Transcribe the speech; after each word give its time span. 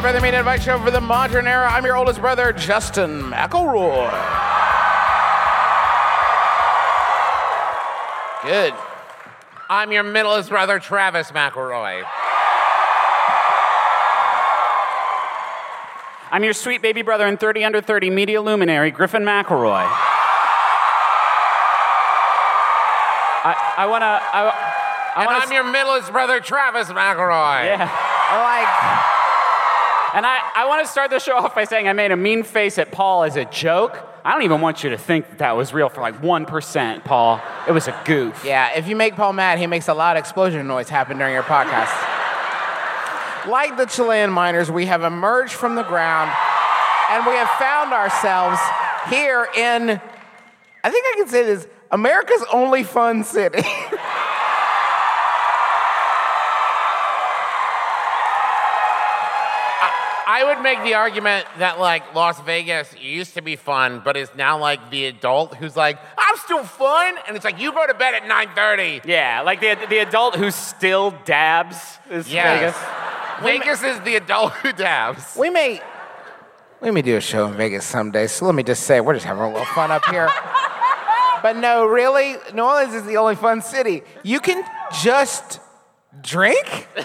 My 0.00 0.12
brother, 0.12 0.20
my 0.20 0.20
brother, 0.20 0.22
me, 0.22 0.28
and 0.28 0.36
invite 0.38 0.62
show 0.62 0.78
for 0.82 0.90
the 0.90 1.00
modern 1.00 1.46
era. 1.46 1.68
I'm 1.70 1.84
your 1.84 1.94
oldest 1.94 2.20
brother, 2.22 2.54
Justin 2.54 3.20
McElroy. 3.24 4.08
Good. 8.42 8.72
I'm 9.68 9.92
your 9.92 10.02
middleest 10.02 10.48
brother, 10.48 10.78
Travis 10.78 11.32
McElroy. 11.32 12.02
I'm 16.32 16.44
your 16.44 16.54
sweet 16.54 16.80
baby 16.80 17.02
brother 17.02 17.26
and 17.26 17.38
30 17.38 17.64
under 17.64 17.82
30 17.82 18.08
media 18.08 18.40
luminary, 18.40 18.90
Griffin 18.90 19.22
McElroy. 19.24 19.84
I, 23.42 23.74
I 23.76 23.86
wanna, 23.86 24.06
I, 24.06 24.48
I 25.16 25.20
And 25.22 25.26
wanna, 25.26 25.38
I'm 25.44 25.52
your 25.52 25.64
middleest 25.70 26.10
brother, 26.10 26.40
Travis 26.40 26.88
McElroy. 26.88 27.66
yeah. 27.66 27.90
Like, 28.30 29.19
and 30.14 30.26
I, 30.26 30.40
I 30.54 30.66
wanna 30.66 30.86
start 30.86 31.10
the 31.10 31.18
show 31.18 31.36
off 31.36 31.54
by 31.54 31.64
saying 31.64 31.88
I 31.88 31.92
made 31.92 32.12
a 32.12 32.16
mean 32.16 32.42
face 32.42 32.78
at 32.78 32.90
Paul 32.90 33.24
as 33.24 33.36
a 33.36 33.44
joke. 33.44 34.06
I 34.24 34.32
don't 34.32 34.42
even 34.42 34.60
want 34.60 34.84
you 34.84 34.90
to 34.90 34.98
think 34.98 35.28
that 35.30 35.38
that 35.38 35.56
was 35.56 35.72
real 35.72 35.88
for 35.88 36.00
like 36.00 36.20
1%, 36.20 37.04
Paul. 37.04 37.40
It 37.66 37.72
was 37.72 37.88
a 37.88 38.02
goof. 38.04 38.44
Yeah, 38.44 38.76
if 38.76 38.86
you 38.86 38.96
make 38.96 39.16
Paul 39.16 39.32
mad, 39.32 39.58
he 39.58 39.66
makes 39.66 39.88
a 39.88 39.94
loud 39.94 40.16
explosion 40.16 40.66
noise 40.66 40.88
happen 40.88 41.18
during 41.18 41.32
your 41.32 41.42
podcast. 41.42 41.90
like 43.48 43.76
the 43.76 43.86
Chilean 43.86 44.30
miners, 44.30 44.70
we 44.70 44.86
have 44.86 45.02
emerged 45.02 45.52
from 45.52 45.74
the 45.74 45.84
ground 45.84 46.30
and 47.10 47.26
we 47.26 47.32
have 47.32 47.48
found 47.58 47.92
ourselves 47.92 48.60
here 49.08 49.48
in, 49.56 49.90
I 50.84 50.90
think 50.90 51.06
I 51.06 51.14
can 51.16 51.28
say 51.28 51.44
this, 51.44 51.66
America's 51.90 52.44
only 52.52 52.84
fun 52.84 53.24
city. 53.24 53.62
I 60.32 60.44
would 60.44 60.62
make 60.62 60.80
the 60.84 60.94
argument 60.94 61.44
that 61.58 61.80
like 61.80 62.14
Las 62.14 62.40
Vegas 62.42 62.94
used 62.96 63.34
to 63.34 63.42
be 63.42 63.56
fun, 63.56 64.00
but 64.04 64.16
is 64.16 64.30
now 64.36 64.60
like 64.60 64.88
the 64.88 65.06
adult 65.06 65.56
who's 65.56 65.74
like, 65.76 65.98
I'm 66.16 66.36
still 66.36 66.62
fun, 66.62 67.16
and 67.26 67.34
it's 67.34 67.44
like 67.44 67.58
you 67.58 67.72
go 67.72 67.84
to 67.84 67.94
bed 67.94 68.14
at 68.14 68.22
9:30. 68.22 69.04
Yeah, 69.06 69.40
like 69.40 69.60
the, 69.60 69.76
the 69.88 69.98
adult 69.98 70.36
who 70.36 70.52
still 70.52 71.12
dabs 71.24 71.98
is 72.08 72.32
Yes. 72.32 72.76
Vegas. 73.42 73.80
Vegas 73.80 73.82
is 73.82 74.00
the 74.04 74.14
adult 74.14 74.52
who 74.52 74.72
dabs. 74.72 75.34
we 75.36 75.50
may, 75.50 75.80
we 76.80 76.92
may 76.92 77.02
do 77.02 77.16
a 77.16 77.20
show 77.20 77.46
in 77.48 77.54
Vegas 77.54 77.84
someday, 77.84 78.28
so 78.28 78.46
let 78.46 78.54
me 78.54 78.62
just 78.62 78.84
say, 78.84 79.00
we're 79.00 79.14
just 79.14 79.26
having 79.26 79.42
a 79.42 79.48
little 79.48 79.64
fun 79.74 79.90
up 79.90 80.04
here. 80.04 80.30
but 81.42 81.56
no, 81.56 81.86
really, 81.86 82.36
New 82.54 82.62
Orleans 82.62 82.94
is 82.94 83.02
the 83.02 83.16
only 83.16 83.34
fun 83.34 83.62
city. 83.62 84.02
You 84.22 84.38
can 84.38 84.62
just 85.02 85.58
drink? 86.22 86.86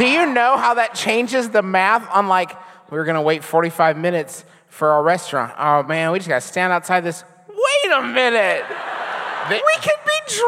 Do 0.00 0.06
you 0.06 0.24
know 0.32 0.56
how 0.56 0.72
that 0.74 0.94
changes 0.94 1.50
the 1.50 1.60
math 1.60 2.08
on 2.10 2.26
like, 2.26 2.56
we 2.90 2.96
were 2.96 3.04
gonna 3.04 3.20
wait 3.20 3.44
45 3.44 3.98
minutes 3.98 4.46
for 4.68 4.88
our 4.92 5.02
restaurant. 5.02 5.52
Oh 5.58 5.82
man, 5.82 6.10
we 6.10 6.18
just 6.18 6.28
gotta 6.30 6.40
stand 6.40 6.72
outside 6.72 7.04
this. 7.04 7.22
Wait 7.46 7.92
a 7.92 8.00
minute! 8.00 8.64
We 9.50 9.60
could 9.82 10.00
be 10.06 10.40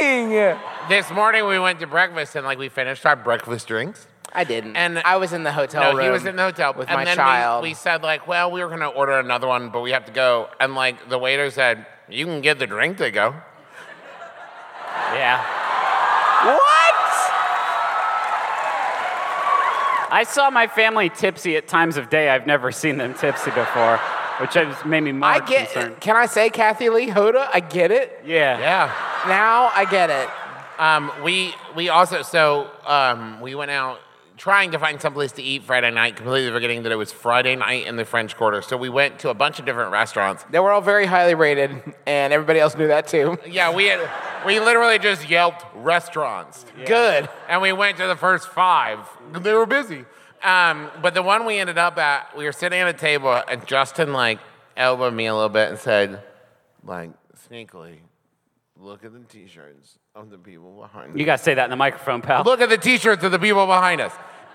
drinking! 0.00 0.58
This 0.88 1.10
morning 1.10 1.46
we 1.46 1.58
went 1.58 1.78
to 1.80 1.86
breakfast 1.86 2.36
and 2.36 2.46
like 2.46 2.56
we 2.56 2.70
finished 2.70 3.04
our 3.04 3.16
breakfast 3.16 3.68
drinks. 3.68 4.06
I 4.32 4.44
didn't. 4.44 4.76
And- 4.76 5.00
I 5.00 5.16
was 5.16 5.34
in 5.34 5.42
the 5.42 5.52
hotel 5.52 5.92
no, 5.92 5.98
room. 5.98 6.06
he 6.06 6.10
was 6.10 6.24
in 6.24 6.36
the 6.36 6.44
hotel 6.44 6.72
with 6.72 6.88
and 6.88 6.96
my 6.96 7.04
then 7.04 7.16
child. 7.16 7.64
We, 7.64 7.70
we 7.70 7.74
said 7.74 8.02
like, 8.02 8.26
well, 8.26 8.50
we 8.50 8.64
were 8.64 8.70
gonna 8.70 8.88
order 8.88 9.18
another 9.18 9.46
one, 9.46 9.68
but 9.68 9.82
we 9.82 9.90
have 9.90 10.06
to 10.06 10.12
go. 10.12 10.48
And 10.58 10.74
like 10.74 11.10
the 11.10 11.18
waiter 11.18 11.50
said, 11.50 11.84
you 12.08 12.24
can 12.24 12.40
get 12.40 12.58
the 12.58 12.66
drink 12.66 12.96
to 12.96 13.10
go. 13.10 13.34
Yeah. 15.12 15.44
what? 16.46 16.95
I 20.10 20.24
saw 20.24 20.50
my 20.50 20.66
family 20.66 21.08
tipsy 21.08 21.56
at 21.56 21.68
times 21.68 21.96
of 21.96 22.10
day 22.10 22.28
I've 22.28 22.46
never 22.46 22.70
seen 22.72 22.96
them 22.98 23.14
tipsy 23.14 23.50
before, 23.50 23.98
which 24.40 24.54
has 24.54 24.84
made 24.84 25.00
me 25.02 25.12
more 25.12 25.28
I 25.28 25.40
get. 25.40 25.70
concerned. 25.72 26.00
Can 26.00 26.16
I 26.16 26.26
say 26.26 26.50
Kathie 26.50 26.90
Lee 26.90 27.08
Hoda? 27.08 27.48
I 27.52 27.60
get 27.60 27.90
it. 27.90 28.22
Yeah. 28.24 28.58
Yeah. 28.58 28.92
Now 29.26 29.70
I 29.74 29.84
get 29.90 30.10
it. 30.10 30.28
Um, 30.78 31.10
we 31.24 31.54
we 31.74 31.88
also 31.88 32.22
so 32.22 32.70
um, 32.84 33.40
we 33.40 33.54
went 33.54 33.70
out 33.70 33.98
trying 34.36 34.70
to 34.72 34.78
find 34.78 35.00
someplace 35.00 35.32
to 35.32 35.42
eat 35.42 35.62
Friday 35.64 35.90
night, 35.90 36.14
completely 36.16 36.50
forgetting 36.52 36.82
that 36.82 36.92
it 36.92 36.96
was 36.96 37.10
Friday 37.10 37.56
night 37.56 37.86
in 37.86 37.96
the 37.96 38.04
French 38.04 38.36
Quarter. 38.36 38.60
So 38.60 38.76
we 38.76 38.90
went 38.90 39.18
to 39.20 39.30
a 39.30 39.34
bunch 39.34 39.58
of 39.58 39.64
different 39.64 39.92
restaurants. 39.92 40.44
They 40.50 40.58
were 40.58 40.70
all 40.70 40.82
very 40.82 41.06
highly 41.06 41.34
rated, 41.34 41.70
and 42.06 42.32
everybody 42.34 42.60
else 42.60 42.76
knew 42.76 42.88
that 42.88 43.08
too. 43.08 43.38
Yeah, 43.48 43.74
we 43.74 43.86
had 43.86 44.06
we 44.44 44.60
literally 44.60 44.98
just 44.98 45.28
yelped 45.30 45.64
restaurants, 45.74 46.66
Good. 46.84 47.28
and 47.48 47.62
we 47.62 47.72
went 47.72 47.96
to 47.96 48.06
the 48.06 48.16
first 48.16 48.48
five. 48.48 48.98
They 49.32 49.52
were 49.52 49.66
busy. 49.66 50.04
Um, 50.42 50.90
but 51.02 51.14
the 51.14 51.22
one 51.22 51.46
we 51.46 51.58
ended 51.58 51.78
up 51.78 51.98
at, 51.98 52.36
we 52.36 52.44
were 52.44 52.52
sitting 52.52 52.78
at 52.78 52.88
a 52.88 52.92
table, 52.92 53.42
and 53.48 53.66
Justin 53.66 54.12
like 54.12 54.38
elbowed 54.76 55.14
me 55.14 55.26
a 55.26 55.34
little 55.34 55.48
bit 55.48 55.70
and 55.70 55.78
said, 55.78 56.22
like 56.84 57.10
sneakily, 57.48 57.98
look 58.78 59.04
at 59.04 59.12
the 59.12 59.20
t-shirts 59.20 59.98
of 60.14 60.30
the 60.30 60.38
people 60.38 60.80
behind. 60.80 61.12
Us. 61.12 61.18
You 61.18 61.24
gotta 61.24 61.42
say 61.42 61.54
that 61.54 61.64
in 61.64 61.70
the 61.70 61.76
microphone, 61.76 62.22
pal. 62.22 62.44
Look 62.44 62.60
at 62.60 62.68
the 62.68 62.78
t-shirts 62.78 63.24
of 63.24 63.32
the 63.32 63.38
people 63.38 63.66
behind 63.66 64.00
us. 64.00 64.12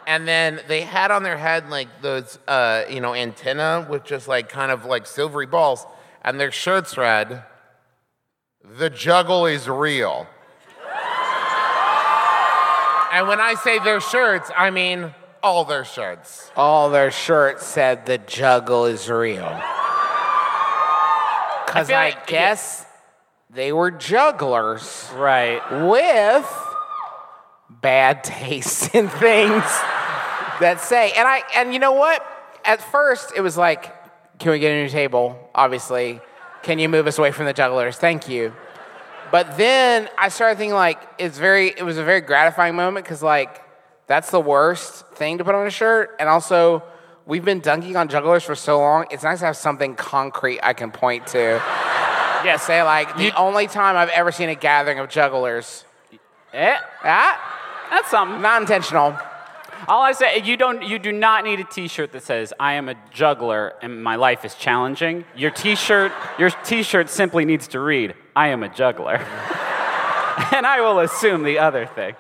And 0.08 0.28
then 0.28 0.62
they 0.68 0.82
had 0.82 1.12
on 1.12 1.24
their 1.24 1.38
head 1.38 1.70
like 1.70 1.88
those, 2.02 2.40
uh, 2.48 2.84
you 2.90 3.02
know, 3.02 3.14
antenna 3.14 3.86
with 3.90 4.04
just 4.04 4.28
like 4.28 4.50
kind 4.50 4.72
of 4.72 4.86
like 4.86 5.06
silvery 5.06 5.46
balls, 5.46 5.86
and 6.24 6.40
their 6.40 6.52
shirts 6.52 6.98
read, 6.98 7.44
"The 8.64 8.90
juggle 8.90 9.46
is 9.46 9.68
real." 9.68 10.28
And 13.12 13.28
when 13.28 13.40
I 13.40 13.56
say 13.56 13.80
their 13.80 14.00
shirts, 14.02 14.50
I 14.56 14.70
mean 14.72 15.14
all 15.44 15.66
their 15.66 15.86
shirts. 15.86 16.52
All 16.56 16.90
their 16.90 17.12
shirts 17.12 17.66
said 17.66 18.06
the 18.06 18.18
juggle 18.20 18.86
is 18.86 19.10
real. 19.10 19.60
Because 21.66 21.88
feel 21.88 21.98
I, 21.98 22.10
like- 22.10 22.28
guess 22.28 22.86
they 23.50 23.72
were 23.72 23.92
jugglers 23.92 25.10
Right. 25.16 25.62
with 25.88 26.50
bad 27.70 28.24
taste 28.24 28.94
in 28.96 29.08
things 29.10 29.64
that 30.60 30.78
say. 30.82 31.12
And 31.14 31.28
I 31.28 31.44
and 31.56 31.74
you 31.74 31.80
know 31.80 31.94
what? 31.94 32.26
At 32.66 32.82
first 32.92 33.32
it 33.36 33.42
was 33.42 33.58
like, 33.58 33.94
can 34.40 34.52
we 34.52 34.60
get 34.60 34.72
a 34.72 34.84
new 34.84 34.90
table? 34.90 35.50
Obviously. 35.56 36.20
Can 36.64 36.78
you 36.78 36.88
move 36.90 37.08
us 37.08 37.18
away 37.18 37.32
from 37.32 37.46
the 37.48 37.54
jugglers? 37.54 37.98
Thank 37.98 38.30
you. 38.30 38.54
But 39.32 39.58
then 39.58 40.10
I 40.18 40.30
started 40.30 40.58
thinking 40.58 40.76
like 40.76 41.00
it's 41.18 41.38
very 41.38 41.70
it 41.70 41.84
was 41.84 41.98
a 41.98 42.04
very 42.04 42.22
gratifying 42.22 42.76
moment 42.76 43.06
because 43.06 43.24
like 43.24 43.62
that's 44.08 44.30
the 44.30 44.42
worst 44.42 45.08
thing 45.10 45.38
to 45.38 45.46
put 45.46 45.56
on 45.56 45.66
a 45.66 45.70
shirt. 45.72 46.16
And 46.20 46.28
also 46.28 46.84
we've 47.26 47.46
been 47.46 47.62
dunking 47.62 47.96
on 47.96 48.10
jugglers 48.10 48.44
for 48.44 48.56
so 48.56 48.80
long, 48.80 49.06
it's 49.12 49.24
nice 49.24 49.40
to 49.40 49.46
have 49.46 49.58
something 49.58 49.96
concrete 49.96 50.60
I 50.62 50.74
can 50.74 50.92
point 50.92 51.28
to. 51.28 51.40
yeah, 52.44 52.58
say 52.58 52.84
like 52.84 53.16
the 53.18 53.32
only 53.38 53.68
time 53.68 53.96
I've 53.96 54.10
ever 54.10 54.32
seen 54.32 54.50
a 54.50 54.56
gathering 54.56 55.00
of 55.00 55.10
jugglers. 55.10 55.86
Eh, 56.54 56.78
Ah, 57.04 57.88
that's 57.90 58.10
something. 58.12 58.42
not 58.42 58.62
intentional. 58.62 59.18
All 59.88 60.02
I 60.02 60.12
say, 60.12 60.42
you 60.44 60.58
don't, 60.58 60.84
you 60.84 61.00
do 61.00 61.12
not 61.12 61.44
need 61.44 61.60
a 61.60 61.64
T-shirt 61.64 62.12
that 62.12 62.24
says 62.24 62.54
"I 62.60 62.74
am 62.74 62.90
a 62.90 62.96
juggler 63.12 63.74
and 63.82 64.04
my 64.04 64.16
life 64.16 64.46
is 64.46 64.56
challenging." 64.56 65.26
Your 65.36 65.52
T-shirt, 65.52 66.12
your 66.38 66.50
T-shirt 66.50 67.10
simply 67.10 67.46
needs 67.46 67.68
to 67.70 67.80
read 67.80 68.16
"I 68.36 68.50
am 68.50 68.64
a 68.64 68.70
juggler," 68.70 69.16
and 70.52 70.66
I 70.66 70.82
will 70.82 71.00
assume 71.00 71.44
the 71.44 71.60
other 71.60 71.86
thing. 71.86 72.16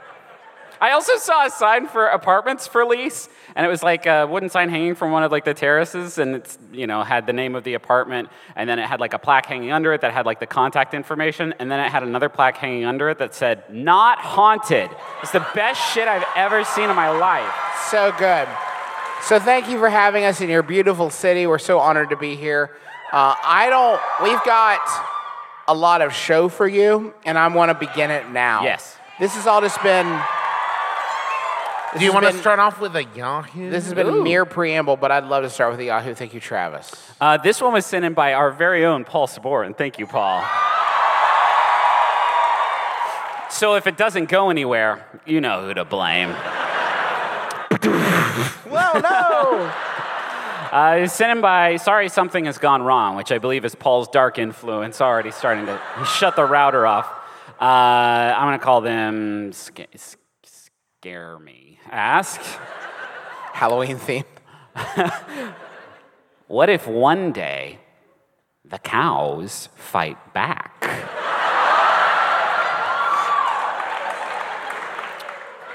I 0.82 0.94
also 0.94 1.16
saw 1.18 1.46
a 1.46 1.50
sign 1.52 1.88
for 1.88 2.08
apartments 2.08 2.66
for 2.66 2.84
lease, 2.84 3.30
and 3.56 3.64
it 3.64 3.70
was 3.70 3.84
like 3.84 4.08
a 4.08 4.26
wooden 4.26 4.50
sign 4.50 4.68
hanging 4.68 4.96
from 4.96 5.12
one 5.12 5.22
of 5.22 5.32
like 5.32 5.46
the 5.46 5.54
terraces, 5.54 6.18
and 6.18 6.34
it's 6.34 6.58
you 6.72 6.88
know 6.88 7.04
had 7.04 7.28
the 7.28 7.34
name 7.34 7.54
of 7.54 7.64
the 7.64 7.76
apartment, 7.76 8.30
and 8.56 8.68
then 8.68 8.80
it 8.80 8.88
had 8.88 9.00
like 9.00 9.14
a 9.14 9.20
plaque 9.20 9.46
hanging 9.46 9.72
under 9.72 9.94
it 9.94 10.02
that 10.02 10.12
had 10.12 10.26
like 10.26 10.40
the 10.40 10.48
contact 10.48 10.96
information, 10.96 11.54
and 11.60 11.72
then 11.72 11.80
it 11.80 11.92
had 11.92 12.02
another 12.02 12.30
plaque 12.30 12.58
hanging 12.58 12.86
under 12.86 13.10
it 13.10 13.20
that 13.20 13.36
said 13.36 13.64
"Not 13.72 14.18
haunted." 14.18 14.90
It's 15.22 15.32
the 15.32 15.46
best 15.54 15.94
shit 15.94 16.08
I've 16.08 16.26
ever 16.36 16.64
seen 16.64 16.90
in 16.90 16.96
my 16.96 17.12
life. 17.12 17.54
So 17.92 18.12
good. 18.18 18.48
So 19.22 19.38
thank 19.38 19.70
you 19.70 19.78
for 19.78 19.90
having 19.90 20.24
us 20.24 20.42
in 20.42 20.50
your 20.50 20.64
beautiful 20.64 21.12
city. 21.12 21.46
We're 21.46 21.60
so 21.60 21.78
honored 21.78 22.10
to 22.10 22.18
be 22.18 22.36
here. 22.36 22.72
Uh, 23.14 23.36
I 23.44 23.70
don't. 23.70 24.02
We've 24.24 24.44
got 24.46 24.82
a 25.68 25.76
lot 25.76 26.02
of 26.02 26.12
show 26.12 26.50
for 26.50 26.68
you, 26.68 27.14
and 27.24 27.38
I 27.38 27.48
want 27.50 27.70
to 27.70 27.76
begin 27.76 28.10
it 28.10 28.32
now. 28.32 28.64
Yes. 28.64 28.98
This 29.20 29.36
has 29.36 29.46
all 29.46 29.62
just 29.62 29.80
been. 29.84 30.08
This 31.94 32.00
Do 32.00 32.06
you 32.06 32.12
has 32.14 32.22
want 32.24 32.34
to 32.34 32.40
start 32.42 32.60
off 32.60 32.80
with 32.80 32.96
a 32.96 33.04
Yahoo? 33.04 33.70
This 33.70 33.84
has 33.86 33.94
been 33.94 34.08
a 34.08 34.12
mere 34.14 34.46
preamble, 34.46 34.96
but 34.96 35.12
I'd 35.12 35.26
love 35.26 35.44
to 35.44 35.50
start 35.50 35.72
with 35.72 35.80
the 35.80 35.88
Yahoo. 35.88 36.14
Thank 36.14 36.34
you, 36.34 36.40
Travis. 36.40 36.94
Uh, 37.20 37.36
this 37.38 37.62
one 37.62 37.74
was 37.74 37.86
sent 37.86 38.06
in 38.06 38.14
by 38.14 38.34
our 38.34 38.50
very 38.52 38.86
own 38.86 39.04
Paul 39.04 39.28
Sabourin. 39.28 39.76
Thank 39.78 40.00
you, 40.00 40.08
Paul. 40.08 40.42
So 43.50 43.76
if 43.76 43.86
it 43.88 43.98
doesn't 43.98 44.30
go 44.30 44.50
anywhere, 44.50 45.06
you 45.26 45.42
know 45.42 45.66
who 45.68 45.74
to 45.74 45.84
blame. 45.86 46.30
Whoa, 48.70 49.00
no! 49.00 49.74
Uh, 50.72 51.00
it's 51.04 51.14
sent 51.14 51.34
in 51.34 51.42
by 51.42 51.76
Sorry 51.76 52.08
Something 52.08 52.46
Has 52.46 52.58
Gone 52.58 52.82
Wrong, 52.82 53.18
which 53.18 53.30
I 53.34 53.40
believe 53.40 53.66
is 53.66 53.76
Paul's 53.76 54.08
dark 54.08 54.40
influence 54.40 55.02
already 55.02 55.32
starting 55.32 55.66
to 55.66 55.78
shut 56.06 56.38
the 56.38 56.46
router 56.46 56.88
off. 56.88 57.08
Uh, 57.60 57.66
I'm 57.66 58.48
going 58.48 58.58
to 58.58 58.64
call 58.64 58.80
them 58.80 59.52
sca- 59.52 59.94
s- 59.94 60.16
Scare 60.46 61.40
Me. 61.40 61.71
Ask, 61.92 62.40
Halloween 63.52 63.98
theme. 63.98 64.24
what 66.48 66.70
if 66.70 66.88
one 66.88 67.34
day 67.34 67.80
the 68.64 68.80
cows 68.80 69.68
fight 69.76 70.34
back? 70.34 70.86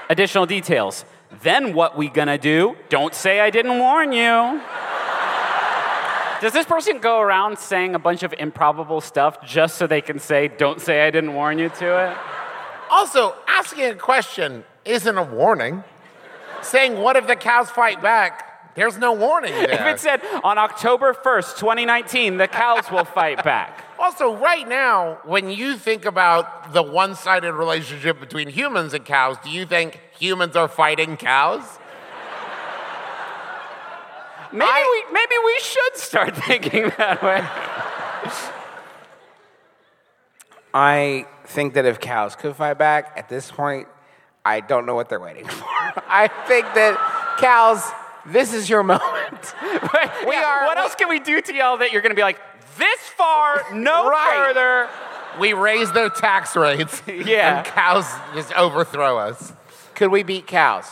Additional 0.09 0.47
details. 0.47 1.05
Then 1.43 1.75
what 1.75 1.95
we 1.95 2.09
gonna 2.09 2.39
do? 2.39 2.75
Don't 2.89 3.13
say 3.13 3.39
I 3.39 3.51
didn't 3.51 3.77
warn 3.77 4.11
you. 4.11 4.59
Does 6.41 6.53
this 6.53 6.65
person 6.65 6.97
go 6.97 7.19
around 7.19 7.59
saying 7.59 7.93
a 7.93 7.99
bunch 7.99 8.23
of 8.23 8.33
improbable 8.39 9.01
stuff 9.01 9.43
just 9.43 9.77
so 9.77 9.85
they 9.85 10.01
can 10.01 10.17
say, 10.17 10.47
don't 10.47 10.81
say 10.81 11.05
I 11.05 11.11
didn't 11.11 11.33
warn 11.33 11.59
you 11.59 11.69
to 11.69 12.09
it? 12.09 12.17
Also, 12.89 13.35
asking 13.47 13.85
a 13.85 13.95
question 13.95 14.63
isn't 14.85 15.17
a 15.17 15.23
warning. 15.23 15.83
Saying, 16.61 16.97
what 16.97 17.15
if 17.15 17.27
the 17.27 17.35
cows 17.35 17.69
fight 17.69 18.01
back? 18.01 18.75
There's 18.75 18.97
no 18.97 19.13
warning 19.13 19.53
there. 19.53 19.71
If 19.73 19.81
it 19.81 19.99
said, 19.99 20.21
on 20.43 20.59
October 20.59 21.13
1st, 21.13 21.57
2019, 21.57 22.37
the 22.37 22.47
cows 22.47 22.91
will 22.91 23.05
fight 23.05 23.43
back. 23.43 23.83
Also, 23.99 24.35
right 24.35 24.67
now, 24.69 25.17
when 25.25 25.49
you 25.49 25.75
think 25.75 26.05
about 26.05 26.71
the 26.71 26.83
one 26.83 27.15
sided 27.15 27.51
relationship 27.53 28.19
between 28.19 28.47
humans 28.47 28.93
and 28.93 29.03
cows, 29.03 29.37
do 29.43 29.49
you 29.49 29.65
think 29.65 29.99
humans 30.19 30.55
are 30.55 30.67
fighting 30.67 31.17
cows? 31.17 31.63
Maybe, 34.51 34.71
we, 34.71 35.03
maybe 35.11 35.33
we 35.43 35.59
should 35.59 35.97
start 35.97 36.37
thinking 36.45 36.91
that 36.97 37.23
way. 37.23 37.43
I 40.73 41.25
think 41.45 41.73
that 41.73 41.85
if 41.85 41.99
cows 41.99 42.35
could 42.35 42.55
fight 42.55 42.77
back, 42.77 43.13
at 43.15 43.29
this 43.29 43.51
point, 43.51 43.87
I 44.45 44.59
don't 44.59 44.85
know 44.85 44.95
what 44.95 45.09
they're 45.09 45.19
waiting 45.19 45.45
for. 45.45 45.65
I 46.07 46.29
think 46.47 46.65
that 46.75 47.35
cows, 47.39 47.83
this 48.25 48.53
is 48.53 48.69
your 48.69 48.83
moment. 48.83 49.53
we 49.61 50.35
are- 50.35 50.65
What 50.65 50.77
else 50.77 50.95
can 50.95 51.09
we 51.09 51.19
do 51.19 51.41
to 51.41 51.53
y'all 51.53 51.77
that 51.77 51.91
you're 51.91 52.01
going 52.01 52.11
to 52.11 52.15
be 52.15 52.21
like, 52.21 52.39
this 52.77 52.99
far, 53.17 53.63
no 53.73 54.07
Right. 54.09 54.47
further? 54.47 54.89
We 55.39 55.53
raise 55.53 55.91
their 55.91 56.09
tax 56.09 56.55
rates, 56.55 57.01
Yeah. 57.07 57.57
and 57.59 57.65
cows 57.67 58.05
just 58.33 58.53
overthrow 58.53 59.17
us. 59.17 59.53
Could 59.95 60.09
we 60.11 60.23
beat 60.23 60.47
cows? 60.47 60.85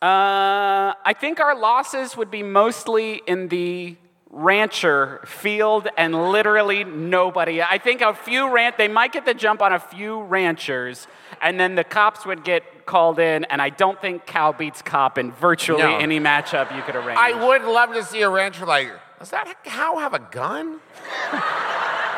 Uh, 0.00 0.94
I 1.04 1.14
think 1.18 1.40
our 1.40 1.58
losses 1.58 2.16
would 2.16 2.30
be 2.30 2.42
mostly 2.42 3.20
in 3.26 3.48
the 3.48 3.96
rancher 4.30 5.20
field 5.26 5.88
and 5.96 6.30
literally 6.32 6.84
nobody. 6.84 7.62
I 7.62 7.78
think 7.78 8.00
a 8.02 8.12
few 8.14 8.52
rant 8.52 8.76
they 8.76 8.88
might 8.88 9.12
get 9.12 9.24
the 9.24 9.34
jump 9.34 9.62
on 9.62 9.72
a 9.72 9.78
few 9.78 10.22
ranchers 10.22 11.06
and 11.40 11.58
then 11.58 11.74
the 11.74 11.84
cops 11.84 12.26
would 12.26 12.44
get 12.44 12.84
called 12.86 13.18
in 13.18 13.44
and 13.44 13.60
I 13.62 13.70
don't 13.70 14.00
think 14.00 14.26
cow 14.26 14.52
beats 14.52 14.82
cop 14.82 15.18
in 15.18 15.32
virtually 15.32 15.82
No. 15.82 15.96
any 15.98 16.20
matchup 16.20 16.74
you 16.76 16.82
could 16.82 16.96
arrange. 16.96 17.18
I 17.18 17.32
would 17.46 17.62
love 17.62 17.94
to 17.94 18.04
see 18.04 18.20
a 18.22 18.28
rancher 18.28 18.66
like, 18.66 18.90
does 19.18 19.30
that 19.30 19.64
cow 19.64 19.96
have 19.96 20.14
a 20.14 20.18
gun? 20.18 20.78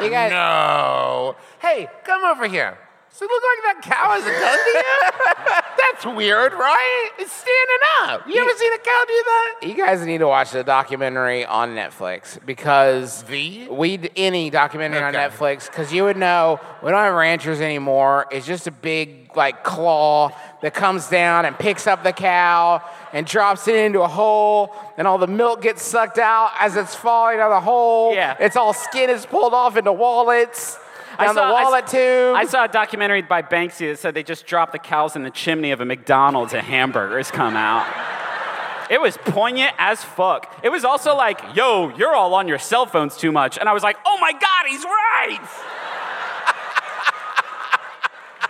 You 0.03 0.11
guys, 0.11 0.31
No. 0.33 1.37
Hey, 1.61 1.89
come 2.05 2.25
over 2.25 2.47
here. 2.49 2.77
Does 3.13 3.23
it 3.23 3.25
look 3.31 3.43
like 3.43 3.63
that 3.75 3.83
cow 3.83 4.11
has 4.13 4.25
a 4.25 4.33
gun 4.33 4.59
to 4.65 4.71
you? 4.79 5.57
That's 5.93 6.07
weird, 6.07 6.53
right? 6.53 7.11
It's 7.19 7.33
standing 7.33 7.77
up. 8.03 8.27
You 8.27 8.41
ever 8.41 8.51
seen 8.57 8.73
a 8.73 8.79
cow 8.79 9.05
do 9.07 9.13
that? 9.25 9.55
you 9.63 9.75
guys 9.75 10.05
need 10.07 10.19
to 10.19 10.27
watch 10.29 10.53
the 10.53 10.63
documentary 10.65 11.45
on 11.45 11.75
Netflix 11.75 12.45
because 12.45 13.23
The? 13.25 13.69
we 13.69 14.09
any 14.17 14.51
documentary 14.51 15.03
on 15.03 15.13
Netflix 15.15 15.67
because 15.67 15.93
you 15.93 16.05
would 16.05 16.17
know 16.17 16.61
we 16.83 16.91
don't 16.91 17.01
have 17.01 17.15
ranchers 17.15 17.61
anymore. 17.61 18.27
It's 18.31 18.47
just 18.47 18.67
a 18.67 18.71
big 18.71 19.31
like 19.37 19.63
claw 19.65 20.31
that 20.63 20.75
comes 20.75 21.09
down 21.09 21.45
and 21.45 21.59
picks 21.59 21.87
up 21.87 22.03
the 22.03 22.13
cow 22.13 22.83
and 23.13 23.27
drops 23.27 23.67
it 23.69 23.75
into 23.77 24.01
a 24.03 24.09
hole, 24.09 24.75
and 24.97 25.07
all 25.07 25.19
the 25.19 25.27
milk 25.27 25.63
gets 25.63 25.83
sucked 25.83 26.19
out 26.19 26.53
as 26.61 26.77
it's 26.77 26.95
falling 26.95 27.41
out 27.41 27.51
of 27.51 27.57
the 27.57 27.61
hole. 27.61 28.15
Yeah. 28.15 28.37
it's 28.41 28.57
all 28.57 28.73
skin 28.73 29.11
is 29.11 29.27
pulled 29.27 29.55
off 29.55 29.77
into 29.77 29.93
wallets 29.93 30.79
down 31.25 31.35
the 31.35 31.43
I 31.43 31.51
wallet 31.63 31.85
s- 31.85 31.91
tube. 31.93 32.35
I 32.37 32.45
saw 32.47 32.65
a 32.65 32.69
documentary 32.69 33.23
by 33.23 33.43
Banksy 33.43 33.91
that 33.91 33.99
said 33.99 34.15
they 34.15 34.23
just 34.23 34.47
dropped 34.47 34.73
the 34.73 34.79
cows 34.79 35.17
in 35.17 35.23
the 35.23 35.31
chimney 35.31 35.71
of 35.73 35.81
a 35.81 35.85
McDonald's 35.85 36.53
and 36.55 36.67
hamburgers 36.67 37.31
come 37.31 37.57
out. 37.57 37.87
It 38.91 39.01
was 39.01 39.17
poignant 39.19 39.73
as 39.79 40.03
fuck. 40.03 40.53
It 40.65 40.69
was 40.71 40.85
also 40.85 41.15
like, 41.15 41.41
yo, 41.55 41.91
you're 41.97 42.15
all 42.15 42.35
on 42.35 42.49
your 42.49 42.59
cell 42.59 42.87
phones 42.87 43.17
too 43.17 43.31
much. 43.31 43.57
And 43.57 43.69
I 43.69 43.73
was 43.73 43.83
like, 43.85 43.97
oh 44.05 44.19
my 44.21 44.33
God, 44.33 44.67
he's 44.69 44.83
right. 44.85 45.39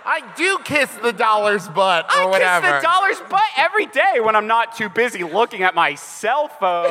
I 0.03 0.23
do 0.35 0.57
kiss 0.63 0.89
the 0.95 1.13
dollar's 1.13 1.67
butt 1.69 2.05
or 2.15 2.21
I 2.23 2.25
whatever. 2.25 2.65
kiss 2.67 2.81
the 2.81 2.87
dollar's 2.87 3.19
butt 3.29 3.41
every 3.55 3.85
day 3.85 4.19
when 4.19 4.35
I'm 4.35 4.47
not 4.47 4.75
too 4.75 4.89
busy 4.89 5.23
looking 5.23 5.61
at 5.61 5.75
my 5.75 5.93
cell 5.95 6.47
phone. 6.47 6.87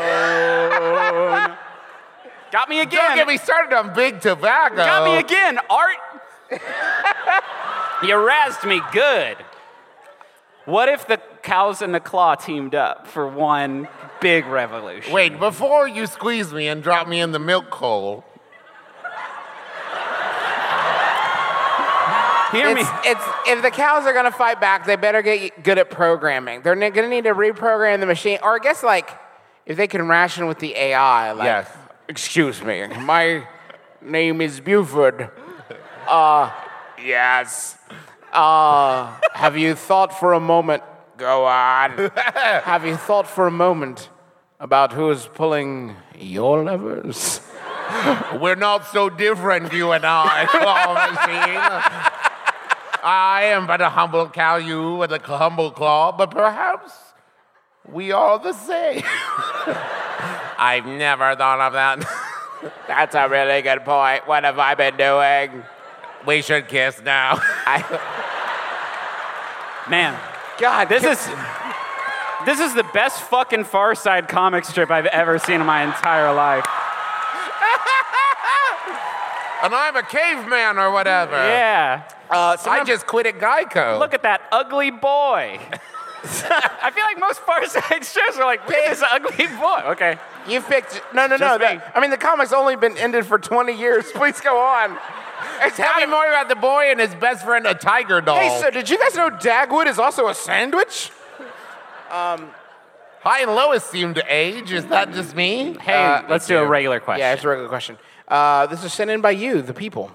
Got 2.53 2.69
me 2.69 2.81
again. 2.81 3.01
Don't 3.01 3.17
get 3.17 3.29
me 3.29 3.37
started 3.37 3.77
on 3.77 3.95
big 3.95 4.21
tobacco. 4.21 4.77
Got 4.77 5.05
me 5.05 5.19
again, 5.19 5.59
Art. 5.71 5.97
you 8.03 8.15
razzed 8.15 8.69
me 8.69 8.81
good. 8.93 9.37
What 10.65 10.89
if 10.89 11.07
the 11.07 11.21
cows 11.43 11.81
and 11.83 11.95
the 11.95 12.01
claw 12.01 12.35
teamed 12.35 12.75
up 12.75 13.07
for 13.07 13.27
one 13.27 13.89
big 14.21 14.47
revolution? 14.47 15.13
Wait, 15.13 15.39
before 15.39 15.89
you 15.89 16.07
squeeze 16.07 16.53
me 16.53 16.69
and 16.69 16.83
drop 16.83 17.09
me 17.09 17.21
in 17.21 17.33
the 17.33 17.39
milk 17.39 17.73
hole, 17.73 18.25
Hear 22.53 22.75
me. 22.75 22.81
It's, 22.81 22.91
it's 23.05 23.25
if 23.47 23.63
the 23.63 23.71
cows 23.71 24.07
are 24.07 24.13
gonna 24.13 24.33
fight 24.33 24.61
back, 24.61 24.85
they 24.85 24.97
better 24.97 25.23
get 25.23 25.63
good 25.63 25.79
at 25.79 25.89
programming. 25.89 26.63
They're 26.63 26.75
gonna 26.75 27.09
need 27.09 27.25
to 27.25 27.35
reprogram 27.35 28.01
the 28.01 28.07
machine, 28.07 28.39
or 28.43 28.57
I 28.57 28.59
guess 28.59 28.83
like 28.83 29.11
if 29.67 29.77
they 29.77 29.87
can 29.87 30.09
ration 30.09 30.47
with 30.47 30.59
the 30.59 30.75
AI. 30.75 31.31
Like, 31.33 31.45
Yes. 31.45 31.71
Excuse 32.11 32.61
me, 32.61 32.89
my 32.89 33.47
name 34.03 34.41
is 34.41 34.59
Buford. 34.59 35.31
Uh, 36.09 36.51
yes. 37.01 37.77
Uh, 38.33 39.15
have 39.33 39.57
you 39.57 39.77
thought 39.77 40.19
for 40.19 40.33
a 40.33 40.41
moment? 40.41 40.83
Go 41.17 41.45
on. 41.45 41.93
have 42.65 42.85
you 42.85 42.97
thought 42.97 43.29
for 43.29 43.47
a 43.47 43.51
moment 43.53 44.11
about 44.59 44.93
who 44.93 45.09
is 45.13 45.29
pulling 45.35 45.95
your 46.19 46.65
levers? 46.65 47.43
we're 48.41 48.57
not 48.57 48.89
so 48.89 49.09
different, 49.09 49.73
you 49.73 49.93
and 49.93 50.05
I, 50.05 50.47
claw 50.51 50.95
machine. 51.13 51.61
I 53.05 53.45
am 53.55 53.69
but 53.69 53.81
a 53.81 53.89
humble 53.89 54.29
cow, 54.31 54.57
you 54.57 54.97
with 54.97 55.13
a 55.13 55.21
humble 55.21 55.71
claw, 55.71 56.11
but 56.11 56.33
perhaps 56.33 56.93
we 57.89 58.11
are 58.11 58.37
the 58.41 58.53
same. 58.53 59.05
I've 60.61 60.87
never 60.87 61.35
thought 61.37 61.61
of 61.61 61.73
that. 61.73 62.05
That's 62.87 63.15
a 63.15 63.27
really 63.29 63.63
good 63.63 63.85
point. 63.85 64.27
What 64.29 64.45
have 64.45 64.59
I 64.59 64.75
been 64.75 64.97
doing? 64.97 65.65
we 66.27 66.43
should 66.43 66.69
kiss 66.69 67.01
now. 67.03 67.39
I, 67.65 67.83
Man, 69.91 70.15
God, 70.61 70.89
this 70.91 71.03
can- 71.03 71.13
is 71.13 71.27
this 72.47 72.61
is 72.61 72.75
the 72.75 72.85
best 72.95 73.23
fucking 73.23 73.65
Far 73.65 73.95
Side 73.95 74.29
comic 74.29 74.65
strip 74.67 74.91
I've 74.91 75.07
ever 75.07 75.39
seen 75.39 75.61
in 75.63 75.67
my 75.67 75.83
entire 75.83 76.33
life. 76.35 76.65
and 79.65 79.75
I'm 79.75 79.97
a 79.97 80.03
caveman 80.03 80.79
or 80.79 80.91
whatever. 80.91 81.33
Yeah. 81.37 82.03
Uh, 82.31 82.35
I 82.35 82.57
sometimes- 82.57 82.89
just 82.89 83.07
quit 83.07 83.27
at 83.27 83.39
Geico. 83.39 83.99
Look 83.99 84.15
at 84.15 84.23
that 84.23 84.41
ugly 84.53 84.91
boy. 84.91 85.59
I 86.83 86.91
feel 86.95 87.05
like 87.05 87.19
most 87.19 87.41
Far 87.41 87.67
Side 87.67 88.05
shows 88.05 88.37
are 88.37 88.45
like, 88.45 88.67
look 88.69 88.77
at 88.77 88.91
this 88.91 89.03
ugly 89.03 89.47
boy. 89.59 89.81
Okay. 89.93 90.19
You 90.49 90.61
picked. 90.61 91.03
No, 91.15 91.27
no, 91.27 91.37
no. 91.37 91.39
Just 91.39 91.61
that- 91.61 91.93
I 91.95 92.01
mean, 92.01 92.11
the 92.11 92.17
comic's 92.19 92.53
only 92.53 92.77
been 92.77 92.97
ended 92.99 93.27
for 93.27 93.39
20 93.39 93.73
years. 93.73 94.11
Please 94.15 94.41
go 94.41 94.59
on. 94.61 94.99
Tell 95.75 95.97
me 95.97 96.07
more 96.07 96.27
about 96.27 96.49
the 96.49 96.57
boy 96.57 96.91
and 96.91 97.01
his 97.01 97.15
best 97.15 97.45
friend, 97.45 97.67
a 97.67 97.75
tiger 97.75 98.21
doll. 98.21 98.37
Hey, 98.39 98.59
so 98.61 98.71
did 98.71 98.91
you 98.91 98.99
guys 98.99 99.15
know 99.15 99.31
Dagwood 99.31 99.87
is 99.87 99.99
also 99.99 100.29
a 100.29 100.35
sandwich? 100.35 101.11
Hi 102.11 103.43
and 103.43 103.55
Lois 103.55 103.85
seem 103.85 104.15
to 104.15 104.25
age. 104.29 104.73
Is 104.73 104.87
that 104.87 105.13
just 105.13 105.35
me? 105.37 105.77
Hey, 105.81 105.95
Uh, 105.95 106.23
let's 106.29 106.47
do 106.47 106.59
a 106.59 106.67
regular 106.67 107.01
question. 107.01 107.21
Yeah, 107.21 107.33
it's 107.35 107.45
a 107.45 107.49
regular 107.49 107.69
question. 107.69 107.99
Uh, 108.29 108.67
this 108.67 108.85
is 108.85 108.93
sent 108.93 109.11
in 109.11 109.21
by 109.21 109.31
you, 109.33 109.61
the 109.63 109.75
people, 109.75 110.11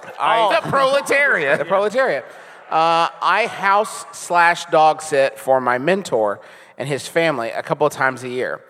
the 0.00 0.60
proletariat. 0.68 1.58
the 1.58 1.64
proletariat. 1.64 2.24
Uh, 2.70 3.08
I 3.22 3.46
house 3.46 4.04
slash 4.12 4.64
dog 4.66 5.02
sit 5.02 5.38
for 5.38 5.60
my 5.60 5.78
mentor 5.78 6.40
and 6.78 6.88
his 6.88 7.06
family 7.06 7.50
a 7.50 7.62
couple 7.62 7.86
of 7.86 7.92
times 7.92 8.22
a 8.24 8.28
year. 8.28 8.60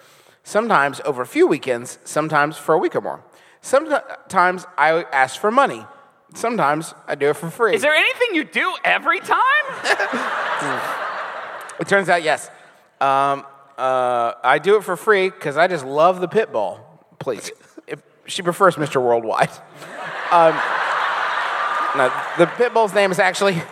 Sometimes 0.43 1.01
over 1.05 1.23
a 1.23 1.27
few 1.27 1.47
weekends, 1.47 1.99
sometimes 2.05 2.57
for 2.57 2.75
a 2.75 2.79
week 2.79 2.95
or 2.95 3.01
more. 3.01 3.25
Sometimes 3.63 4.67
I 4.77 5.05
ask 5.13 5.41
for 5.41 5.51
money. 5.51 5.87
Sometimes 6.35 6.95
I 7.07 7.15
do 7.15 7.31
it 7.31 7.37
for 7.37 7.49
free. 7.49 7.75
Is 7.75 7.83
there 7.83 7.95
anything 7.95 8.35
you 8.35 8.45
do 8.45 8.75
every 8.85 9.21
time? 9.21 9.41
It 11.81 11.89
turns 11.89 12.09
out, 12.09 12.23
yes. 12.23 12.51
Um, 13.01 13.45
uh, 13.77 14.35
I 14.43 14.61
do 14.63 14.77
it 14.77 14.85
for 14.85 14.97
free 14.97 15.29
because 15.29 15.57
I 15.57 15.67
just 15.67 15.85
love 15.85 16.21
the 16.21 16.29
pit 16.29 16.53
bull. 16.53 16.81
Please. 17.19 17.51
If 17.87 18.03
she 18.27 18.43
prefers 18.43 18.77
Mr. 18.77 19.03
Worldwide. 19.03 19.51
Um, 20.33 20.55
no, 21.97 22.13
the 22.39 22.47
pit 22.57 22.75
bull's 22.75 22.93
name 22.93 23.13
is 23.13 23.21
actually 23.21 23.63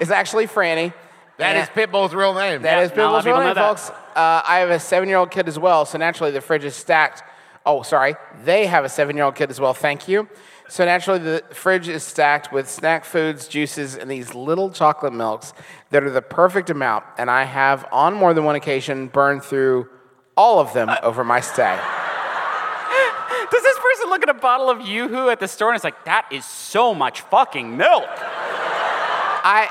is 0.00 0.10
actually 0.10 0.46
Franny. 0.46 0.92
That 1.38 1.54
And 1.54 1.62
is 1.62 1.68
Pitbull's 1.68 2.14
real 2.14 2.34
name. 2.34 2.62
That 2.62 2.78
Yeah, 2.78 2.82
is 2.84 2.90
not 2.90 2.98
a 2.98 3.12
lot 3.12 3.24
Pitbull's 3.24 3.26
real 3.26 3.40
name, 3.40 3.54
folks. 3.54 3.90
Uh, 3.90 4.42
I 4.44 4.58
have 4.58 4.70
a 4.70 4.80
seven-year-old 4.80 5.30
kid 5.30 5.46
as 5.46 5.58
well, 5.58 5.84
so 5.84 5.96
naturally 5.96 6.32
the 6.32 6.40
fridge 6.40 6.64
is 6.64 6.74
stacked. 6.74 7.22
Oh, 7.64 7.82
sorry, 7.82 8.16
they 8.44 8.66
have 8.66 8.84
a 8.84 8.88
seven-year-old 8.88 9.36
kid 9.36 9.50
as 9.50 9.60
well. 9.60 9.72
Thank 9.74 10.08
you. 10.08 10.28
So 10.68 10.84
naturally 10.84 11.20
the 11.20 11.44
fridge 11.52 11.88
is 11.88 12.02
stacked 12.02 12.52
with 12.52 12.68
snack 12.68 13.04
foods, 13.04 13.46
juices, 13.48 13.96
and 13.96 14.10
these 14.10 14.34
little 14.34 14.68
chocolate 14.70 15.12
milks 15.12 15.54
that 15.90 16.02
are 16.02 16.10
the 16.10 16.20
perfect 16.22 16.70
amount. 16.70 17.04
And 17.16 17.30
I 17.30 17.44
have, 17.44 17.86
on 17.92 18.14
more 18.14 18.34
than 18.34 18.44
one 18.44 18.56
occasion, 18.56 19.06
burned 19.06 19.42
through 19.44 19.88
all 20.36 20.58
of 20.60 20.72
them 20.74 20.90
over 21.02 21.24
my 21.24 21.40
stay. 21.40 21.78
Does 23.50 23.62
this 23.62 23.78
person 23.78 24.10
look 24.10 24.22
at 24.22 24.28
a 24.28 24.34
bottle 24.34 24.68
of 24.68 24.82
Yoo-Hoo 24.82 25.30
at 25.30 25.40
the 25.40 25.48
store 25.48 25.70
and 25.70 25.76
it's 25.76 25.84
like, 25.84 26.04
that 26.04 26.26
is 26.30 26.44
so 26.44 26.94
much 26.94 27.22
fucking 27.22 27.76
milk? 27.76 28.04
I, 28.10 29.70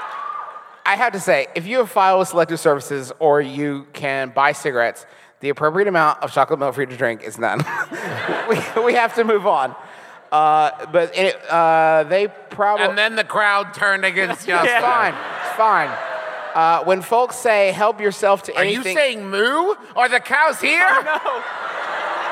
I 0.88 0.96
have 0.96 1.12
to 1.14 1.20
say, 1.20 1.48
if 1.54 1.68
you 1.68 1.80
have 1.80 1.92
filed 1.92 2.20
with 2.20 2.30
Selective 2.30 2.62
Services 2.62 3.12
or 3.20 3.42
you 3.42 3.88
can 3.92 4.30
buy 4.30 4.54
cigarettes, 4.54 5.06
the 5.42 5.50
appropriate 5.50 5.90
amount 5.90 6.24
of 6.24 6.32
chocolate 6.32 6.60
milk 6.60 6.76
for 6.76 6.82
you 6.82 6.88
to 6.88 6.96
drink 6.96 7.24
is 7.24 7.38
none. 7.38 7.60
we, 8.50 8.58
we 8.86 8.94
have 8.94 9.14
to 9.16 9.26
move 9.26 9.46
on. 9.46 9.76
Uh, 10.32 10.86
but 10.92 11.16
it, 11.18 11.36
uh, 11.50 12.04
they 12.04 12.30
probably. 12.50 12.86
and 12.86 12.98
then 12.98 13.16
the 13.16 13.26
crowd 13.26 13.74
turned 13.74 14.06
against 14.06 14.40
it's 14.40 14.46
Justin. 14.48 14.82
fine. 14.82 15.14
It's 15.14 15.56
fine. 15.58 15.90
Uh, 16.56 16.84
when 16.86 17.02
folks 17.02 17.36
say 17.36 17.72
help 17.72 18.00
yourself 18.00 18.44
to 18.44 18.58
anything. 18.58 18.80
Are 18.86 18.90
you 18.90 18.96
saying 18.96 19.30
moo? 19.30 19.76
Are 19.96 20.08
the 20.08 20.22
cows 20.22 20.62
here? 20.62 20.88
No. 21.04 21.44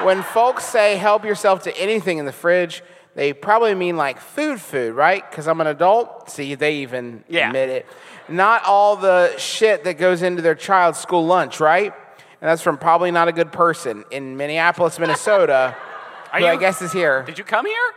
When 0.05 0.23
folks 0.23 0.63
say 0.63 0.95
help 0.95 1.25
yourself 1.25 1.63
to 1.63 1.77
anything 1.77 2.17
in 2.19 2.25
the 2.25 2.31
fridge, 2.33 2.83
they 3.15 3.33
probably 3.33 3.75
mean 3.75 3.97
like 3.97 4.19
food, 4.19 4.59
food, 4.61 4.93
right? 4.93 5.29
Because 5.29 5.47
I'm 5.47 5.61
an 5.61 5.67
adult. 5.67 6.29
See, 6.29 6.55
they 6.55 6.77
even 6.77 7.23
Yeah. 7.29 7.47
admit 7.47 7.69
it. 7.69 7.85
Not 8.27 8.63
all 8.65 8.95
the 8.95 9.35
shit 9.37 9.83
that 9.83 9.97
goes 9.97 10.21
into 10.21 10.41
their 10.41 10.55
child's 10.55 10.97
school 10.99 11.25
lunch, 11.25 11.59
right? 11.59 11.93
And 12.41 12.49
that's 12.49 12.61
from 12.61 12.77
probably 12.77 13.11
not 13.11 13.27
a 13.27 13.31
good 13.31 13.51
person 13.51 14.03
in 14.11 14.37
Minneapolis, 14.37 14.99
Minnesota, 14.99 15.75
Are 16.33 16.39
who 16.39 16.45
I 16.45 16.57
guess 16.57 16.81
is 16.81 16.91
here. 16.91 17.23
Did 17.23 17.37
you 17.37 17.43
come 17.43 17.65
here? 17.65 17.91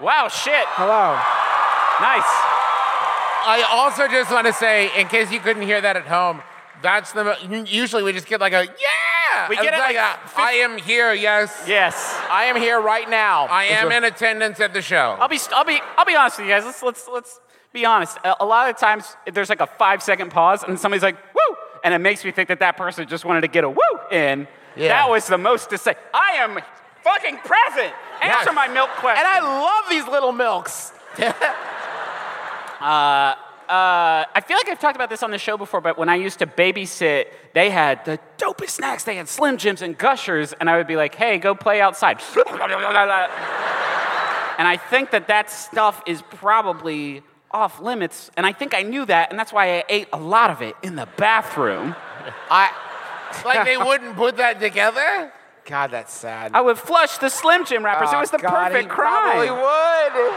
Wow, 0.00 0.28
shit. 0.28 0.64
Hello. 0.68 1.14
Nice. 2.00 2.24
I 3.48 3.64
also 3.70 4.08
just 4.08 4.30
want 4.30 4.46
to 4.46 4.52
say, 4.52 4.90
in 5.00 5.08
case 5.08 5.30
you 5.30 5.40
couldn't 5.40 5.62
hear 5.62 5.80
that 5.80 5.96
at 5.96 6.06
home, 6.06 6.42
that's 6.82 7.12
the 7.12 7.24
mo- 7.24 7.64
usually 7.64 8.02
we 8.02 8.12
just 8.12 8.26
get 8.26 8.40
like 8.40 8.52
a 8.52 8.64
yeah. 8.64 9.48
We 9.48 9.56
get 9.56 9.66
It's 9.66 9.76
it 9.76 9.80
like 9.80 9.96
a, 9.96 10.18
I 10.36 10.52
am 10.64 10.78
here. 10.78 11.12
Yes, 11.12 11.64
Yes. 11.66 12.14
I 12.30 12.44
am 12.44 12.56
here 12.56 12.80
right 12.80 13.08
now. 13.08 13.46
I 13.46 13.64
am 13.64 13.92
in 13.92 14.04
attendance 14.04 14.60
at 14.60 14.72
the 14.72 14.80
show. 14.82 15.16
I'll 15.20 15.28
be, 15.28 15.38
I'll 15.52 15.64
be, 15.64 15.78
I'll 15.96 16.04
be 16.06 16.16
honest 16.16 16.38
with 16.38 16.48
you 16.48 16.54
guys. 16.54 16.64
Let's, 16.64 16.82
let's, 16.82 17.08
let's 17.12 17.40
be 17.76 17.84
honest. 17.84 18.16
A, 18.24 18.36
a 18.40 18.46
lot 18.46 18.70
of 18.70 18.76
times 18.78 19.14
there's 19.30 19.50
like 19.50 19.60
a 19.60 19.66
five 19.66 20.02
second 20.02 20.30
pause 20.30 20.62
and 20.64 20.78
somebody's 20.80 21.02
like, 21.02 21.16
woo! 21.34 21.56
And 21.84 21.92
it 21.94 21.98
makes 21.98 22.24
me 22.24 22.30
think 22.32 22.48
that 22.48 22.58
that 22.60 22.76
person 22.76 23.06
just 23.06 23.24
wanted 23.24 23.42
to 23.42 23.48
get 23.48 23.62
a 23.64 23.68
woo 23.68 23.76
in. 24.10 24.48
Yeah. 24.76 24.88
That 24.88 25.10
was 25.10 25.26
the 25.26 25.38
most 25.38 25.70
to 25.70 25.78
say. 25.78 25.94
I 26.12 26.32
am 26.38 26.58
fucking 27.04 27.36
present. 27.38 27.92
Answer 28.22 28.50
Yes. 28.50 28.54
my 28.54 28.68
milk 28.68 28.90
question. 28.96 29.24
And 29.24 29.28
I 29.28 29.40
love 29.40 29.84
these 29.90 30.06
little 30.08 30.32
milks. 30.32 30.92
Uh, 33.68 34.24
I 34.32 34.40
feel 34.46 34.56
like 34.56 34.68
I've 34.68 34.78
talked 34.78 34.94
about 34.94 35.10
this 35.10 35.24
on 35.24 35.32
the 35.32 35.38
show 35.38 35.56
before, 35.56 35.80
but 35.80 35.98
when 35.98 36.08
I 36.08 36.14
used 36.16 36.38
to 36.38 36.46
babysit, 36.46 37.26
they 37.52 37.70
had 37.70 38.04
the 38.04 38.20
dopest 38.38 38.70
snacks. 38.70 39.02
They 39.02 39.16
had 39.16 39.28
Slim 39.28 39.56
Jims 39.56 39.82
and 39.82 39.98
Gushers, 39.98 40.52
and 40.52 40.70
I 40.70 40.76
would 40.76 40.86
be 40.86 40.94
like, 40.94 41.16
hey, 41.16 41.38
go 41.38 41.52
play 41.54 41.80
outside. 41.80 42.20
and 42.36 42.62
I 44.68 44.76
think 44.76 45.10
that 45.10 45.26
that 45.28 45.50
stuff 45.50 46.00
is 46.06 46.22
probably 46.30 47.22
off 47.50 47.80
limits, 47.80 48.30
and 48.36 48.44
I 48.46 48.52
think 48.52 48.74
I 48.74 48.82
knew 48.82 49.04
that, 49.06 49.30
and 49.30 49.38
that's 49.38 49.52
why 49.52 49.78
I 49.78 49.84
ate 49.88 50.08
a 50.12 50.18
lot 50.18 50.50
of 50.50 50.62
it 50.62 50.74
in 50.82 50.96
the 50.96 51.06
bathroom. 51.16 51.94
I. 52.50 52.70
like 53.44 53.64
they 53.64 53.76
wouldn't 53.88 54.16
put 54.16 54.36
that 54.38 54.60
together. 54.60 55.32
God, 55.64 55.90
that's 55.90 56.12
sad. 56.12 56.52
I 56.54 56.60
would 56.60 56.78
flush 56.78 57.18
the 57.18 57.28
Slim 57.28 57.64
Jim 57.64 57.84
wrappers. 57.84 58.10
it 58.12 58.16
Oh, 58.16 58.20
was 58.20 58.30
the 58.30 58.38
God, 58.38 58.50
perfect 58.72 58.84
he 58.84 58.88
Probably 58.88 59.48
crime. 59.48 59.60
would. 59.60 60.32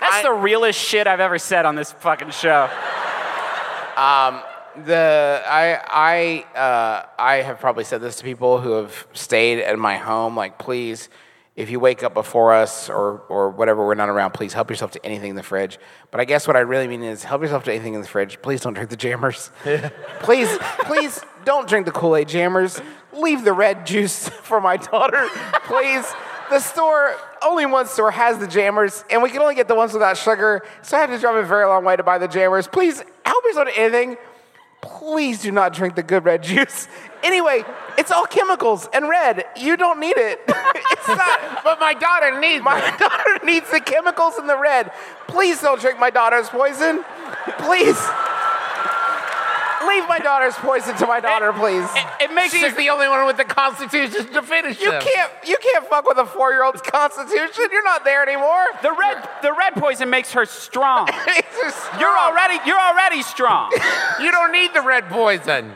That's 0.00 0.22
the 0.22 0.32
realest 0.32 0.78
shit 0.78 1.06
I've 1.06 1.20
ever 1.20 1.38
said 1.38 1.64
on 1.66 1.74
this 1.74 1.92
fucking 1.92 2.30
show. 2.30 2.68
The 4.76 5.42
I 5.46 6.44
I 6.54 6.58
uh, 6.58 7.06
I 7.18 7.36
have 7.36 7.60
probably 7.60 7.84
said 7.84 8.00
this 8.00 8.16
to 8.16 8.24
people 8.24 8.60
who 8.60 8.72
have 8.72 9.06
stayed 9.12 9.60
at 9.62 9.78
my 9.78 9.96
home. 9.96 10.36
Like, 10.36 10.58
please, 10.58 11.08
if 11.56 11.70
you 11.70 11.78
wake 11.78 12.02
up 12.02 12.14
before 12.14 12.52
us 12.52 12.90
or 12.90 13.22
or 13.28 13.50
whatever, 13.50 13.86
we're 13.86 13.94
not 13.94 14.08
around. 14.08 14.32
Please 14.32 14.52
help 14.52 14.70
yourself 14.70 14.90
to 14.92 15.06
anything 15.06 15.30
in 15.30 15.36
the 15.36 15.42
fridge. 15.42 15.78
But 16.10 16.20
I 16.20 16.24
guess 16.24 16.48
what 16.48 16.56
I 16.56 16.60
really 16.60 16.88
mean 16.88 17.02
is 17.02 17.22
help 17.22 17.42
yourself 17.42 17.64
to 17.64 17.72
anything 17.72 17.94
in 17.94 18.00
the 18.00 18.08
fridge. 18.08 18.42
Please 18.42 18.60
don't 18.60 18.74
drink 18.74 18.90
the 18.90 18.96
jammers. 18.96 19.50
please, 20.20 20.58
please 20.80 21.20
don't 21.44 21.68
drink 21.68 21.86
the 21.86 21.92
Kool 21.92 22.16
Aid 22.16 22.28
jammers. 22.28 22.80
Leave 23.12 23.44
the 23.44 23.52
red 23.52 23.86
juice 23.86 24.28
for 24.42 24.60
my 24.60 24.76
daughter, 24.76 25.28
please. 25.66 26.12
The 26.50 26.60
store, 26.60 27.16
only 27.42 27.64
one 27.64 27.86
store 27.86 28.10
has 28.10 28.38
the 28.38 28.46
jammers, 28.46 29.02
and 29.08 29.22
we 29.22 29.30
can 29.30 29.40
only 29.40 29.54
get 29.54 29.66
the 29.66 29.74
ones 29.74 29.94
without 29.94 30.18
sugar. 30.18 30.62
So 30.82 30.96
I 30.96 31.00
have 31.00 31.10
to 31.10 31.18
drive 31.18 31.36
a 31.36 31.46
very 31.46 31.66
long 31.66 31.84
way 31.84 31.96
to 31.96 32.02
buy 32.02 32.18
the 32.18 32.28
jammers. 32.28 32.68
Please 32.68 33.02
help 33.24 33.44
yourself 33.44 33.68
to 33.68 33.78
anything 33.78 34.18
please 34.84 35.40
do 35.40 35.50
not 35.50 35.72
drink 35.72 35.94
the 35.94 36.02
good 36.02 36.24
red 36.24 36.42
juice. 36.42 36.88
Anyway, 37.24 37.64
it's 37.98 38.10
all 38.12 38.26
chemicals 38.26 38.88
and 38.92 39.08
red. 39.08 39.44
You 39.56 39.76
don't 39.76 39.98
need 39.98 40.16
it. 40.16 40.40
it's 40.48 41.08
not. 41.08 41.64
But 41.64 41.80
my 41.80 41.94
daughter 41.94 42.38
needs 42.38 42.62
My 42.62 42.78
it. 42.78 42.98
daughter 42.98 43.38
needs 43.44 43.70
the 43.70 43.80
chemicals 43.80 44.38
in 44.38 44.46
the 44.46 44.58
red. 44.58 44.92
Please 45.26 45.60
don't 45.60 45.80
drink 45.80 45.98
my 45.98 46.10
daughter's 46.10 46.48
poison. 46.50 47.02
Please. 47.58 47.98
Leave 49.86 50.08
my 50.08 50.18
daughter's 50.18 50.54
poison 50.54 50.96
to 50.96 51.06
my 51.06 51.20
daughter, 51.20 51.52
please. 51.52 51.84
It, 51.94 52.24
it 52.30 52.34
makes 52.34 52.52
She's 52.54 52.62
you 52.62 52.74
the 52.74 52.88
only 52.88 53.06
one 53.06 53.26
with 53.26 53.36
the 53.36 53.44
constitution 53.44 54.26
to 54.32 54.42
finish 54.42 54.80
You 54.80 54.90
them. 54.90 55.02
can't 55.02 55.30
you 55.46 55.56
can't 55.60 55.86
fuck 55.88 56.06
with 56.06 56.16
a 56.16 56.24
four-year-old's 56.24 56.80
constitution. 56.80 57.68
You're 57.70 57.84
not 57.84 58.02
there 58.02 58.22
anymore. 58.26 58.64
the 58.82 58.92
red 58.92 59.28
the 59.42 59.52
red 59.52 59.74
poison 59.74 60.08
makes 60.08 60.32
her 60.32 60.46
strong. 60.46 61.08
It's 61.26 61.60
just- 61.60 62.00
You're 62.00 62.16
already 62.18 62.58
you're 62.66 62.80
already 62.80 63.22
strong. 63.22 63.72
You 64.20 64.30
don't 64.30 64.52
need 64.52 64.72
the 64.74 64.80
red 64.82 65.08
poison. 65.10 65.72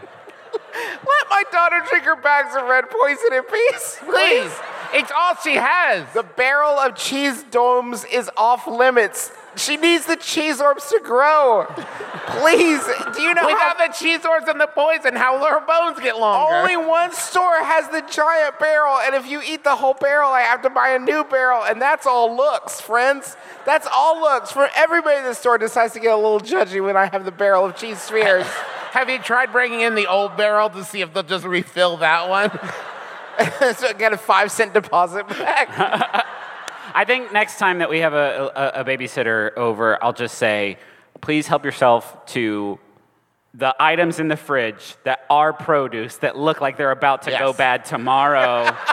Let 0.79 1.31
my 1.31 1.45
daughter 1.51 1.83
drink 1.89 2.05
her 2.05 2.17
bags 2.17 2.55
of 2.55 2.65
red 2.65 2.85
poison 2.91 3.33
in 3.33 3.43
peace. 3.45 3.99
Please. 4.05 4.53
It's 4.95 5.13
all 5.15 5.35
she 5.43 5.57
has. 5.57 6.11
The 6.15 6.23
barrel 6.23 6.79
of 6.79 6.97
cheese 6.97 7.43
domes 7.45 8.05
is 8.05 8.31
off 8.37 8.67
limits. 8.67 9.31
She 9.57 9.77
needs 9.77 10.07
the 10.07 10.17
cheese 10.17 10.61
orbs 10.61 10.89
to 10.89 11.01
grow. 11.03 11.67
Please, 11.69 12.81
do 13.15 13.23
you 13.23 13.35
know 13.35 13.43
how 13.43 13.49
Without 13.49 13.79
the 13.79 13.93
cheese 13.93 14.25
orbs 14.25 14.47
and 14.49 14.61
the 14.61 14.69
poison, 14.69 15.17
how 15.17 15.39
will 15.39 15.47
her 15.47 15.61
bones 15.67 15.99
get 16.01 16.19
longer? 16.19 16.55
only 16.55 16.77
one 16.77 17.13
store 17.13 17.63
has 17.65 17.89
the 17.89 18.03
giant 18.11 18.59
barrel, 18.59 18.99
and 19.03 19.15
if 19.15 19.27
you 19.29 19.43
eat 19.45 19.65
the 19.65 19.75
whole 19.75 19.95
barrel, 19.95 20.31
I 20.31 20.43
have 20.43 20.63
to 20.63 20.71
buy 20.71 20.91
a 20.91 20.99
new 20.99 21.25
barrel, 21.25 21.65
and 21.65 21.83
that's 21.83 22.07
all 22.07 22.35
looks, 22.37 22.81
friends. 22.81 23.37
That's 23.67 23.89
all 23.93 24.21
looks. 24.21 24.53
For 24.53 24.69
everybody 24.77 25.19
in 25.19 25.25
the 25.25 25.35
store 25.35 25.59
decides 25.59 25.93
to 25.95 26.01
get 26.01 26.13
a 26.13 26.17
little 26.17 26.41
judgy 26.41 26.83
when 26.83 26.97
I 26.97 27.07
have 27.07 27.25
the 27.25 27.33
barrel 27.33 27.65
of 27.67 27.77
cheese 27.77 28.01
spheres. 28.01 28.47
Have 28.93 29.11
you 29.11 29.19
tried 29.19 29.53
bringing 29.53 29.81
in 29.81 29.95
the 29.95 30.07
old 30.07 30.37
barrel 30.37 30.71
to 30.71 30.85
see 30.85 31.01
if 31.01 31.13
they'll 31.13 31.23
just 31.23 31.45
refill 31.45 31.99
that 31.99 32.29
one? 32.29 32.51
so 33.77 33.89
I 33.89 33.93
get 33.93 34.13
a 34.13 34.17
five 34.17 34.51
cent 34.51 34.75
deposit 34.75 35.29
back. 35.29 35.69
I 36.95 37.05
think 37.05 37.33
next 37.33 37.59
time 37.59 37.79
that 37.79 37.91
we 37.91 37.99
have 37.99 38.15
a, 38.15 38.51
a, 38.57 38.81
a 38.81 38.85
babysitter 38.85 39.55
over, 39.57 40.03
I'll 40.03 40.13
just 40.13 40.39
say, 40.39 40.79
please 41.21 41.47
help 41.47 41.65
yourself 41.65 42.27
to 42.27 42.79
the 43.55 43.75
items 43.79 44.21
in 44.21 44.29
the 44.29 44.37
fridge 44.37 44.97
that 45.05 45.25
are 45.29 45.53
produce 45.53 46.17
that 46.19 46.37
look 46.37 46.61
like 46.61 46.77
they're 46.77 46.91
about 46.91 47.23
to 47.23 47.31
go 47.31 47.53
bad 47.53 47.85
tomorrow. 47.85 48.75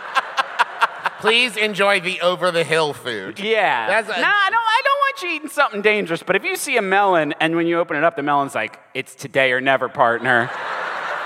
Please 1.19 1.57
enjoy 1.57 2.01
the 2.01 2.21
over 2.21 2.51
the 2.51 2.63
hill 2.63 2.93
food. 2.93 3.39
yeah. 3.39 3.87
That's 3.87 4.07
nah, 4.09 4.13
a- 4.13 4.17
I 4.17 4.49
don't, 4.49 4.61
I 4.61 4.81
don't 4.83 4.94
want 5.15 5.29
you 5.31 5.35
eating 5.37 5.49
something 5.49 5.81
dangerous, 5.81 6.23
but 6.23 6.35
if 6.35 6.43
you 6.43 6.55
see 6.55 6.77
a 6.77 6.81
melon 6.81 7.33
and 7.39 7.55
when 7.55 7.67
you 7.67 7.79
open 7.79 7.95
it 7.97 8.03
up, 8.03 8.15
the 8.15 8.23
melon's 8.23 8.55
like, 8.55 8.79
it's 8.93 9.15
today 9.15 9.51
or 9.51 9.61
never, 9.61 9.87
partner. 9.87 10.49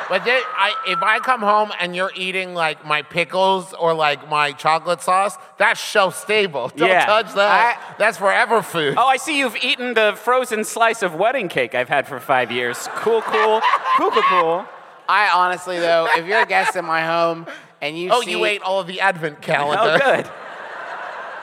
But 0.10 0.26
then 0.26 0.42
I, 0.58 0.74
if 0.88 1.02
I 1.04 1.20
come 1.20 1.42
home 1.42 1.72
and 1.80 1.96
you're 1.96 2.12
eating 2.16 2.56
like 2.56 2.84
my 2.86 3.04
pickles 3.04 3.74
or 3.74 3.94
like 3.94 4.28
my 4.28 4.52
chocolate 4.54 5.02
sauce, 5.02 5.38
that's 5.60 5.80
shelf 5.80 6.20
stable. 6.20 6.70
Don't 6.76 6.90
Yeah. 6.90 7.06
touch 7.06 7.34
that. 7.36 7.96
that's 8.00 8.18
forever 8.18 8.62
food. 8.64 8.96
Oh, 8.98 9.06
I 9.06 9.18
see 9.18 9.38
you've 9.40 9.58
eaten 9.64 9.94
the 9.94 10.14
frozen 10.18 10.64
slice 10.64 11.04
of 11.04 11.14
wedding 11.16 11.48
cake 11.48 11.76
I've 11.76 11.90
had 11.90 12.08
for 12.08 12.20
five 12.20 12.52
years. 12.52 12.88
Cool, 12.96 13.22
cool, 13.22 13.62
cool, 13.98 14.12
cool, 14.12 14.24
cool. 14.24 14.66
I 15.08 15.30
honestly 15.34 15.80
though, 15.80 16.08
if 16.16 16.26
you're 16.26 16.42
a 16.42 16.46
guest 16.48 16.76
in 16.76 16.86
my 16.86 17.02
home 17.06 17.46
and 17.82 17.98
you 17.98 18.10
Oh, 18.12 18.22
see, 18.22 18.32
you 18.32 18.46
ate 18.46 18.62
all 18.64 18.80
of 18.80 18.88
the 18.88 19.02
advent 19.02 19.42
calendar. 19.42 19.80
Oh, 19.94 19.98
calendar. 20.00 20.24
good. 20.24 20.32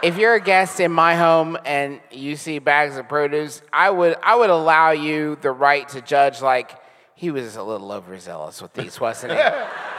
If 0.06 0.16
you're 0.18 0.34
a 0.34 0.40
guest 0.40 0.78
in 0.78 0.92
my 0.92 1.16
home 1.16 1.58
and 1.64 1.98
you 2.12 2.36
see 2.36 2.60
bags 2.60 2.96
of 2.96 3.08
produce, 3.08 3.60
I 3.72 3.90
would 3.90 4.16
I 4.22 4.36
would 4.36 4.50
allow 4.50 4.92
you 4.92 5.36
the 5.42 5.50
right 5.50 5.88
to 5.90 6.00
judge 6.00 6.40
like 6.40 6.78
he 7.16 7.32
was 7.32 7.56
a 7.56 7.62
little 7.64 7.90
overzealous 7.90 8.62
with 8.62 8.72
these, 8.74 9.00
wasn't 9.00 9.32
he? 9.32 9.38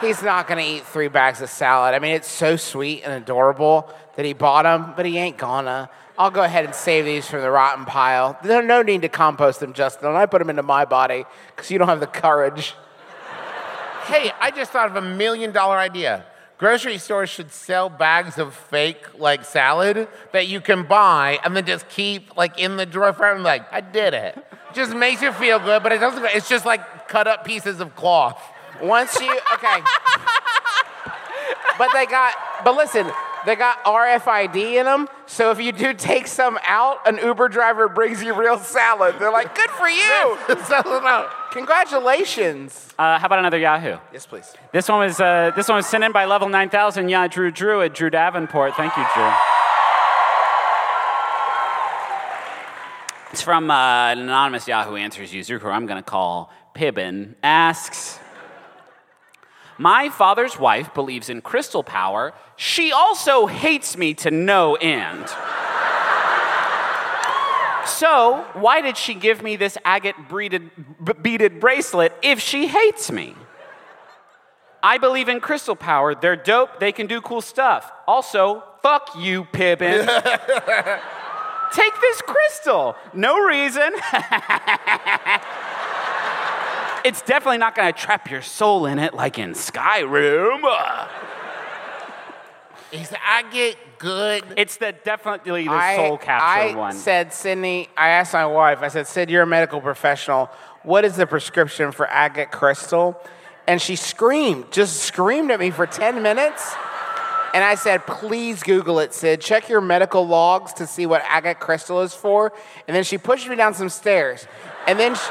He's 0.06 0.22
not 0.22 0.48
gonna 0.48 0.62
eat 0.62 0.86
three 0.86 1.08
bags 1.08 1.42
of 1.42 1.50
salad. 1.50 1.94
I 1.94 1.98
mean, 1.98 2.12
it's 2.12 2.28
so 2.28 2.56
sweet 2.56 3.02
and 3.04 3.12
adorable 3.12 3.92
that 4.16 4.24
he 4.24 4.32
bought 4.32 4.62
them, 4.62 4.94
but 4.96 5.04
he 5.04 5.18
ain't 5.18 5.36
gonna. 5.36 5.90
I'll 6.16 6.30
go 6.30 6.42
ahead 6.42 6.64
and 6.64 6.74
save 6.74 7.04
these 7.04 7.28
from 7.28 7.42
the 7.42 7.50
rotten 7.50 7.84
pile. 7.84 8.38
There's 8.42 8.66
no 8.66 8.80
need 8.80 9.02
to 9.02 9.10
compost 9.10 9.60
them, 9.60 9.74
Justin. 9.74 10.08
I 10.16 10.24
put 10.24 10.38
them 10.38 10.48
into 10.48 10.62
my 10.62 10.86
body 10.86 11.26
because 11.54 11.70
you 11.70 11.78
don't 11.78 11.88
have 11.88 12.00
the 12.00 12.06
courage. 12.06 12.74
Hey, 14.06 14.32
I 14.40 14.52
just 14.52 14.70
thought 14.70 14.88
of 14.88 14.96
a 14.96 15.02
million 15.02 15.52
dollar 15.52 15.76
idea. 15.76 16.24
Grocery 16.58 16.98
stores 16.98 17.30
should 17.30 17.52
sell 17.52 17.88
bags 17.88 18.36
of 18.36 18.52
fake 18.52 19.16
like 19.16 19.44
salad 19.44 20.08
that 20.32 20.48
you 20.48 20.60
can 20.60 20.82
buy 20.82 21.38
and 21.44 21.54
then 21.56 21.64
just 21.64 21.88
keep 21.88 22.36
like 22.36 22.58
in 22.58 22.76
the 22.76 22.84
drawer 22.84 23.12
forever. 23.12 23.38
Like 23.38 23.72
I 23.72 23.80
did 23.80 24.12
it. 24.12 24.36
Just 24.74 24.92
makes 24.92 25.22
you 25.22 25.32
feel 25.32 25.60
good, 25.60 25.84
but 25.84 25.92
it 25.92 25.98
doesn't. 25.98 26.24
It's 26.34 26.48
just 26.48 26.66
like 26.66 27.08
cut 27.08 27.28
up 27.28 27.44
pieces 27.44 27.80
of 27.80 27.94
cloth. 27.94 28.42
Once 28.82 29.20
you 29.20 29.30
okay, 29.54 29.80
but 31.78 31.90
they 31.92 32.06
got. 32.06 32.34
But 32.64 32.76
listen, 32.76 33.06
they 33.46 33.56
got 33.56 33.82
RFID 33.84 34.56
in 34.56 34.84
them. 34.84 35.08
So 35.26 35.50
if 35.50 35.60
you 35.60 35.72
do 35.72 35.94
take 35.94 36.26
some 36.26 36.58
out, 36.62 37.06
an 37.06 37.18
Uber 37.18 37.48
driver 37.48 37.88
brings 37.88 38.22
you 38.22 38.34
real 38.34 38.58
salad. 38.58 39.16
They're 39.18 39.32
like, 39.32 39.54
"Good 39.54 39.70
for 39.70 39.88
you! 39.88 40.38
Sell 40.64 40.82
them 40.82 41.06
out. 41.06 41.30
Congratulations!" 41.52 42.88
Uh, 42.98 43.18
how 43.18 43.26
about 43.26 43.38
another 43.38 43.58
Yahoo? 43.58 43.98
Yes, 44.12 44.26
please. 44.26 44.54
This 44.72 44.88
one 44.88 45.00
was 45.00 45.20
uh, 45.20 45.52
this 45.56 45.68
one 45.68 45.76
was 45.76 45.86
sent 45.86 46.04
in 46.04 46.12
by 46.12 46.24
level 46.24 46.48
9000. 46.48 47.08
Yeah, 47.08 47.26
Drew 47.28 47.50
Drew 47.50 47.82
at 47.82 47.94
Drew 47.94 48.10
Davenport. 48.10 48.74
Thank 48.76 48.96
you, 48.96 49.04
Drew. 49.14 49.30
It's 53.30 53.42
from 53.42 53.70
uh, 53.70 54.12
an 54.12 54.20
anonymous 54.20 54.66
Yahoo 54.66 54.96
Answers 54.96 55.34
user 55.34 55.58
who 55.58 55.68
I'm 55.68 55.86
going 55.86 56.02
to 56.02 56.08
call 56.08 56.50
Pibbin. 56.74 57.34
Asks, 57.42 58.18
my 59.76 60.08
father's 60.08 60.58
wife 60.58 60.92
believes 60.94 61.28
in 61.28 61.40
crystal 61.40 61.84
power. 61.84 62.32
She 62.58 62.90
also 62.90 63.46
hates 63.46 63.96
me 63.96 64.14
to 64.14 64.32
no 64.32 64.74
end. 64.74 65.28
So, 67.86 68.44
why 68.54 68.80
did 68.80 68.96
she 68.96 69.14
give 69.14 69.44
me 69.44 69.54
this 69.54 69.78
agate 69.84 70.16
beaded, 70.28 71.60
bracelet 71.60 72.12
if 72.20 72.40
she 72.40 72.66
hates 72.66 73.12
me? 73.12 73.36
I 74.82 74.98
believe 74.98 75.28
in 75.28 75.38
crystal 75.38 75.76
power. 75.76 76.16
They're 76.16 76.34
dope. 76.34 76.80
They 76.80 76.90
can 76.90 77.06
do 77.06 77.20
cool 77.20 77.42
stuff. 77.42 77.92
Also, 78.08 78.64
fuck 78.82 79.10
you, 79.16 79.44
Pippin. 79.44 80.04
Take 81.72 82.00
this 82.00 82.22
crystal. 82.22 82.96
No 83.14 83.38
reason. 83.38 83.92
it's 87.04 87.22
definitely 87.22 87.58
not 87.58 87.76
going 87.76 87.92
to 87.92 87.98
trap 87.98 88.28
your 88.28 88.42
soul 88.42 88.86
in 88.86 88.98
it 88.98 89.14
like 89.14 89.38
in 89.38 89.52
Skyrim. 89.52 90.60
Is 92.90 93.12
agate 93.22 93.76
good? 93.98 94.44
It's 94.56 94.76
the 94.78 94.94
definitely 95.04 95.64
the 95.64 95.70
I, 95.70 95.96
soul 95.96 96.16
capture 96.16 96.44
I 96.44 96.74
one. 96.74 96.92
I 96.92 96.96
said, 96.96 97.28
Sydnee. 97.28 97.88
I 97.96 98.08
asked 98.10 98.32
my 98.32 98.46
wife. 98.46 98.80
I 98.80 98.88
said, 98.88 99.06
"Sid, 99.06 99.28
you're 99.28 99.42
a 99.42 99.46
medical 99.46 99.80
professional. 99.80 100.50
What 100.82 101.04
is 101.04 101.16
the 101.16 101.26
prescription 101.26 101.92
for 101.92 102.06
agate 102.08 102.50
crystal?" 102.50 103.20
And 103.66 103.82
she 103.82 103.96
screamed, 103.96 104.72
just 104.72 105.02
screamed 105.02 105.50
at 105.50 105.60
me 105.60 105.70
for 105.70 105.86
ten 105.86 106.22
minutes. 106.22 106.74
And 107.54 107.64
I 107.64 107.74
said, 107.76 108.06
please 108.06 108.62
Google 108.62 108.98
it, 109.00 109.14
Sid. 109.14 109.40
Check 109.40 109.68
your 109.68 109.80
medical 109.80 110.26
logs 110.26 110.74
to 110.74 110.86
see 110.86 111.06
what 111.06 111.22
agate 111.26 111.58
crystal 111.58 112.02
is 112.02 112.14
for. 112.14 112.52
And 112.86 112.94
then 112.94 113.04
she 113.04 113.16
pushed 113.18 113.48
me 113.48 113.56
down 113.56 113.74
some 113.74 113.88
stairs. 113.88 114.46
And 114.86 114.98
then 114.98 115.14
she, 115.14 115.30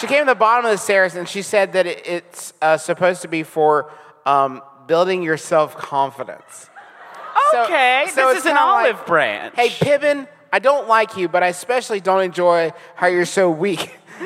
she 0.00 0.06
came 0.06 0.20
to 0.20 0.26
the 0.26 0.34
bottom 0.34 0.66
of 0.66 0.70
the 0.70 0.78
stairs 0.78 1.14
and 1.14 1.28
she 1.28 1.42
said 1.42 1.72
that 1.72 1.86
it, 1.86 2.06
it's 2.06 2.52
uh, 2.60 2.76
supposed 2.76 3.22
to 3.22 3.28
be 3.28 3.42
for 3.42 3.90
um, 4.26 4.62
building 4.86 5.22
your 5.22 5.36
self 5.36 5.76
confidence. 5.76 6.68
Okay, 7.54 8.06
this 8.14 8.38
is 8.38 8.46
an 8.46 8.56
olive 8.56 9.04
branch. 9.06 9.54
Hey, 9.56 9.68
Pibbin, 9.68 10.26
I 10.52 10.58
don't 10.58 10.88
like 10.88 11.16
you, 11.16 11.28
but 11.28 11.42
I 11.42 11.48
especially 11.48 12.00
don't 12.00 12.22
enjoy 12.22 12.72
how 12.94 13.06
you're 13.08 13.24
so 13.26 13.50
weak. 13.50 13.94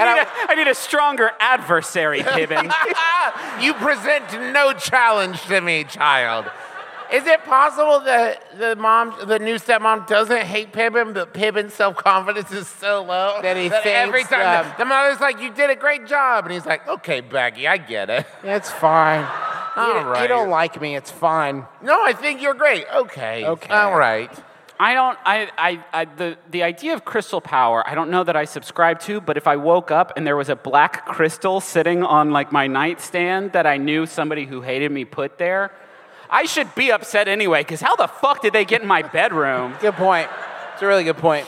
I 0.00 0.14
need, 0.14 0.20
I- 0.20 0.22
a 0.22 0.52
I 0.52 0.54
need 0.54 0.68
a 0.68 0.74
stronger 0.74 1.30
adversary, 1.40 2.20
Pibbin. 2.20 2.72
you 3.62 3.74
present 3.74 4.52
no 4.52 4.72
challenge 4.72 5.42
to 5.46 5.60
me, 5.60 5.84
child. 5.84 6.46
Is 7.10 7.26
it 7.26 7.42
possible 7.44 8.00
that 8.00 8.58
the 8.58 8.76
mom, 8.76 9.14
the 9.26 9.38
new 9.38 9.54
stepmom, 9.54 10.06
doesn't 10.06 10.42
hate 10.42 10.74
Pippin, 10.74 11.14
but 11.14 11.32
Pippin's 11.32 11.72
self-confidence 11.72 12.52
is 12.52 12.68
so 12.68 13.02
low 13.02 13.40
That 13.40 13.56
he 13.56 13.66
every 13.66 13.70
thinks, 13.70 13.86
every 13.86 14.24
time 14.24 14.66
um, 14.66 14.72
the 14.76 14.84
mother's 14.84 15.18
like, 15.18 15.40
"You 15.40 15.50
did 15.50 15.70
a 15.70 15.74
great 15.74 16.06
job," 16.06 16.44
and 16.44 16.52
he's 16.52 16.66
like, 16.66 16.86
"Okay, 16.86 17.22
Baggy, 17.22 17.66
I 17.66 17.78
get 17.78 18.10
it." 18.10 18.26
It's 18.44 18.70
fine. 18.70 19.26
You, 19.78 19.84
All 19.84 20.04
don't- 20.14 20.22
you 20.22 20.28
don't 20.28 20.50
like 20.50 20.80
me, 20.80 20.96
it's 20.96 21.10
fine. 21.10 21.64
No, 21.82 22.02
I 22.04 22.12
think 22.12 22.42
you're 22.42 22.54
great. 22.54 22.84
Okay. 22.94 23.44
Okay. 23.46 23.72
All 23.72 23.96
right. 23.96 24.30
I 24.80 24.94
don't. 24.94 25.18
I, 25.24 25.50
I, 25.58 25.84
I. 25.92 26.04
The 26.04 26.38
the 26.50 26.62
idea 26.62 26.94
of 26.94 27.04
crystal 27.04 27.40
power. 27.40 27.82
I 27.84 27.96
don't 27.96 28.10
know 28.10 28.22
that 28.22 28.36
I 28.36 28.44
subscribe 28.44 29.00
to. 29.00 29.20
But 29.20 29.36
if 29.36 29.48
I 29.48 29.56
woke 29.56 29.90
up 29.90 30.12
and 30.16 30.24
there 30.24 30.36
was 30.36 30.48
a 30.48 30.54
black 30.54 31.04
crystal 31.06 31.60
sitting 31.60 32.04
on 32.04 32.30
like 32.30 32.52
my 32.52 32.68
nightstand 32.68 33.52
that 33.54 33.66
I 33.66 33.76
knew 33.76 34.06
somebody 34.06 34.44
who 34.46 34.60
hated 34.60 34.92
me 34.92 35.04
put 35.04 35.36
there, 35.36 35.72
I 36.30 36.44
should 36.44 36.72
be 36.76 36.92
upset 36.92 37.26
anyway. 37.26 37.62
Because 37.62 37.80
how 37.80 37.96
the 37.96 38.06
fuck 38.06 38.40
did 38.40 38.52
they 38.52 38.64
get 38.64 38.80
in 38.82 38.86
my 38.86 39.02
bedroom? 39.02 39.74
Good 39.80 39.94
point. 39.94 40.28
It's 40.74 40.82
a 40.82 40.86
really 40.86 41.02
good 41.02 41.16
point. 41.18 41.46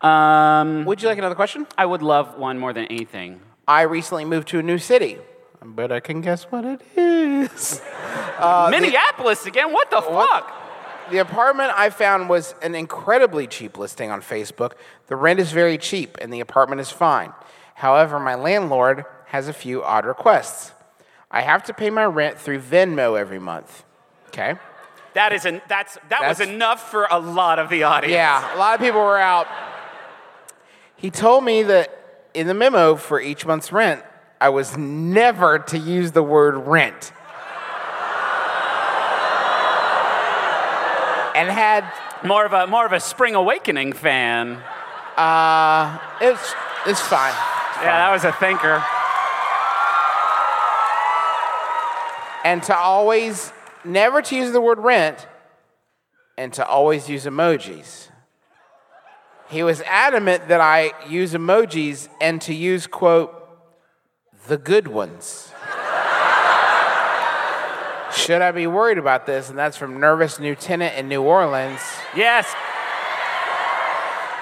Um, 0.00 0.84
Would 0.84 1.02
you 1.02 1.08
like 1.08 1.18
another 1.18 1.34
question? 1.34 1.66
I 1.76 1.86
would 1.86 2.02
love 2.02 2.38
one 2.38 2.56
more 2.58 2.72
than 2.72 2.84
anything. 2.86 3.40
I 3.66 3.82
recently 3.82 4.24
moved 4.24 4.46
to 4.48 4.60
a 4.60 4.62
new 4.62 4.78
city, 4.78 5.18
but 5.74 5.92
I 5.92 6.00
can 6.00 6.20
guess 6.20 6.44
what 6.44 6.64
it 6.64 6.80
is. 6.96 7.82
Uh, 8.38 8.68
Minneapolis 8.70 9.46
again? 9.46 9.72
What 9.72 9.90
the 9.90 10.00
fuck? 10.00 10.54
The 11.10 11.18
apartment 11.18 11.72
I 11.74 11.90
found 11.90 12.28
was 12.28 12.54
an 12.62 12.76
incredibly 12.76 13.48
cheap 13.48 13.76
listing 13.76 14.12
on 14.12 14.20
Facebook. 14.20 14.74
The 15.08 15.16
rent 15.16 15.40
is 15.40 15.50
very 15.50 15.76
cheap 15.76 16.16
and 16.20 16.32
the 16.32 16.38
apartment 16.38 16.80
is 16.80 16.88
fine. 16.88 17.32
However, 17.74 18.20
my 18.20 18.36
landlord 18.36 19.04
has 19.26 19.48
a 19.48 19.52
few 19.52 19.82
odd 19.82 20.06
requests. 20.06 20.70
I 21.32 21.40
have 21.40 21.64
to 21.64 21.74
pay 21.74 21.90
my 21.90 22.04
rent 22.04 22.38
through 22.38 22.60
Venmo 22.60 23.18
every 23.18 23.40
month. 23.40 23.82
Okay? 24.28 24.54
That 25.14 25.32
is 25.32 25.44
an, 25.44 25.60
that's 25.68 25.98
that 26.10 26.28
was 26.28 26.38
enough 26.38 26.92
for 26.92 27.08
a 27.10 27.18
lot 27.18 27.58
of 27.58 27.70
the 27.70 27.82
audience. 27.82 28.12
Yeah, 28.12 28.54
a 28.54 28.56
lot 28.56 28.74
of 28.74 28.80
people 28.80 29.00
were 29.00 29.18
out. 29.18 29.48
He 30.94 31.10
told 31.10 31.42
me 31.42 31.64
that 31.64 32.30
in 32.34 32.46
the 32.46 32.54
memo 32.54 32.94
for 32.94 33.20
each 33.20 33.44
month's 33.44 33.72
rent, 33.72 34.04
I 34.40 34.50
was 34.50 34.76
never 34.76 35.58
to 35.58 35.78
use 35.78 36.12
the 36.12 36.22
word 36.22 36.56
rent. 36.66 37.12
And 41.34 41.48
had 41.50 41.84
More 42.24 42.44
of 42.44 42.52
a 42.52 42.66
more 42.66 42.84
of 42.84 42.92
a 42.92 42.98
Spring 43.00 43.34
Awakening 43.36 43.92
fan. 43.92 44.60
uh 45.16 45.98
it's 46.20 46.54
it's 46.86 47.00
fine. 47.00 47.34
Yeah, 47.82 47.98
that 47.98 48.10
was 48.12 48.24
a 48.24 48.32
thinker. 48.32 48.82
And 52.44 52.62
to 52.64 52.76
always 52.76 53.52
never 53.84 54.22
to 54.22 54.36
use 54.36 54.52
the 54.52 54.60
word 54.60 54.78
rent 54.78 55.28
and 56.36 56.52
to 56.54 56.66
always 56.66 57.08
use 57.08 57.24
emojis. 57.24 58.08
He 59.48 59.62
was 59.62 59.80
adamant 59.82 60.48
that 60.48 60.60
I 60.60 60.92
use 61.08 61.34
emojis 61.34 62.08
and 62.20 62.40
to 62.42 62.54
use 62.54 62.86
quote 62.86 63.37
the 64.48 64.56
good 64.56 64.88
ones. 64.88 65.52
Should 68.14 68.40
I 68.42 68.50
be 68.52 68.66
worried 68.66 68.98
about 68.98 69.26
this? 69.26 69.50
And 69.50 69.58
that's 69.58 69.76
from 69.76 70.00
Nervous 70.00 70.40
New 70.40 70.54
Tenant 70.54 70.96
in 70.96 71.08
New 71.08 71.22
Orleans. 71.22 71.80
Yes. 72.16 72.52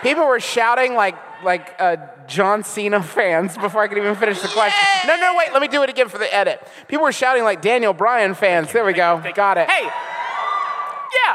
People 0.02 0.26
were 0.26 0.40
shouting 0.40 0.94
like 0.94 1.16
like 1.44 1.74
uh, 1.78 1.96
John 2.26 2.62
Cena 2.64 3.02
fans 3.02 3.58
before 3.58 3.82
I 3.82 3.88
could 3.88 3.98
even 3.98 4.14
finish 4.14 4.40
the 4.40 4.48
question. 4.48 4.88
No, 5.06 5.16
no, 5.16 5.34
wait. 5.36 5.52
Let 5.52 5.60
me 5.60 5.68
do 5.68 5.82
it 5.82 5.90
again 5.90 6.08
for 6.08 6.18
the 6.18 6.32
edit. 6.32 6.66
People 6.88 7.04
were 7.04 7.12
shouting 7.12 7.42
like 7.42 7.60
Daniel 7.60 7.92
Bryan 7.92 8.34
fans. 8.34 8.72
There 8.72 8.84
we 8.84 8.92
go. 8.92 9.20
Got 9.34 9.58
it. 9.58 9.68
Hey. 9.68 9.82
Yeah. 9.82 9.90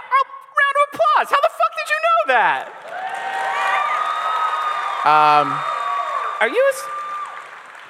Oh, 0.01 0.23
round 0.57 0.75
of 0.75 0.87
applause. 0.93 1.29
How 1.29 1.41
the 1.41 1.51
fuck 1.51 1.73
did 1.77 1.89
you 1.89 1.99
know 2.07 2.23
that? 2.33 2.67
Um. 5.05 5.59
Are 6.39 6.49
you? 6.49 6.71
A, 6.73 7.00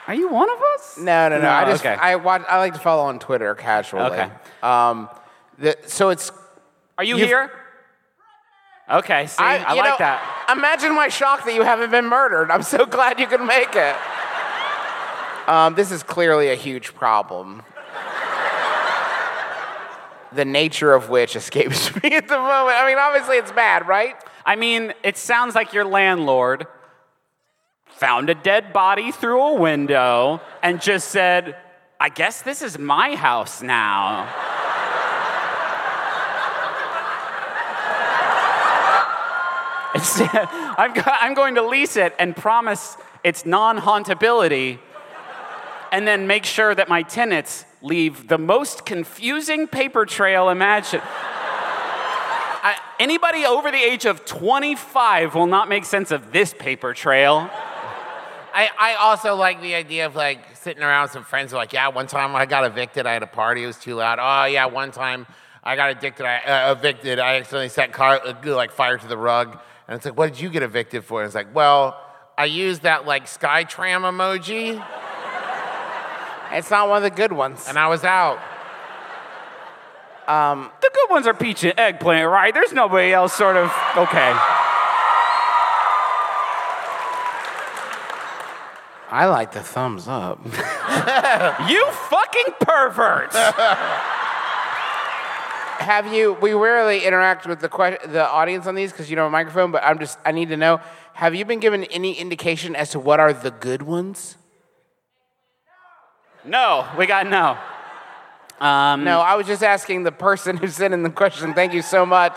are 0.08 0.14
you 0.16 0.30
one 0.30 0.50
of 0.50 0.58
us? 0.76 0.98
No, 0.98 1.30
no, 1.30 1.38
no. 1.38 1.44
No, 1.44 1.50
I 1.50 1.66
just 1.66 1.86
okay. 1.86 1.94
I 1.96 2.16
watch. 2.16 2.44
I 2.50 2.58
like 2.58 2.74
to 2.74 2.80
follow 2.80 3.04
on 3.04 3.20
Twitter 3.20 3.54
casually. 3.56 4.04
Okay. 4.04 4.30
Um, 4.64 5.10
the, 5.60 5.78
so 5.86 6.10
it's 6.10 6.32
Are 6.98 7.04
you 7.04 7.18
You've- 7.18 7.28
here? 7.28 7.52
Okay. 8.90 9.28
See, 9.28 9.42
I, 9.42 9.74
you 9.74 9.80
like 9.80 9.92
know, 9.92 9.96
that. 10.00 10.48
Imagine 10.52 10.94
my 10.96 11.08
shock 11.08 11.46
that 11.46 11.54
you 11.54 11.62
haven't 11.64 11.92
been 11.92 12.06
murdered. 12.08 12.52
I'm 12.52 12.64
so 12.64 12.86
glad 12.98 13.20
you 13.20 13.28
could 13.28 13.42
make 13.42 13.76
it. 13.76 13.96
Um, 15.48 15.76
this 15.76 15.92
is 15.92 16.04
clearly 16.04 16.50
a 16.50 16.56
huge 16.56 16.94
problem. 16.94 17.64
the 20.34 20.46
nature 20.46 20.94
of 20.94 21.10
which 21.10 21.36
escapes 21.36 21.94
me 22.04 22.16
at 22.16 22.28
the 22.28 22.38
moment. 22.38 22.78
I 22.78 22.88
mean, 22.88 22.98
obviously 22.98 23.38
it's 23.38 23.52
bad, 23.52 23.88
right? 23.88 24.16
I 24.46 24.56
mean, 24.56 24.94
it 25.04 25.18
sounds 25.18 25.56
like 25.56 25.74
your 25.74 25.86
landlord 25.86 26.68
found 28.02 28.32
a 28.32 28.34
dead 28.34 28.74
body 28.74 29.12
through 29.12 29.40
a 29.40 29.54
window 29.54 30.42
and 30.64 30.82
just 30.82 31.10
said, 31.10 31.56
I 32.00 32.10
guess 32.10 32.42
this 32.42 32.64
is 32.64 32.80
my 32.80 33.16
house 33.16 33.62
now. 33.62 34.26
Go- 40.96 41.04
I'm 41.06 41.36
going 41.36 41.56
to 41.56 41.62
lease 41.62 41.96
it 41.96 42.16
and 42.18 42.36
promise 42.36 42.98
its 43.24 43.46
non 43.46 43.78
hauntability, 43.78 44.80
and 45.92 46.08
then 46.08 46.26
make 46.26 46.46
sure 46.46 46.74
that 46.74 46.90
my 46.90 47.04
tenants 47.04 47.66
leave 47.84 48.28
the 48.28 48.40
most 48.40 48.84
confusing 48.84 49.68
paper 49.68 50.08
trail 50.08 50.50
imaginable. 50.50 51.08
I, 52.64 52.80
anybody 53.00 53.46
over 53.46 53.70
the 53.70 53.78
age 53.78 54.06
of 54.06 54.26
25 54.26 55.36
will 55.36 55.46
not 55.46 55.70
make 55.70 55.86
sense 55.86 56.10
of 56.10 56.32
this 56.32 56.54
paper 56.54 56.96
trail. 56.96 57.50
I, 58.54 58.70
I 58.78 58.94
also 58.96 59.36
like 59.36 59.62
the 59.62 59.76
idea 59.76 60.06
of 60.06 60.16
like 60.16 60.56
sitting 60.56 60.84
around 60.84 61.04
with 61.04 61.12
some 61.12 61.24
friends 61.24 61.52
who 61.52 61.58
are 61.58 61.62
like, 61.62 61.74
yeah, 61.74 61.88
one 61.88 62.08
time 62.08 62.36
I 62.36 62.46
got 62.46 62.66
evicted. 62.66 63.06
I 63.06 63.14
had 63.14 63.24
a 63.24 63.28
party. 63.28 63.64
It 63.64 63.68
was 63.68 63.78
too 63.78 63.96
loud. 63.96 64.20
Oh 64.22 64.46
yeah, 64.46 64.66
one 64.66 64.92
time 64.92 65.26
I 65.64 65.76
got 65.76 65.90
addicted. 65.92 66.26
I 66.26 66.40
uh, 66.70 66.72
evicted. 66.74 67.20
I 67.20 67.38
accidentally 67.38 67.70
set 67.70 67.94
car 67.94 68.20
uh, 68.26 68.34
like 68.56 68.72
fire 68.72 68.98
to 68.98 69.08
the 69.08 69.18
rug. 69.18 69.58
And 69.88 69.96
it's 69.96 70.06
like, 70.06 70.18
what 70.18 70.32
did 70.32 70.42
you 70.42 70.50
get 70.50 70.64
evicted 70.64 71.04
for? 71.04 71.22
And 71.22 71.28
it's 71.28 71.36
like, 71.36 71.54
well, 71.56 72.00
I 72.38 72.46
used 72.46 72.84
that 72.84 73.06
like 73.06 73.28
sky 73.28 73.64
tram 73.64 74.02
emoji, 74.04 74.84
It's 76.52 76.70
not 76.70 76.90
one 76.90 76.98
of 76.98 77.04
the 77.04 77.16
good 77.16 77.32
ones. 77.32 77.66
and 77.68 77.78
I 77.78 77.88
was 77.88 78.04
out. 78.04 78.40
Um, 80.28 80.72
The 80.82 80.92
good 80.94 81.10
ones 81.10 81.28
are 81.28 81.34
peach 81.34 81.64
and 81.64 81.74
eggplant, 81.78 82.30
right? 82.30 82.54
There's 82.54 82.74
nobody 82.74 83.14
else 83.14 83.34
sort 83.34 83.58
of. 83.58 83.72
Okay. 83.96 84.34
I 89.12 89.26
like 89.26 89.52
the 89.52 89.62
thumbs 89.62 90.08
up. 90.08 90.40
You 91.70 91.86
fucking 91.92 92.54
pervert! 92.60 93.34
Have 95.80 96.14
you? 96.14 96.34
We 96.34 96.54
rarely 96.54 97.04
interact 97.06 97.48
with 97.48 97.60
the 97.60 97.70
que- 97.70 97.98
the 98.08 98.28
audience 98.30 98.68
on 98.68 98.76
these 98.76 98.92
because 98.92 99.10
you 99.10 99.16
don't 99.16 99.24
have 99.26 99.32
a 99.32 99.32
microphone. 99.32 99.72
But 99.72 99.84
I'm 99.84 99.98
just. 100.00 100.20
I 100.26 100.32
need 100.32 100.50
to 100.50 100.58
know. 100.58 100.80
Have 101.14 101.34
you 101.36 101.44
been 101.46 101.60
given 101.60 101.84
any 101.86 102.14
indication 102.14 102.76
as 102.76 102.92
to 102.92 103.00
what 103.00 103.20
are 103.20 103.34
the 103.34 103.52
good 103.52 103.82
ones? 103.82 104.38
no, 106.46 106.88
we 106.98 107.06
got 107.08 107.28
no. 107.28 107.58
Um, 108.66 109.04
No, 109.04 109.20
I 109.22 109.36
was 109.36 109.48
just 109.48 109.64
asking 109.64 110.04
the 110.04 110.12
person 110.12 110.58
who 110.58 110.68
sent 110.68 110.94
in 110.94 111.02
the 111.04 111.10
question. 111.10 111.54
Thank 111.54 111.74
you 111.74 111.82
so 111.82 112.06
much. 112.06 112.36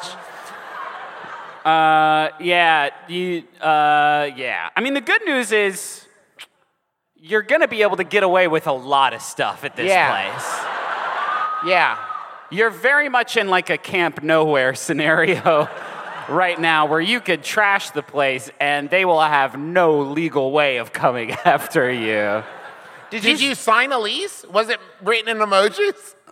Uh, 1.64 2.28
yeah, 2.40 2.90
you, 3.08 3.42
uh, 3.60 4.30
yeah. 4.36 4.70
I 4.76 4.80
mean, 4.80 4.94
the 4.94 5.00
good 5.00 5.22
news 5.26 5.52
is 5.52 6.03
you're 7.26 7.42
gonna 7.42 7.66
be 7.66 7.80
able 7.80 7.96
to 7.96 8.04
get 8.04 8.22
away 8.22 8.46
with 8.48 8.66
a 8.66 8.72
lot 8.72 9.14
of 9.14 9.22
stuff 9.22 9.64
at 9.64 9.74
this 9.76 9.88
Yeah. 9.88 10.10
place. 10.10 10.64
Yeah. 11.64 11.96
You're 12.50 12.68
very 12.68 13.08
much 13.08 13.38
in 13.38 13.48
like 13.48 13.70
a 13.70 13.78
camp 13.78 14.22
nowhere 14.22 14.74
scenario 14.74 15.66
right 16.28 16.60
now 16.60 16.84
where 16.84 17.00
you 17.00 17.20
could 17.22 17.42
trash 17.42 17.90
the 17.90 18.02
place 18.02 18.50
and 18.60 18.90
they 18.90 19.06
will 19.06 19.22
have 19.22 19.58
no 19.58 20.00
legal 20.00 20.52
way 20.52 20.76
of 20.76 20.92
coming 20.92 21.30
after 21.46 21.90
you. 21.90 22.44
Did, 23.08 23.40
you, 23.40 23.54
sign 23.54 23.92
a 23.92 23.98
lease? 23.98 24.44
Was 24.50 24.68
it 24.68 24.78
written 25.02 25.28
in 25.28 25.38
emojis? 25.38 26.14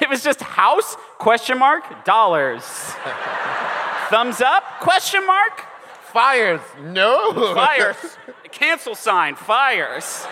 It 0.00 0.08
was 0.08 0.22
just 0.22 0.40
house 0.40 0.96
question 1.18 1.58
mark 1.58 2.04
dollars. 2.04 2.62
Thumbs 4.08 4.40
up 4.40 4.62
question 4.80 5.26
mark 5.26 5.66
Fires? 6.12 6.60
No. 6.82 7.54
fires. 7.54 7.96
Cancel 8.50 8.94
sign 8.94 9.36
fires. 9.36 10.26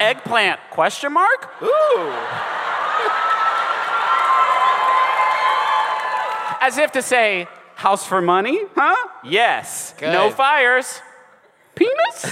Eggplant 0.00 0.60
question 0.70 1.12
mark? 1.12 1.50
Ooh. 1.62 2.12
As 6.60 6.78
if 6.78 6.92
to 6.92 7.02
say, 7.02 7.46
house 7.74 8.06
for 8.06 8.22
money? 8.22 8.60
Huh? 8.74 9.08
Yes. 9.24 9.94
No 10.00 10.30
fires. 10.30 11.00
Penis? 11.74 12.24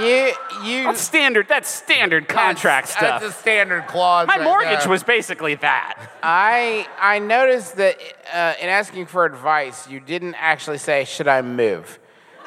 You 0.00 0.32
you. 0.64 0.84
That's 0.84 1.00
standard. 1.00 1.48
That's 1.48 1.68
standard 1.68 2.28
contract 2.28 2.88
That's- 2.88 2.92
stuff. 2.92 3.20
That's 3.22 3.34
a 3.34 3.38
standard 3.40 3.86
clause. 3.86 4.26
My 4.26 4.36
right 4.36 4.44
mortgage 4.44 4.80
there. 4.80 4.88
was 4.88 5.02
basically 5.02 5.54
that. 5.56 5.98
I 6.22 6.86
I 6.98 7.18
noticed 7.18 7.76
that 7.76 7.98
uh, 8.32 8.54
in 8.60 8.68
asking 8.68 9.06
for 9.06 9.24
advice, 9.24 9.88
you 9.88 10.00
didn't 10.00 10.34
actually 10.38 10.78
say, 10.78 11.04
"Should 11.04 11.28
I 11.28 11.42
move?" 11.42 11.98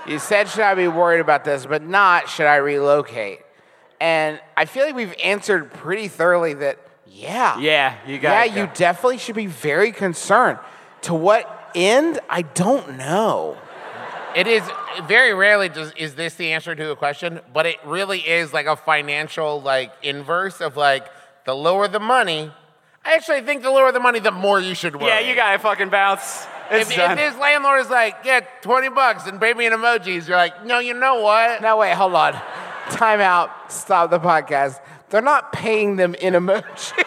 You 0.08 0.20
said, 0.20 0.48
"Should 0.48 0.62
I 0.62 0.76
be 0.76 0.88
worried 0.88 1.20
about 1.20 1.44
this?" 1.44 1.66
But 1.66 1.84
not, 1.84 2.30
"Should 2.30 2.48
I 2.48 2.58
relocate?" 2.58 3.40
And 4.00 4.40
I 4.58 4.66
feel 4.66 4.86
like 4.86 4.96
we've 4.96 5.16
answered 5.24 5.72
pretty 5.74 6.10
thoroughly 6.10 6.54
that, 6.56 6.78
yeah, 7.08 7.58
Yeah, 7.58 7.96
you 8.06 8.20
got 8.20 8.50
yeah, 8.52 8.64
you 8.64 8.70
definitely 8.74 9.20
should 9.20 9.36
be 9.36 9.48
very 9.48 9.94
concerned. 9.94 10.60
To 11.04 11.14
what 11.14 11.72
end? 11.74 12.20
I 12.30 12.42
don't 12.42 12.98
know. 12.98 13.58
It 14.36 14.48
is 14.48 14.64
very 15.06 15.34
rarely 15.34 15.70
does, 15.70 15.94
is 15.96 16.16
this 16.16 16.36
the 16.36 16.52
answer 16.52 16.76
to 16.76 16.92
a 16.92 16.96
question, 16.96 17.40
but 17.54 17.66
it 17.66 17.78
really 17.86 18.20
is 18.20 18.52
like 18.52 18.66
a 18.66 18.76
financial 18.76 19.62
like 19.62 19.94
inverse 20.04 20.60
of 20.60 20.76
like 20.76 21.08
the 21.46 21.54
lower 21.54 21.88
the 21.88 22.02
money. 22.02 22.52
I 23.06 23.14
actually 23.14 23.42
think 23.42 23.64
the 23.64 23.72
lower 23.72 23.92
the 23.92 24.00
money, 24.00 24.20
the 24.20 24.32
more 24.32 24.60
you 24.60 24.76
should 24.76 24.96
worry. 24.96 25.08
Yeah, 25.08 25.20
you 25.20 25.36
gotta 25.36 25.60
Fucking 25.60 25.90
bounce. 25.90 26.48
If, 26.70 26.90
if 26.92 27.16
this 27.16 27.38
landlord 27.38 27.82
is 27.82 27.90
like, 27.90 28.18
yeah, 28.26 28.42
twenty 28.62 28.90
bucks 28.90 29.28
and 29.28 29.40
pay 29.40 29.54
me 29.54 29.68
in 29.68 29.74
emojis, 29.74 30.28
you're 30.28 30.36
like, 30.36 30.66
no, 30.66 30.80
you 30.80 30.96
know 30.96 31.22
what? 31.22 31.62
No, 31.62 31.78
wait, 31.78 31.94
hold 31.94 32.16
on. 32.16 32.34
Time 32.90 33.22
out. 33.22 33.72
Stop 33.72 34.10
the 34.10 34.20
podcast. 34.20 34.82
They're 35.12 35.22
not 35.22 35.54
paying 35.54 35.96
them 35.96 36.16
in 36.16 36.34
emoji. 36.34 37.06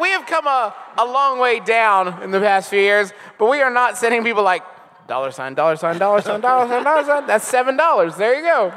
We 0.00 0.10
have 0.10 0.26
come 0.26 0.46
a, 0.46 0.74
a 0.98 1.04
long 1.04 1.38
way 1.38 1.60
down 1.60 2.22
in 2.22 2.30
the 2.30 2.40
past 2.40 2.70
few 2.70 2.80
years, 2.80 3.12
but 3.38 3.50
we 3.50 3.60
are 3.60 3.70
not 3.70 3.96
sending 3.96 4.24
people 4.24 4.42
like 4.42 4.62
dollar 5.06 5.30
sign, 5.30 5.54
dollar 5.54 5.76
sign, 5.76 5.98
dollar 5.98 6.22
sign, 6.22 6.40
dollar 6.40 6.68
sign, 6.68 6.84
dollar 6.84 7.04
sign. 7.04 7.26
That's 7.26 7.46
seven 7.46 7.76
dollars. 7.76 8.16
There 8.16 8.34
you 8.34 8.42
go. 8.42 8.72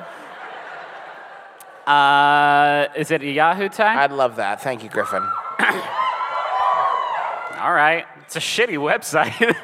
Uh, 1.85 2.87
is 2.95 3.11
it 3.11 3.21
a 3.21 3.29
Yahoo 3.29 3.69
time? 3.69 3.97
I'd 3.97 4.11
love 4.11 4.37
that. 4.37 4.61
Thank 4.61 4.83
you, 4.83 4.89
Griffin. 4.89 5.21
All 7.59 7.73
right. 7.73 8.05
It's 8.21 8.37
a 8.37 8.39
shitty 8.39 8.77
website. 8.77 9.33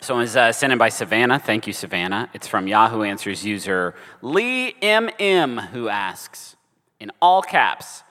so 0.00 0.20
it 0.20 0.36
uh, 0.36 0.52
sent 0.52 0.72
in 0.72 0.78
by 0.78 0.88
Savannah. 0.88 1.38
Thank 1.38 1.66
you, 1.66 1.72
Savannah. 1.72 2.30
It's 2.34 2.46
from 2.46 2.68
Yahoo 2.68 3.02
Answers 3.02 3.44
user 3.44 3.94
Lee 4.22 4.74
MM, 4.80 5.68
who 5.68 5.88
asks, 5.88 6.56
in 7.00 7.10
all 7.20 7.42
caps, 7.42 8.04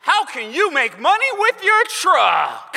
How 0.00 0.24
can 0.24 0.52
you 0.52 0.70
make 0.72 0.98
money 0.98 1.26
with 1.38 1.62
your 1.62 1.84
truck? 1.84 2.76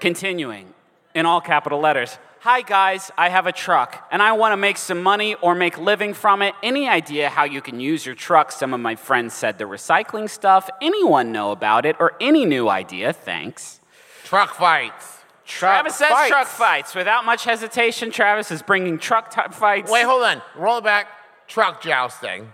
Continuing, 0.00 0.72
in 1.14 1.26
all 1.26 1.40
capital 1.40 1.80
letters. 1.80 2.18
Hi 2.40 2.62
guys, 2.62 3.10
I 3.18 3.28
have 3.28 3.46
a 3.48 3.52
truck 3.52 4.06
and 4.12 4.22
I 4.22 4.32
want 4.32 4.52
to 4.52 4.56
make 4.56 4.76
some 4.76 5.02
money 5.02 5.34
or 5.34 5.56
make 5.56 5.78
living 5.78 6.14
from 6.14 6.42
it. 6.42 6.54
Any 6.62 6.88
idea 6.88 7.28
how 7.28 7.42
you 7.42 7.60
can 7.60 7.80
use 7.80 8.06
your 8.06 8.14
truck? 8.14 8.52
Some 8.52 8.72
of 8.72 8.78
my 8.78 8.94
friends 8.94 9.34
said 9.34 9.58
the 9.58 9.64
recycling 9.64 10.30
stuff. 10.30 10.70
Anyone 10.80 11.32
know 11.32 11.50
about 11.50 11.84
it 11.84 11.96
or 11.98 12.12
any 12.20 12.44
new 12.44 12.68
idea? 12.68 13.12
Thanks. 13.12 13.80
Truck 14.22 14.54
fights. 14.54 15.18
Travis 15.44 15.96
says 15.96 16.10
fights. 16.10 16.30
truck 16.30 16.46
fights. 16.46 16.94
Without 16.94 17.24
much 17.24 17.44
hesitation, 17.44 18.12
Travis 18.12 18.52
is 18.52 18.62
bringing 18.62 18.98
truck 18.98 19.32
t- 19.34 19.40
fights. 19.50 19.90
Wait, 19.90 20.04
hold 20.04 20.22
on. 20.22 20.40
Roll 20.54 20.78
it 20.78 20.84
back. 20.84 21.08
Truck 21.48 21.82
jousting. 21.82 22.52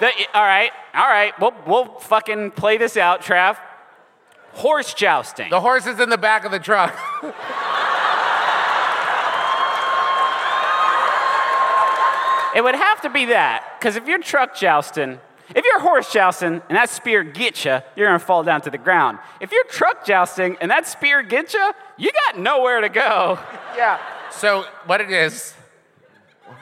The- 0.00 0.12
all 0.34 0.42
right, 0.44 0.70
all 0.94 1.08
right. 1.08 1.38
We'll, 1.40 1.54
we'll 1.66 1.98
fucking 2.00 2.52
play 2.52 2.76
this 2.78 2.96
out, 2.96 3.22
Trav. 3.22 3.56
Horse 4.52 4.94
jousting. 4.94 5.50
The 5.50 5.60
horse 5.60 5.86
is 5.86 5.98
in 6.00 6.08
the 6.10 6.18
back 6.18 6.44
of 6.44 6.52
the 6.52 6.58
truck. 6.60 6.96
It 12.54 12.62
would 12.62 12.76
have 12.76 13.00
to 13.00 13.10
be 13.10 13.26
that, 13.26 13.74
because 13.80 13.96
if 13.96 14.06
you're 14.06 14.20
truck 14.20 14.54
jousting, 14.54 15.18
if 15.54 15.64
you're 15.64 15.80
horse 15.80 16.12
jousting 16.12 16.62
and 16.68 16.76
that 16.76 16.88
spear 16.88 17.24
gets 17.24 17.64
you, 17.64 17.78
you're 17.96 18.06
gonna 18.06 18.20
fall 18.20 18.44
down 18.44 18.60
to 18.62 18.70
the 18.70 18.78
ground. 18.78 19.18
If 19.40 19.50
you're 19.50 19.64
truck 19.64 20.06
jousting 20.06 20.56
and 20.60 20.70
that 20.70 20.86
spear 20.86 21.22
gets 21.22 21.52
you, 21.52 21.72
you 21.96 22.10
got 22.26 22.38
nowhere 22.38 22.80
to 22.80 22.88
go. 22.88 23.40
Yeah. 23.76 23.98
So 24.30 24.66
what 24.86 25.00
it 25.00 25.10
is, 25.10 25.52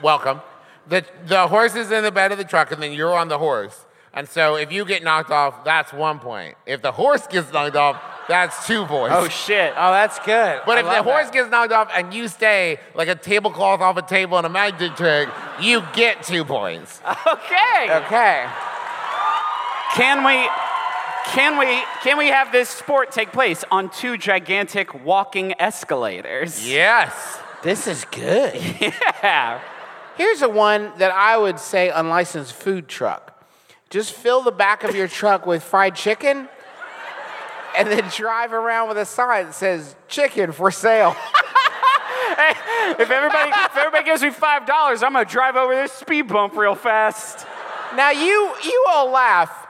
welcome. 0.02 0.40
The 0.88 1.04
the 1.26 1.48
horse 1.48 1.74
is 1.74 1.90
in 1.90 2.02
the 2.02 2.12
bed 2.12 2.32
of 2.32 2.38
the 2.38 2.44
truck, 2.44 2.72
and 2.72 2.82
then 2.82 2.92
you're 2.92 3.14
on 3.14 3.28
the 3.28 3.38
horse. 3.38 3.84
And 4.14 4.28
so 4.28 4.56
if 4.56 4.70
you 4.70 4.84
get 4.84 5.02
knocked 5.02 5.30
off, 5.30 5.64
that's 5.64 5.92
one 5.92 6.18
point. 6.18 6.56
If 6.66 6.82
the 6.82 6.92
horse 6.92 7.26
gets 7.26 7.50
knocked 7.52 7.76
off, 7.76 7.98
that's 8.28 8.66
two 8.66 8.84
points. 8.84 9.14
Oh 9.16 9.28
shit. 9.28 9.72
Oh, 9.74 9.90
that's 9.90 10.18
good. 10.18 10.60
But 10.66 10.76
I 10.76 10.80
if 10.80 10.86
the 10.86 10.92
love 10.92 11.04
horse 11.06 11.24
that. 11.26 11.32
gets 11.32 11.50
knocked 11.50 11.72
off 11.72 11.90
and 11.94 12.12
you 12.12 12.28
stay 12.28 12.78
like 12.94 13.08
a 13.08 13.14
tablecloth 13.14 13.80
off 13.80 13.96
a 13.96 14.02
table 14.02 14.38
in 14.38 14.44
a 14.44 14.50
magic 14.50 14.96
trick, 14.96 15.30
you 15.60 15.82
get 15.94 16.22
two 16.22 16.44
points. 16.44 17.00
Okay. 17.26 17.96
Okay. 18.04 18.46
Can 19.94 20.24
we 20.24 20.48
can 21.32 21.58
we 21.58 21.82
can 22.02 22.18
we 22.18 22.28
have 22.28 22.52
this 22.52 22.68
sport 22.68 23.10
take 23.12 23.32
place 23.32 23.64
on 23.70 23.90
two 23.90 24.16
gigantic 24.16 25.04
walking 25.04 25.54
escalators? 25.60 26.66
Yes. 26.68 27.38
This 27.62 27.86
is 27.86 28.04
good. 28.06 28.54
Yeah. 29.22 29.60
Here's 30.16 30.42
a 30.42 30.48
one 30.48 30.92
that 30.98 31.10
I 31.10 31.36
would 31.36 31.58
say 31.58 31.88
unlicensed 31.88 32.52
food 32.52 32.88
truck. 32.88 33.44
Just 33.90 34.12
fill 34.12 34.42
the 34.42 34.52
back 34.52 34.84
of 34.84 34.94
your 34.94 35.08
truck 35.08 35.46
with 35.46 35.62
fried 35.62 35.94
chicken 35.94 36.48
and 37.76 37.88
then 37.88 38.04
drive 38.10 38.52
around 38.52 38.88
with 38.88 38.98
a 38.98 39.04
sign 39.04 39.46
that 39.46 39.54
says 39.54 39.96
chicken 40.08 40.52
for 40.52 40.70
sale. 40.70 41.12
Hey, 41.12 42.50
if 42.98 43.10
everybody 43.10 43.50
if 43.50 43.76
everybody 43.76 44.04
gives 44.04 44.22
me 44.22 44.30
five 44.30 44.66
dollars, 44.66 45.02
I'm 45.02 45.12
gonna 45.12 45.24
drive 45.24 45.56
over 45.56 45.74
this 45.74 45.92
speed 45.92 46.28
bump 46.28 46.56
real 46.56 46.74
fast. 46.74 47.46
Now 47.96 48.10
you 48.10 48.54
you 48.64 48.86
all 48.90 49.10
laugh, 49.10 49.66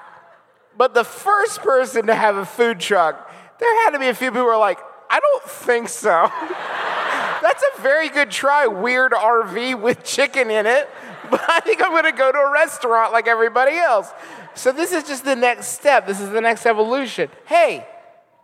but 0.76 0.94
the 0.94 1.04
first 1.04 1.60
person 1.60 2.06
to 2.06 2.14
have 2.14 2.36
a 2.36 2.46
food 2.46 2.80
truck, 2.80 3.30
there 3.58 3.84
had 3.84 3.90
to 3.90 3.98
be 3.98 4.08
a 4.08 4.14
few 4.14 4.30
people 4.30 4.42
who 4.42 4.46
were 4.46 4.56
like, 4.56 4.78
I 5.10 5.20
don't 5.20 5.44
think 5.44 5.88
so. 5.88 6.30
That's 7.42 7.62
a 7.76 7.80
very 7.82 8.08
good 8.08 8.30
try, 8.30 8.66
weird 8.66 9.12
RV 9.12 9.80
with 9.80 10.04
chicken 10.04 10.50
in 10.50 10.66
it. 10.66 10.88
But 11.30 11.40
I 11.48 11.60
think 11.60 11.82
I'm 11.82 11.92
gonna 11.92 12.12
go 12.12 12.30
to 12.30 12.36
a 12.38 12.52
restaurant 12.52 13.10
like 13.12 13.26
everybody 13.26 13.76
else. 13.78 14.10
So 14.54 14.70
this 14.70 14.92
is 14.92 15.02
just 15.04 15.24
the 15.24 15.34
next 15.34 15.68
step. 15.68 16.06
This 16.06 16.20
is 16.20 16.28
the 16.28 16.42
next 16.42 16.66
evolution. 16.66 17.30
Hey, 17.46 17.86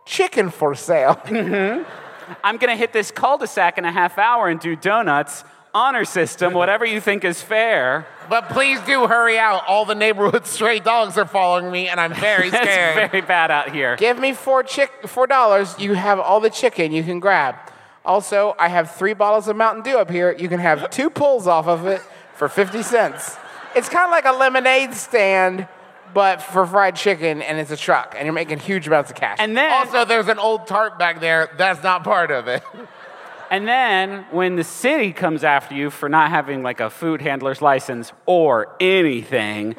chicken 0.07 0.49
for 0.49 0.73
sale. 0.73 1.15
Mm-hmm. 1.25 1.83
I'm 2.43 2.57
gonna 2.57 2.75
hit 2.75 2.91
this 2.91 3.11
cul-de-sac 3.11 3.77
in 3.77 3.85
a 3.85 3.91
half 3.91 4.17
hour 4.17 4.47
and 4.49 4.59
do 4.59 4.75
donuts. 4.75 5.43
Honor 5.71 6.03
system, 6.05 6.53
whatever 6.53 6.83
you 6.83 6.99
think 6.99 7.23
is 7.23 7.43
fair. 7.43 8.07
But 8.27 8.49
please 8.49 8.79
do 8.81 9.05
hurry 9.05 9.37
out. 9.37 9.63
All 9.67 9.85
the 9.85 9.93
neighborhood 9.93 10.47
stray 10.47 10.79
dogs 10.79 11.15
are 11.19 11.27
following 11.27 11.69
me, 11.71 11.89
and 11.89 11.99
I'm 11.99 12.13
very 12.15 12.47
It's 12.47 12.57
scared. 12.61 13.11
very 13.11 13.21
bad 13.21 13.51
out 13.51 13.71
here. 13.71 13.95
Give 13.97 14.17
me 14.17 14.33
four 14.33 14.63
chick 14.63 14.91
four 15.07 15.27
dollars. 15.27 15.75
You 15.77 15.93
have 15.93 16.19
all 16.19 16.39
the 16.39 16.49
chicken 16.49 16.91
you 16.91 17.03
can 17.03 17.19
grab. 17.19 17.55
Also, 18.05 18.55
I 18.57 18.69
have 18.69 18.91
three 18.95 19.13
bottles 19.13 19.47
of 19.47 19.55
Mountain 19.55 19.83
Dew 19.83 19.97
up 19.97 20.09
here. 20.09 20.35
You 20.37 20.49
can 20.49 20.59
have 20.59 20.89
two 20.89 21.09
pulls 21.09 21.47
off 21.47 21.67
of 21.67 21.85
it 21.85 22.01
for 22.35 22.47
50 22.47 22.81
cents. 22.81 23.37
It's 23.75 23.89
kind 23.89 24.05
of 24.05 24.11
like 24.11 24.25
a 24.25 24.31
lemonade 24.31 24.93
stand, 24.93 25.67
but 26.13 26.41
for 26.41 26.65
fried 26.65 26.95
chicken, 26.95 27.41
and 27.41 27.59
it's 27.59 27.71
a 27.71 27.77
truck, 27.77 28.15
and 28.17 28.25
you're 28.25 28.33
making 28.33 28.59
huge 28.59 28.87
amounts 28.87 29.11
of 29.11 29.15
cash. 29.15 29.37
And 29.39 29.55
then 29.55 29.71
Also, 29.71 30.05
there's 30.05 30.27
an 30.27 30.39
old 30.39 30.65
tarp 30.65 30.97
back 30.97 31.19
there. 31.19 31.49
That's 31.57 31.83
not 31.83 32.03
part 32.03 32.31
of 32.31 32.47
it. 32.47 32.63
And 33.51 33.67
then 33.67 34.25
when 34.29 34.57
the 34.57 34.63
city 34.63 35.11
comes 35.11 35.43
after 35.43 35.73
you 35.73 35.89
for 35.89 36.07
not 36.07 36.29
having 36.29 36.61
like 36.61 36.79
a 36.79 36.89
food 36.91 37.19
handler's 37.19 37.63
license 37.63 38.11
or 38.27 38.75
anything, 38.79 39.75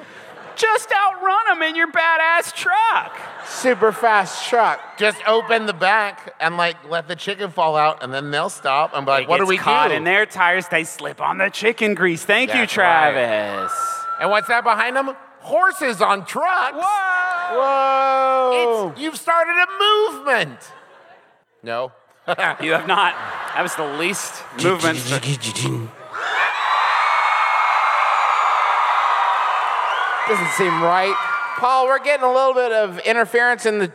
just 0.60 0.92
outrun 0.92 1.38
them 1.48 1.62
in 1.62 1.74
your 1.76 1.88
badass 1.90 2.52
truck. 2.54 3.16
super 3.46 3.92
fast 3.92 4.48
truck. 4.48 4.98
Just 4.98 5.18
open 5.26 5.66
the 5.66 5.72
back 5.72 6.34
and 6.40 6.56
like 6.56 6.76
let 6.88 7.08
the 7.08 7.16
chicken 7.16 7.50
fall 7.50 7.76
out, 7.76 8.02
and 8.02 8.12
then 8.12 8.30
they'll 8.30 8.50
stop 8.50 8.92
and 8.94 9.06
be 9.06 9.10
like, 9.12 9.22
It 9.24 9.28
"What 9.28 9.38
do 9.38 9.44
gets 9.44 9.48
we 9.50 9.58
caught 9.58 9.88
do?" 9.88 9.94
in 9.94 10.04
their 10.04 10.26
tires, 10.26 10.66
they 10.68 10.84
slip 10.84 11.20
on 11.20 11.38
the 11.38 11.48
chicken 11.48 11.94
grease. 11.94 12.24
Thank 12.24 12.50
you, 12.50 12.60
That's 12.60 12.76
right. 12.76 13.12
Travis. 13.12 13.72
And 14.20 14.30
what's 14.30 14.48
that 14.48 14.64
behind 14.64 14.96
them? 14.96 15.16
Horses 15.40 16.02
on 16.02 16.26
trucks. 16.26 16.76
Whoa! 16.76 17.58
Whoa! 17.58 18.90
It's, 18.92 19.00
you've 19.00 19.16
started 19.16 19.52
a 19.52 19.66
movement. 20.12 20.58
No. 21.62 21.92
You 22.62 22.72
have 22.72 22.86
not. 22.86 23.14
That 23.54 23.62
was 23.62 23.74
the 23.74 23.84
least 23.98 24.44
movement. 24.62 24.98
Doesn't 30.28 30.50
seem 30.52 30.82
right. 30.82 31.14
Paul, 31.58 31.86
we're 31.86 31.98
getting 31.98 32.24
a 32.24 32.32
little 32.32 32.54
bit 32.54 32.72
of 32.72 32.98
interference 33.00 33.66
in 33.66 33.78
the. 33.78 33.88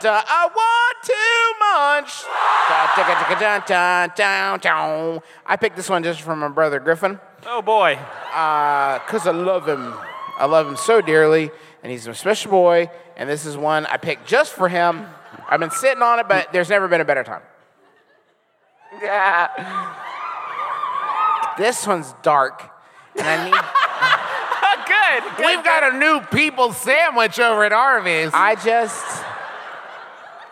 Dun. 0.00 0.24
I 0.26 0.48
want 0.54 0.96
to 1.04 1.20
munch. 1.60 2.24
Dun, 2.68 2.88
dun, 2.96 3.06
dun, 3.08 3.38
dun, 3.40 3.62
dun, 3.66 4.10
dun, 4.16 4.60
dun. 4.60 5.22
I 5.46 5.56
picked 5.56 5.76
this 5.76 5.88
one 5.88 6.02
just 6.02 6.20
from 6.20 6.40
my 6.40 6.48
brother 6.48 6.78
Griffin 6.78 7.18
Oh 7.46 7.60
boy. 7.60 7.94
Uh, 8.32 9.00
because 9.00 9.26
I 9.26 9.32
love 9.32 9.66
him. 9.68 9.94
I 10.38 10.46
love 10.46 10.66
him 10.66 10.76
so 10.76 11.00
dearly, 11.00 11.50
and 11.82 11.90
he's 11.90 12.06
a 12.06 12.14
special 12.14 12.50
boy. 12.50 12.90
And 13.16 13.28
this 13.28 13.44
is 13.44 13.56
one 13.56 13.86
I 13.86 13.96
picked 13.96 14.26
just 14.26 14.52
for 14.52 14.68
him. 14.68 15.06
I've 15.48 15.60
been 15.60 15.70
sitting 15.70 16.02
on 16.02 16.18
it, 16.20 16.28
but 16.28 16.52
there's 16.52 16.68
never 16.68 16.88
been 16.88 17.00
a 17.00 17.04
better 17.04 17.24
time. 17.24 17.42
Yeah. 19.02 19.94
This 21.58 21.86
one's 21.86 22.14
dark, 22.22 22.70
and 23.16 23.26
I 23.26 23.44
need. 23.50 23.91
Good. 25.20 25.36
good. 25.36 25.46
We've 25.46 25.64
got 25.64 25.94
a 25.94 25.98
new 25.98 26.20
people 26.20 26.72
sandwich 26.72 27.38
over 27.38 27.64
at 27.64 27.72
Arby's. 27.72 28.30
I 28.32 28.54
just, 28.54 29.24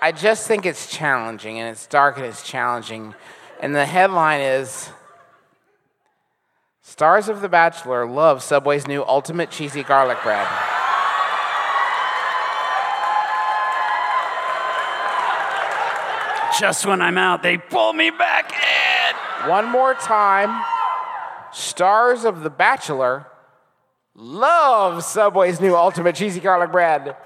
I 0.00 0.12
just 0.12 0.46
think 0.46 0.66
it's 0.66 0.90
challenging, 0.90 1.58
and 1.58 1.68
it's 1.68 1.86
dark 1.86 2.16
and 2.16 2.26
it's 2.26 2.42
challenging. 2.42 3.14
And 3.60 3.74
the 3.74 3.86
headline 3.86 4.40
is 4.40 4.90
Stars 6.82 7.28
of 7.28 7.40
The 7.40 7.48
Bachelor 7.48 8.06
love 8.06 8.42
Subway's 8.42 8.86
new 8.86 9.02
ultimate 9.02 9.50
cheesy 9.50 9.82
garlic 9.82 10.18
bread. 10.22 10.46
Just 16.58 16.84
when 16.84 17.00
I'm 17.00 17.16
out, 17.16 17.42
they 17.42 17.56
pull 17.56 17.92
me 17.92 18.10
back 18.10 18.52
in. 18.52 19.48
One 19.48 19.70
more 19.70 19.94
time. 19.94 20.62
Stars 21.52 22.24
of 22.24 22.42
The 22.42 22.50
Bachelor 22.50 23.29
love 24.20 25.02
Subway's 25.02 25.60
new 25.60 25.74
ultimate 25.74 26.14
cheesy 26.14 26.40
garlic 26.40 26.70
bread. 26.70 27.16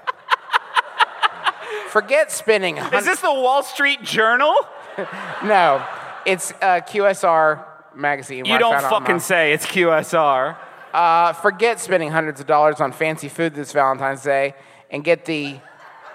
Forget 1.89 2.31
spinning. 2.31 2.77
hun- 2.77 2.93
Is 2.93 3.05
this 3.05 3.21
the 3.21 3.31
Wall 3.33 3.63
Street 3.63 4.01
Journal? 4.03 4.53
no, 5.43 5.85
it's 6.25 6.51
uh, 6.61 6.81
QSR 6.81 7.65
magazine. 7.95 8.45
You 8.45 8.57
don't 8.59 8.81
fucking 8.81 9.19
say 9.19 9.53
it's 9.53 9.65
QSR. 9.65 10.57
Uh, 10.93 11.33
forget 11.33 11.79
spending 11.79 12.11
hundreds 12.11 12.39
of 12.39 12.47
dollars 12.47 12.79
on 12.81 12.91
fancy 12.91 13.27
food 13.29 13.53
this 13.53 13.71
Valentine's 13.73 14.23
Day 14.23 14.55
and 14.89 15.03
get 15.03 15.25
the, 15.25 15.59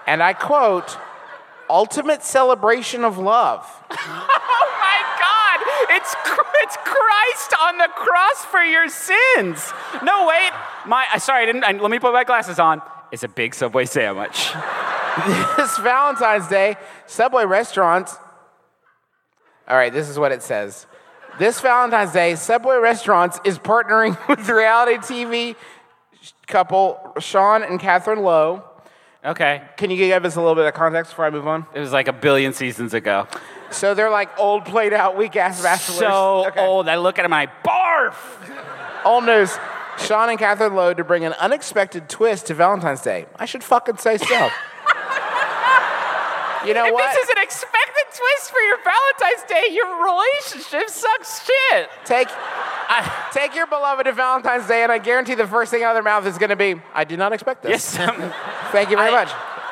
and 0.07 0.21
I 0.23 0.33
quote, 0.33 0.97
ultimate 1.69 2.23
celebration 2.23 3.03
of 3.03 3.17
love. 3.17 3.65
Oh 4.43 4.67
my 4.79 5.19
God! 5.19 5.95
It's 5.95 6.15
Christ 7.41 7.61
on 7.61 7.77
the 7.77 7.87
cross 7.95 8.45
for 8.45 8.61
your 8.61 8.89
sins. 8.89 9.71
No, 10.03 10.27
wait. 10.27 10.51
My 10.85 11.05
sorry, 11.17 11.43
I 11.43 11.45
didn't. 11.45 11.63
I, 11.63 11.71
let 11.71 11.91
me 11.91 11.99
put 11.99 12.13
my 12.13 12.23
glasses 12.23 12.59
on. 12.59 12.81
It's 13.11 13.23
a 13.23 13.27
big 13.27 13.53
Subway 13.55 13.85
sandwich. 13.85 14.51
this 15.57 15.77
Valentine's 15.77 16.47
Day, 16.47 16.75
Subway 17.07 17.45
restaurants. 17.45 18.15
All 19.67 19.77
right, 19.77 19.91
this 19.91 20.09
is 20.09 20.17
what 20.17 20.31
it 20.31 20.41
says. 20.41 20.85
This 21.39 21.61
Valentine's 21.61 22.11
Day, 22.11 22.35
Subway 22.35 22.77
Restaurants 22.77 23.39
is 23.45 23.57
partnering 23.57 24.17
with 24.29 24.47
reality 24.49 24.97
TV 24.97 25.55
couple 26.47 27.13
Sean 27.19 27.63
and 27.63 27.79
Catherine 27.79 28.21
Lowe. 28.21 28.63
Okay. 29.23 29.61
Can 29.77 29.89
you 29.89 29.97
give 29.97 30.25
us 30.25 30.35
a 30.35 30.41
little 30.41 30.55
bit 30.55 30.65
of 30.65 30.73
context 30.73 31.11
before 31.11 31.25
I 31.25 31.29
move 31.29 31.47
on? 31.47 31.65
It 31.73 31.79
was 31.79 31.93
like 31.93 32.07
a 32.07 32.13
billion 32.13 32.53
seasons 32.53 32.93
ago. 32.93 33.27
So 33.71 33.93
they're 33.93 34.09
like 34.09 34.37
old, 34.39 34.65
played 34.65 34.93
out, 34.93 35.15
weak 35.17 35.35
ass 35.35 35.61
bachelors. 35.61 35.99
So 35.99 36.45
Okay. 36.47 36.59
old. 36.65 36.87
I 36.89 36.95
look 36.97 37.17
at 37.19 37.25
him 37.25 37.33
and 37.33 37.49
I 37.49 37.67
barf. 37.67 38.15
Old 39.05 39.25
news. 39.25 39.57
Sean 39.97 40.29
and 40.29 40.39
Catherine 40.39 40.73
Lowe 40.75 40.93
to 40.93 41.03
bring 41.03 41.25
an 41.25 41.33
unexpected 41.33 42.07
twist 42.09 42.47
to 42.47 42.53
Valentine's 42.53 43.01
Day. 43.01 43.25
I 43.37 43.45
should 43.45 43.63
fucking 43.63 43.97
say 43.97 44.17
so. 44.17 44.25
you 46.65 46.73
know 46.75 46.85
If 46.85 46.93
what? 46.93 47.11
this 47.13 47.23
is 47.23 47.29
an 47.29 47.41
expected 47.41 48.05
twist 48.13 48.51
for 48.51 48.59
your 48.59 48.77
Valentine's 48.83 49.43
Day, 49.49 49.67
your 49.73 50.03
relationship 50.03 50.89
sucks 50.89 51.45
shit. 51.45 51.89
Take, 52.05 52.27
take 53.31 53.55
your 53.55 53.67
beloved 53.67 54.05
to 54.05 54.11
Valentine's 54.13 54.67
Day, 54.67 54.83
and 54.83 54.91
I 54.91 54.97
guarantee 54.99 55.35
the 55.35 55.47
first 55.47 55.71
thing 55.71 55.83
out 55.83 55.91
of 55.91 55.95
their 55.95 56.03
mouth 56.03 56.25
is 56.25 56.37
going 56.37 56.49
to 56.51 56.55
be, 56.55 56.81
"I 56.93 57.03
did 57.03 57.19
not 57.19 57.33
expect 57.33 57.63
this." 57.63 57.95
Yes. 57.97 57.99
Um, 58.07 58.31
Thank 58.71 58.89
you 58.91 58.97
very 58.97 59.09
I- 59.09 59.23
much. 59.25 59.31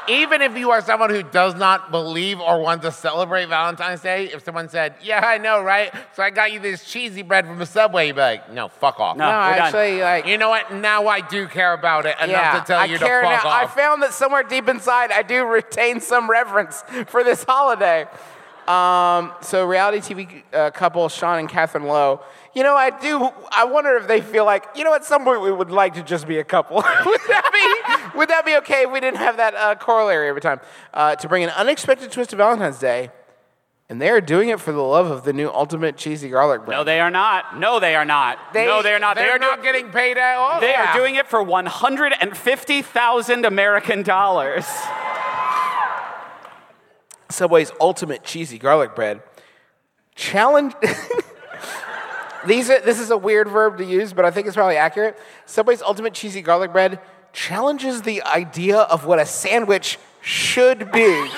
Even 0.09 0.41
if 0.41 0.57
you 0.57 0.71
are 0.71 0.81
someone 0.81 1.09
who 1.09 1.23
does 1.23 1.55
not 1.55 1.91
believe 1.91 2.39
or 2.39 2.61
want 2.61 2.81
to 2.81 2.91
celebrate 2.91 3.45
Valentine's 3.47 4.01
Day, 4.01 4.25
if 4.25 4.43
someone 4.43 4.69
said, 4.69 4.95
"Yeah, 5.01 5.25
I 5.25 5.37
know, 5.37 5.61
right? 5.61 5.93
So 6.13 6.23
I 6.23 6.31
got 6.31 6.51
you 6.51 6.59
this 6.59 6.83
cheesy 6.83 7.21
bread 7.21 7.45
from 7.45 7.59
the 7.59 7.65
subway," 7.65 8.07
you'd 8.07 8.15
be 8.15 8.21
like, 8.21 8.51
"No, 8.51 8.67
fuck 8.67 8.99
off." 8.99 9.17
No. 9.17 9.25
No, 9.25 9.31
we're 9.31 9.55
done. 9.55 9.59
actually, 9.59 10.01
like, 10.01 10.25
You 10.25 10.37
know 10.37 10.49
what? 10.49 10.73
Now 10.73 11.07
I 11.07 11.21
do 11.21 11.47
care 11.47 11.73
about 11.73 12.05
it 12.05 12.15
enough 12.17 12.29
yeah, 12.29 12.59
to 12.59 12.65
tell 12.65 12.79
I 12.79 12.85
you 12.85 12.97
care 12.97 13.21
to 13.21 13.27
fuck 13.27 13.43
now. 13.43 13.49
I 13.49 13.67
found 13.67 14.01
that 14.03 14.13
somewhere 14.13 14.43
deep 14.43 14.67
inside, 14.67 15.11
I 15.11 15.21
do 15.21 15.45
retain 15.45 15.99
some 15.99 16.29
reverence 16.29 16.83
for 17.07 17.23
this 17.23 17.43
holiday. 17.43 18.07
Um, 18.67 19.33
so, 19.41 19.65
reality 19.65 20.13
TV 20.13 20.43
uh, 20.53 20.69
couple 20.69 21.09
Sean 21.09 21.39
and 21.39 21.49
Catherine 21.49 21.85
Lowe. 21.85 22.21
You 22.55 22.63
know, 22.63 22.75
I 22.75 22.89
do. 22.89 23.29
I 23.51 23.65
wonder 23.65 23.95
if 23.97 24.07
they 24.07 24.21
feel 24.21 24.43
like, 24.43 24.65
you 24.75 24.83
know, 24.83 24.93
at 24.95 25.05
some 25.05 25.23
point 25.23 25.41
we 25.41 25.51
would 25.51 25.69
like 25.69 25.93
to 25.95 26.03
just 26.03 26.27
be 26.27 26.39
a 26.39 26.43
couple. 26.43 26.77
would 26.77 27.21
that 27.27 27.51
be? 27.53 28.17
would 28.17 28.29
that 28.29 28.45
be 28.45 28.55
okay 28.57 28.83
if 28.83 28.91
we 28.91 28.99
didn't 28.99 29.19
have 29.19 29.37
that 29.37 29.53
uh, 29.55 29.75
corollary 29.75 30.27
every 30.27 30.41
time? 30.41 30.59
Uh, 30.93 31.15
to 31.15 31.27
bring 31.29 31.43
an 31.43 31.51
unexpected 31.51 32.11
twist 32.11 32.31
to 32.31 32.35
Valentine's 32.35 32.79
Day, 32.79 33.11
and 33.87 34.01
they 34.01 34.09
are 34.09 34.19
doing 34.21 34.49
it 34.49 34.59
for 34.59 34.71
the 34.71 34.81
love 34.81 35.11
of 35.11 35.23
the 35.25 35.33
new 35.33 35.47
ultimate 35.49 35.95
cheesy 35.95 36.29
garlic 36.29 36.65
bread. 36.65 36.75
No, 36.77 36.83
they 36.83 36.99
are 36.99 37.11
not. 37.11 37.59
No, 37.59 37.79
they 37.79 37.95
are 37.95 38.05
not. 38.05 38.39
They- 38.53 38.65
no, 38.65 38.81
they 38.81 38.93
are 38.93 38.99
not. 38.99 39.15
They're 39.15 39.25
they 39.27 39.31
are 39.31 39.39
not 39.39 39.61
doing, 39.61 39.73
getting 39.73 39.91
paid 39.91 40.17
at 40.17 40.35
all. 40.35 40.59
They 40.59 40.71
Yeah. 40.71 40.91
are 40.91 40.97
doing 40.97 41.15
it 41.15 41.27
for 41.27 41.41
150,000 41.43 43.45
American 43.45 44.01
dollars. 44.03 44.65
Subway's 47.29 47.71
ultimate 47.79 48.23
cheesy 48.23 48.57
garlic 48.57 48.95
bread. 48.95 49.21
Challenge. 50.15 50.73
These 52.45 52.69
are, 52.69 52.79
this 52.79 52.99
is 52.99 53.09
a 53.11 53.17
weird 53.17 53.47
verb 53.49 53.77
to 53.79 53.85
use, 53.85 54.13
but 54.13 54.25
I 54.25 54.31
think 54.31 54.47
it's 54.47 54.55
probably 54.55 54.77
accurate. 54.77 55.17
Subway's 55.45 55.81
ultimate 55.81 56.13
cheesy 56.13 56.41
garlic 56.41 56.71
bread 56.71 56.99
challenges 57.33 58.01
the 58.03 58.23
idea 58.23 58.77
of 58.79 59.05
what 59.05 59.19
a 59.19 59.25
sandwich 59.25 59.97
should 60.21 60.91
be. 60.91 61.29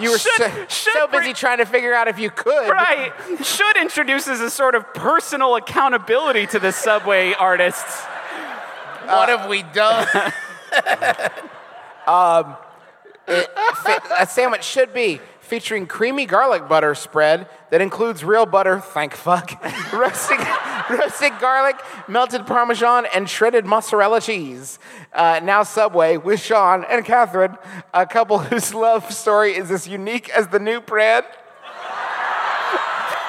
You 0.00 0.10
were 0.10 0.18
Should- 0.18 0.32
so, 0.36 0.50
should 0.68 0.92
so 0.92 1.06
busy 1.06 1.22
bring- 1.22 1.34
trying 1.34 1.58
to 1.58 1.66
figure 1.66 1.94
out 1.94 2.08
if 2.08 2.18
you 2.18 2.28
could. 2.30 2.68
Right. 2.68 3.12
Should 3.44 3.76
introduces 3.76 4.40
a 4.40 4.50
sort 4.50 4.74
of 4.74 4.92
personal 4.92 5.54
accountability 5.56 6.46
to 6.48 6.58
the 6.58 6.72
Subway 6.72 7.32
artists. 7.32 8.02
What 9.06 9.28
have 9.28 9.48
we 9.48 9.62
done? 9.62 10.06
Um, 12.06 12.56
Fa- 13.26 14.02
a 14.18 14.26
sandwich 14.26 14.64
should 14.64 14.92
be 14.92 15.20
featuring 15.40 15.86
creamy 15.86 16.26
garlic 16.26 16.68
butter 16.68 16.94
spread 16.94 17.48
that 17.70 17.80
includes 17.80 18.24
real 18.24 18.46
butter, 18.46 18.80
thank 18.80 19.14
fuck, 19.14 19.52
roasted, 19.92 20.38
roasted 20.90 21.32
garlic, 21.40 21.76
melted 22.08 22.46
parmesan, 22.46 23.06
and 23.14 23.28
shredded 23.28 23.66
mozzarella 23.66 24.20
cheese. 24.20 24.78
Uh, 25.12 25.40
now 25.42 25.62
Subway 25.62 26.16
with 26.16 26.40
Sean 26.40 26.84
and 26.88 27.04
Catherine, 27.04 27.56
a 27.92 28.06
couple 28.06 28.38
whose 28.38 28.74
love 28.74 29.12
story 29.12 29.56
is 29.56 29.70
as 29.70 29.86
unique 29.86 30.28
as 30.30 30.48
the 30.48 30.58
new 30.58 30.80
bread. 30.80 31.24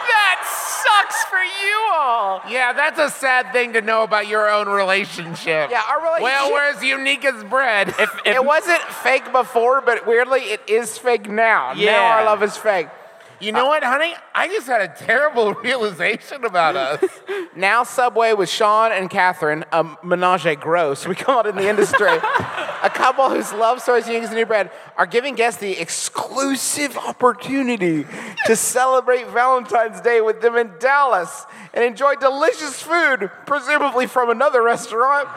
That 0.07 0.41
sucks 0.45 1.23
for 1.25 1.43
you 1.65 1.89
all. 1.93 2.41
yeah, 2.49 2.73
that's 2.73 2.99
a 2.99 3.09
sad 3.09 3.51
thing 3.51 3.73
to 3.73 3.81
know 3.81 4.03
about 4.03 4.27
your 4.27 4.49
own 4.49 4.67
relationship. 4.69 5.69
Yeah, 5.71 5.81
our 5.89 5.99
relationship- 6.01 6.23
Well, 6.23 6.51
we're 6.51 6.69
as 6.69 6.83
unique 6.83 7.25
as 7.25 7.43
bread. 7.43 7.89
If, 7.89 7.99
if, 7.99 8.35
it 8.35 8.45
wasn't 8.45 8.81
fake 8.81 9.31
before, 9.31 9.81
but 9.81 10.05
weirdly, 10.07 10.41
it 10.41 10.61
is 10.67 10.97
fake 10.97 11.29
now. 11.29 11.73
Now 11.73 11.79
Yeah. 11.79 12.01
our 12.17 12.25
love 12.25 12.43
is 12.43 12.55
fake. 12.57 12.87
You 13.39 13.51
know 13.51 13.67
what, 13.67 13.83
honey? 13.83 14.13
I 14.33 14.47
just 14.47 14.67
had 14.67 14.81
a 14.81 14.87
terrible 14.87 15.53
realization 15.63 16.45
about 16.45 16.75
us. 16.75 17.03
Now 17.55 17.83
Subway 17.83 18.33
with 18.33 18.49
Sean 18.49 18.91
and 18.91 19.09
Catherine, 19.09 19.65
a 19.71 19.97
menage 20.03 20.59
gross, 20.59 21.07
we 21.07 21.15
call 21.15 21.41
it 21.41 21.47
in 21.47 21.55
the 21.55 21.67
industry. 21.69 22.07
a 22.85 22.89
couple 22.89 23.29
whose 23.29 23.51
love 23.53 23.81
story 23.81 23.99
is 23.99 24.07
unique 24.07 24.23
as 24.23 24.29
the 24.29 24.35
new 24.35 24.45
bread 24.45 24.71
are 24.97 25.05
giving 25.05 25.35
guests 25.35 25.59
the 25.59 25.79
exclusive 25.79 26.97
opportunity 26.97 28.05
to 28.45 28.55
celebrate 28.55 29.27
Valentine's 29.29 30.01
Day 30.01 30.21
with 30.21 30.41
them 30.41 30.55
in 30.55 30.71
Dallas 30.79 31.45
and 31.73 31.83
enjoy 31.83 32.15
delicious 32.15 32.81
food, 32.81 33.31
presumably 33.45 34.05
from 34.05 34.29
another 34.29 34.61
restaurant, 34.61 35.27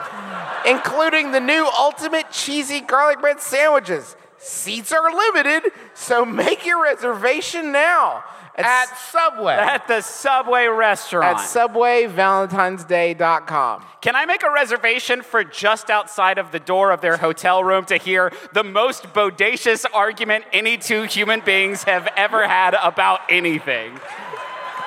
including 0.67 1.33
the 1.33 1.41
new 1.41 1.69
ultimate 1.79 2.31
cheesy 2.31 2.81
garlic 2.81 3.21
bread 3.21 3.41
sandwiches. 3.41 4.15
Seats 4.39 4.93
are 4.93 5.11
limited, 5.13 5.73
so 5.95 6.25
make 6.25 6.65
your 6.65 6.81
reservation 6.83 7.73
now 7.73 8.23
At 8.55 8.87
Subway. 9.11 9.55
at 9.55 9.87
the 9.89 10.01
Subway 10.01 10.67
restaurant. 10.69 11.39
at 11.39 11.45
subwayvalentinesday.com. 11.45 13.85
Can 14.01 14.15
I 14.17 14.25
make 14.27 14.43
a 14.45 14.51
reservation 14.53 15.23
for 15.23 15.43
just 15.45 15.91
outside 15.91 16.39
of 16.39 16.53
the 16.53 16.61
door 16.61 16.93
of 16.93 17.01
their 17.01 17.17
hotel 17.17 17.65
room 17.65 17.85
to 17.87 17.97
hear 17.97 18.31
the 18.53 18.63
most 18.65 19.05
bodacious 19.13 19.85
argument 19.93 20.45
any 20.53 20.79
two 20.79 21.03
human 21.03 21.41
beings 21.41 21.83
have 21.85 22.07
ever 22.17 22.47
had 22.47 22.75
about 22.83 23.21
anything? 23.29 23.99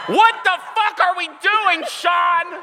What 0.07 0.35
the 0.43 0.57
fuck 0.75 0.99
are 1.01 1.15
we 1.17 1.27
doing, 1.27 1.83
Sean? 1.87 2.61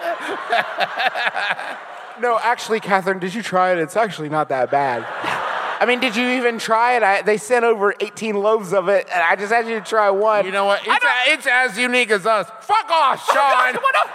No, 2.20 2.36
actually, 2.42 2.80
Catherine, 2.80 3.20
did 3.20 3.32
you 3.32 3.42
try 3.44 3.70
it? 3.70 3.78
It's 3.78 3.94
actually 3.96 4.28
not 4.28 4.48
that 4.48 4.72
bad. 4.72 5.06
I 5.80 5.86
mean, 5.86 6.00
did 6.00 6.16
you 6.16 6.26
even 6.30 6.58
try 6.58 6.96
it? 6.96 7.02
I, 7.02 7.22
they 7.22 7.36
sent 7.36 7.64
over 7.64 7.94
18 8.00 8.34
loaves 8.34 8.72
of 8.72 8.88
it, 8.88 9.06
and 9.12 9.22
I 9.22 9.36
just 9.36 9.52
asked 9.52 9.68
you 9.68 9.78
to 9.78 9.84
try 9.84 10.10
one. 10.10 10.44
You 10.44 10.50
know 10.50 10.64
what? 10.64 10.80
It's, 10.84 11.04
a- 11.04 11.32
it's 11.32 11.46
as 11.46 11.78
unique 11.78 12.10
as 12.10 12.26
us. 12.26 12.48
Fuck 12.62 12.90
off, 12.90 13.24
Sean. 13.32 13.74
What 13.80 13.94
a- 13.94 14.10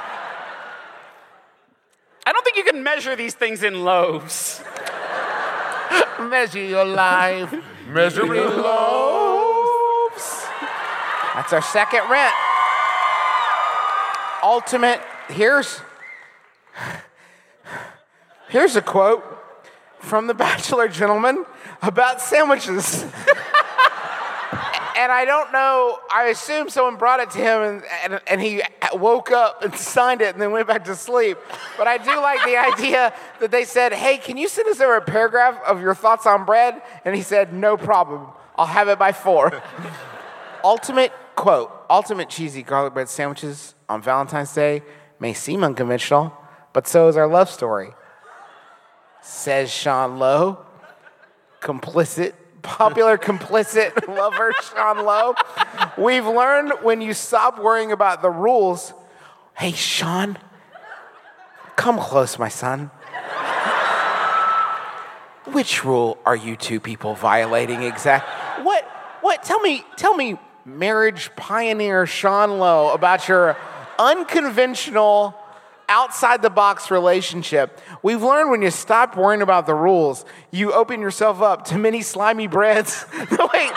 I 2.26 2.32
don't 2.34 2.44
think 2.44 2.58
you 2.58 2.64
can 2.64 2.84
measure 2.84 3.16
these 3.16 3.34
things 3.34 3.64
in 3.64 3.84
loaves. 3.84 4.62
Measure 6.20 6.64
your 6.64 6.86
life. 6.86 7.54
Measure 7.88 8.26
your 8.26 8.50
loaves. 8.50 10.46
That's 11.34 11.52
our 11.54 11.62
second 11.62 12.10
rent. 12.10 12.34
Ultimate. 14.44 15.02
Here's 15.30 15.82
here's 18.50 18.76
a 18.76 18.82
quote 18.82 19.24
from 20.00 20.28
the 20.28 20.34
Bachelor 20.34 20.88
gentleman 20.88 21.46
about 21.84 22.22
sandwiches. 22.22 23.04
and 25.04 25.12
I 25.12 25.26
don't 25.26 25.52
know. 25.52 26.00
I 26.14 26.26
assume 26.26 26.70
someone 26.70 26.96
brought 26.96 27.20
it 27.20 27.30
to 27.32 27.38
him, 27.40 27.62
and, 27.62 27.84
and, 28.04 28.22
and 28.28 28.42
he 28.42 28.62
woke 28.94 29.32
up 29.32 29.64
and 29.64 29.76
signed 29.76 30.22
it, 30.22 30.34
and 30.34 30.42
then 30.42 30.52
went 30.52 30.68
back 30.68 30.86
to 30.86 30.96
sleep. 30.96 31.38
But 31.78 31.88
I 31.88 31.98
do 31.98 32.16
like 32.22 32.44
the 32.46 32.58
idea 32.58 33.14
that 33.40 33.52
they 33.52 33.66
said, 33.66 33.94
"Hey, 33.94 34.18
can 34.18 34.38
you 34.38 34.48
send 34.48 34.68
us 34.70 34.80
over 34.80 34.96
a 34.96 35.02
paragraph 35.02 35.62
of 35.66 35.82
your 35.82 35.96
thoughts 35.96 36.26
on 36.26 36.46
bread?" 36.46 36.82
And 37.06 37.16
he 37.16 37.22
said, 37.22 37.54
"No 37.54 37.78
problem. 37.78 38.28
I'll 38.56 38.66
have 38.66 38.88
it 38.88 39.00
by 39.00 39.12
four. 39.12 39.62
Ultimate 40.64 41.12
quote: 41.36 41.72
Ultimate 41.90 42.30
cheesy 42.30 42.64
garlic 42.64 42.94
bread 42.94 43.10
sandwiches 43.10 43.76
on 43.90 44.02
Valentine's 44.02 44.54
Day 44.54 44.84
may 45.20 45.34
seem 45.34 45.64
unconventional, 45.64 46.34
but 46.72 46.88
so 46.88 47.08
is 47.08 47.18
our 47.18 47.28
love 47.28 47.50
story. 47.50 47.92
Says 49.22 49.72
Sean 49.72 50.20
Lowe, 50.20 50.66
complicit, 51.64 52.34
popular 52.62 53.18
complicit 53.18 54.08
lover 54.16 54.54
Sean 54.62 55.06
Lowe. 55.06 55.36
We've 55.98 56.26
learned 56.26 56.74
when 56.82 57.02
you 57.02 57.14
stop 57.14 57.60
worrying 57.60 57.92
about 57.92 58.22
the 58.22 58.30
rules. 58.30 58.94
Hey, 59.56 59.72
Sean, 59.72 60.38
come 61.76 61.98
close, 61.98 62.38
my 62.38 62.50
son. 62.50 62.92
Which 65.52 65.84
rule 65.84 66.18
are 66.26 66.36
you 66.36 66.56
two 66.56 66.80
people 66.80 67.16
violating 67.16 67.84
exact? 67.84 68.28
What? 68.64 68.84
What? 69.22 69.44
Tell 69.44 69.60
me, 69.60 69.84
tell 69.98 70.16
me, 70.16 70.38
marriage 70.66 71.32
pioneer 71.36 72.06
Sean 72.06 72.60
Lowe, 72.60 72.94
about 72.94 73.28
your 73.28 73.58
unconventional 74.00 75.36
outside 75.90 76.42
the 76.42 76.50
box 76.50 76.90
relationship. 76.92 77.80
We've 78.02 78.22
learned 78.22 78.52
when 78.52 78.62
you 78.62 78.72
stop 78.72 79.16
worrying 79.18 79.42
about 79.42 79.66
the 79.66 79.76
rules, 79.76 80.26
you 80.52 80.74
open 80.74 81.02
yourself 81.02 81.42
up 81.42 81.66
to 81.66 81.78
many 81.78 82.02
slimy 82.02 82.48
breads. 82.48 83.06
Wait, 83.14 83.72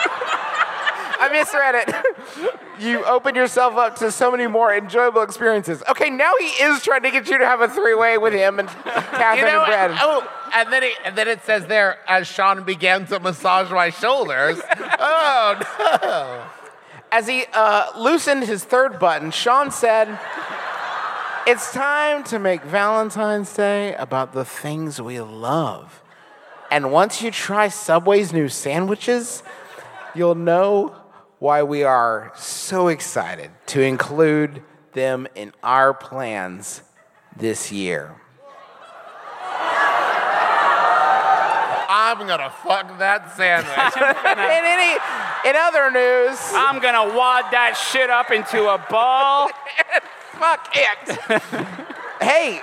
I 1.19 1.29
misread 1.31 1.75
it. 1.75 2.53
You 2.79 3.03
open 3.05 3.33
yourself 3.35 3.75
up 3.75 3.95
to 3.97 4.11
so 4.11 4.29
many 4.31 4.45
more 4.47 4.73
enjoyable 4.73 5.23
experiences. 5.23 5.81
Okay, 5.89 6.09
now 6.11 6.31
he 6.39 6.45
is 6.45 6.83
trying 6.83 7.01
to 7.03 7.11
get 7.11 7.27
you 7.27 7.37
to 7.39 7.45
have 7.45 7.61
a 7.61 7.67
three 7.67 7.95
way 7.95 8.17
with 8.17 8.33
him 8.33 8.59
and 8.59 8.67
Catherine 8.83 9.37
You 9.37 9.51
know, 9.51 9.63
and 9.63 9.93
Brad. 9.93 9.97
oh, 9.99 10.49
and 10.53 10.71
then, 10.71 10.83
he, 10.83 10.91
and 11.03 11.17
then 11.17 11.27
it 11.27 11.43
says 11.43 11.65
there, 11.65 11.97
as 12.07 12.27
Sean 12.27 12.63
began 12.63 13.05
to 13.07 13.19
massage 13.19 13.71
my 13.71 13.89
shoulders. 13.89 14.61
oh, 14.99 15.59
no! 16.03 16.45
As 17.11 17.27
he 17.27 17.45
uh, 17.53 17.87
loosened 17.97 18.43
his 18.43 18.63
third 18.63 18.99
button, 18.99 19.31
Sean 19.31 19.71
said, 19.71 20.07
It's 21.49 21.71
time 21.71 22.25
to 22.25 22.39
make 22.39 22.61
Valentine's 22.61 23.53
Day 23.53 23.95
about 23.95 24.33
the 24.33 24.43
things 24.43 25.01
we 25.01 25.21
love. 25.21 26.03
And 26.69 26.91
once 26.91 27.21
you 27.21 27.31
try 27.31 27.69
Subway's 27.69 28.33
new 28.33 28.49
sandwiches, 28.49 29.43
you'll 30.13 30.35
know 30.35 30.93
why 31.39 31.63
we 31.63 31.83
are 31.83 32.33
so 32.35 32.89
excited 32.89 33.49
to 33.67 33.81
include 33.81 34.61
them 34.91 35.25
in 35.35 35.53
our 35.63 35.93
plans 35.93 36.81
this 37.37 37.71
year. 37.71 38.19
I'm 41.89 42.27
gonna 42.27 42.51
fuck 42.61 42.99
that 42.99 43.37
sandwich. 43.37 43.95
in 43.95 44.65
any, 44.65 44.99
in 45.49 45.55
other 45.55 45.91
news, 45.91 46.37
I'm 46.53 46.81
gonna 46.81 47.15
wad 47.15 47.45
that 47.53 47.75
shit 47.89 48.09
up 48.09 48.31
into 48.31 48.67
a 48.67 48.85
ball. 48.89 49.49
fuck 50.33 50.69
it. 50.73 51.41
hey, 52.21 52.61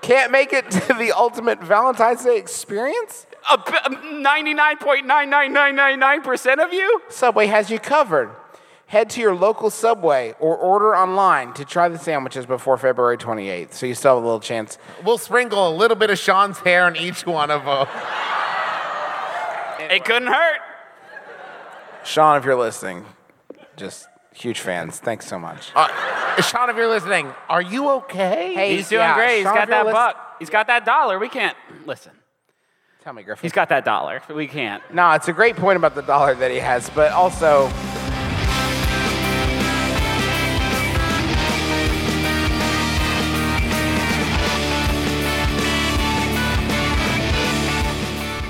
can't 0.00 0.32
make 0.32 0.52
it 0.52 0.70
to 0.70 0.94
the 0.94 1.12
ultimate 1.12 1.62
Valentine's 1.62 2.24
Day 2.24 2.38
experience? 2.38 3.26
A 3.50 3.58
b- 3.58 3.64
99.99999% 4.22 6.64
of 6.64 6.72
you? 6.72 7.00
Subway 7.08 7.46
has 7.46 7.70
you 7.70 7.78
covered. 7.78 8.30
Head 8.86 9.08
to 9.10 9.20
your 9.20 9.34
local 9.34 9.70
Subway 9.70 10.34
or 10.38 10.56
order 10.56 10.94
online 10.94 11.52
to 11.54 11.64
try 11.64 11.88
the 11.88 11.98
sandwiches 11.98 12.46
before 12.46 12.76
February 12.76 13.16
28th, 13.16 13.72
so 13.72 13.86
you 13.86 13.94
still 13.94 14.16
have 14.16 14.22
a 14.22 14.26
little 14.26 14.40
chance. 14.40 14.78
we'll 15.02 15.18
sprinkle 15.18 15.68
a 15.68 15.74
little 15.74 15.96
bit 15.96 16.10
of 16.10 16.18
Sean's 16.18 16.58
hair 16.58 16.86
in 16.88 16.96
each 16.96 17.24
one 17.26 17.50
of 17.50 17.64
them. 17.64 17.86
It 19.90 20.04
couldn't 20.04 20.28
hurt. 20.28 20.60
Sean, 22.04 22.36
if 22.36 22.44
you're 22.44 22.56
listening, 22.56 23.04
just 23.76 24.06
huge 24.34 24.60
fans. 24.60 24.98
Thanks 24.98 25.26
so 25.26 25.38
much. 25.38 25.70
Uh, 25.74 25.88
Sean, 26.40 26.70
if 26.70 26.76
you're 26.76 26.88
listening, 26.88 27.32
are 27.48 27.62
you 27.62 27.88
okay? 27.90 28.54
Hey, 28.54 28.76
He's 28.76 28.88
doing 28.88 29.00
yeah, 29.00 29.14
great. 29.14 29.36
He's 29.38 29.44
Sean, 29.44 29.54
got 29.54 29.68
that 29.68 29.86
lis- 29.86 29.92
buck. 29.92 30.36
He's 30.38 30.50
got 30.50 30.66
that 30.68 30.84
dollar. 30.84 31.18
We 31.18 31.28
can't 31.28 31.56
listen. 31.86 32.12
Tell 33.02 33.12
me, 33.12 33.22
Griffin. 33.22 33.42
He's 33.42 33.52
got 33.52 33.68
that 33.70 33.84
dollar. 33.84 34.22
We 34.32 34.46
can't. 34.46 34.82
No, 34.94 35.10
it's 35.12 35.28
a 35.28 35.32
great 35.32 35.56
point 35.56 35.76
about 35.76 35.94
the 35.94 36.02
dollar 36.02 36.34
that 36.36 36.50
he 36.50 36.58
has, 36.58 36.88
but 36.90 37.12
also. 37.12 37.70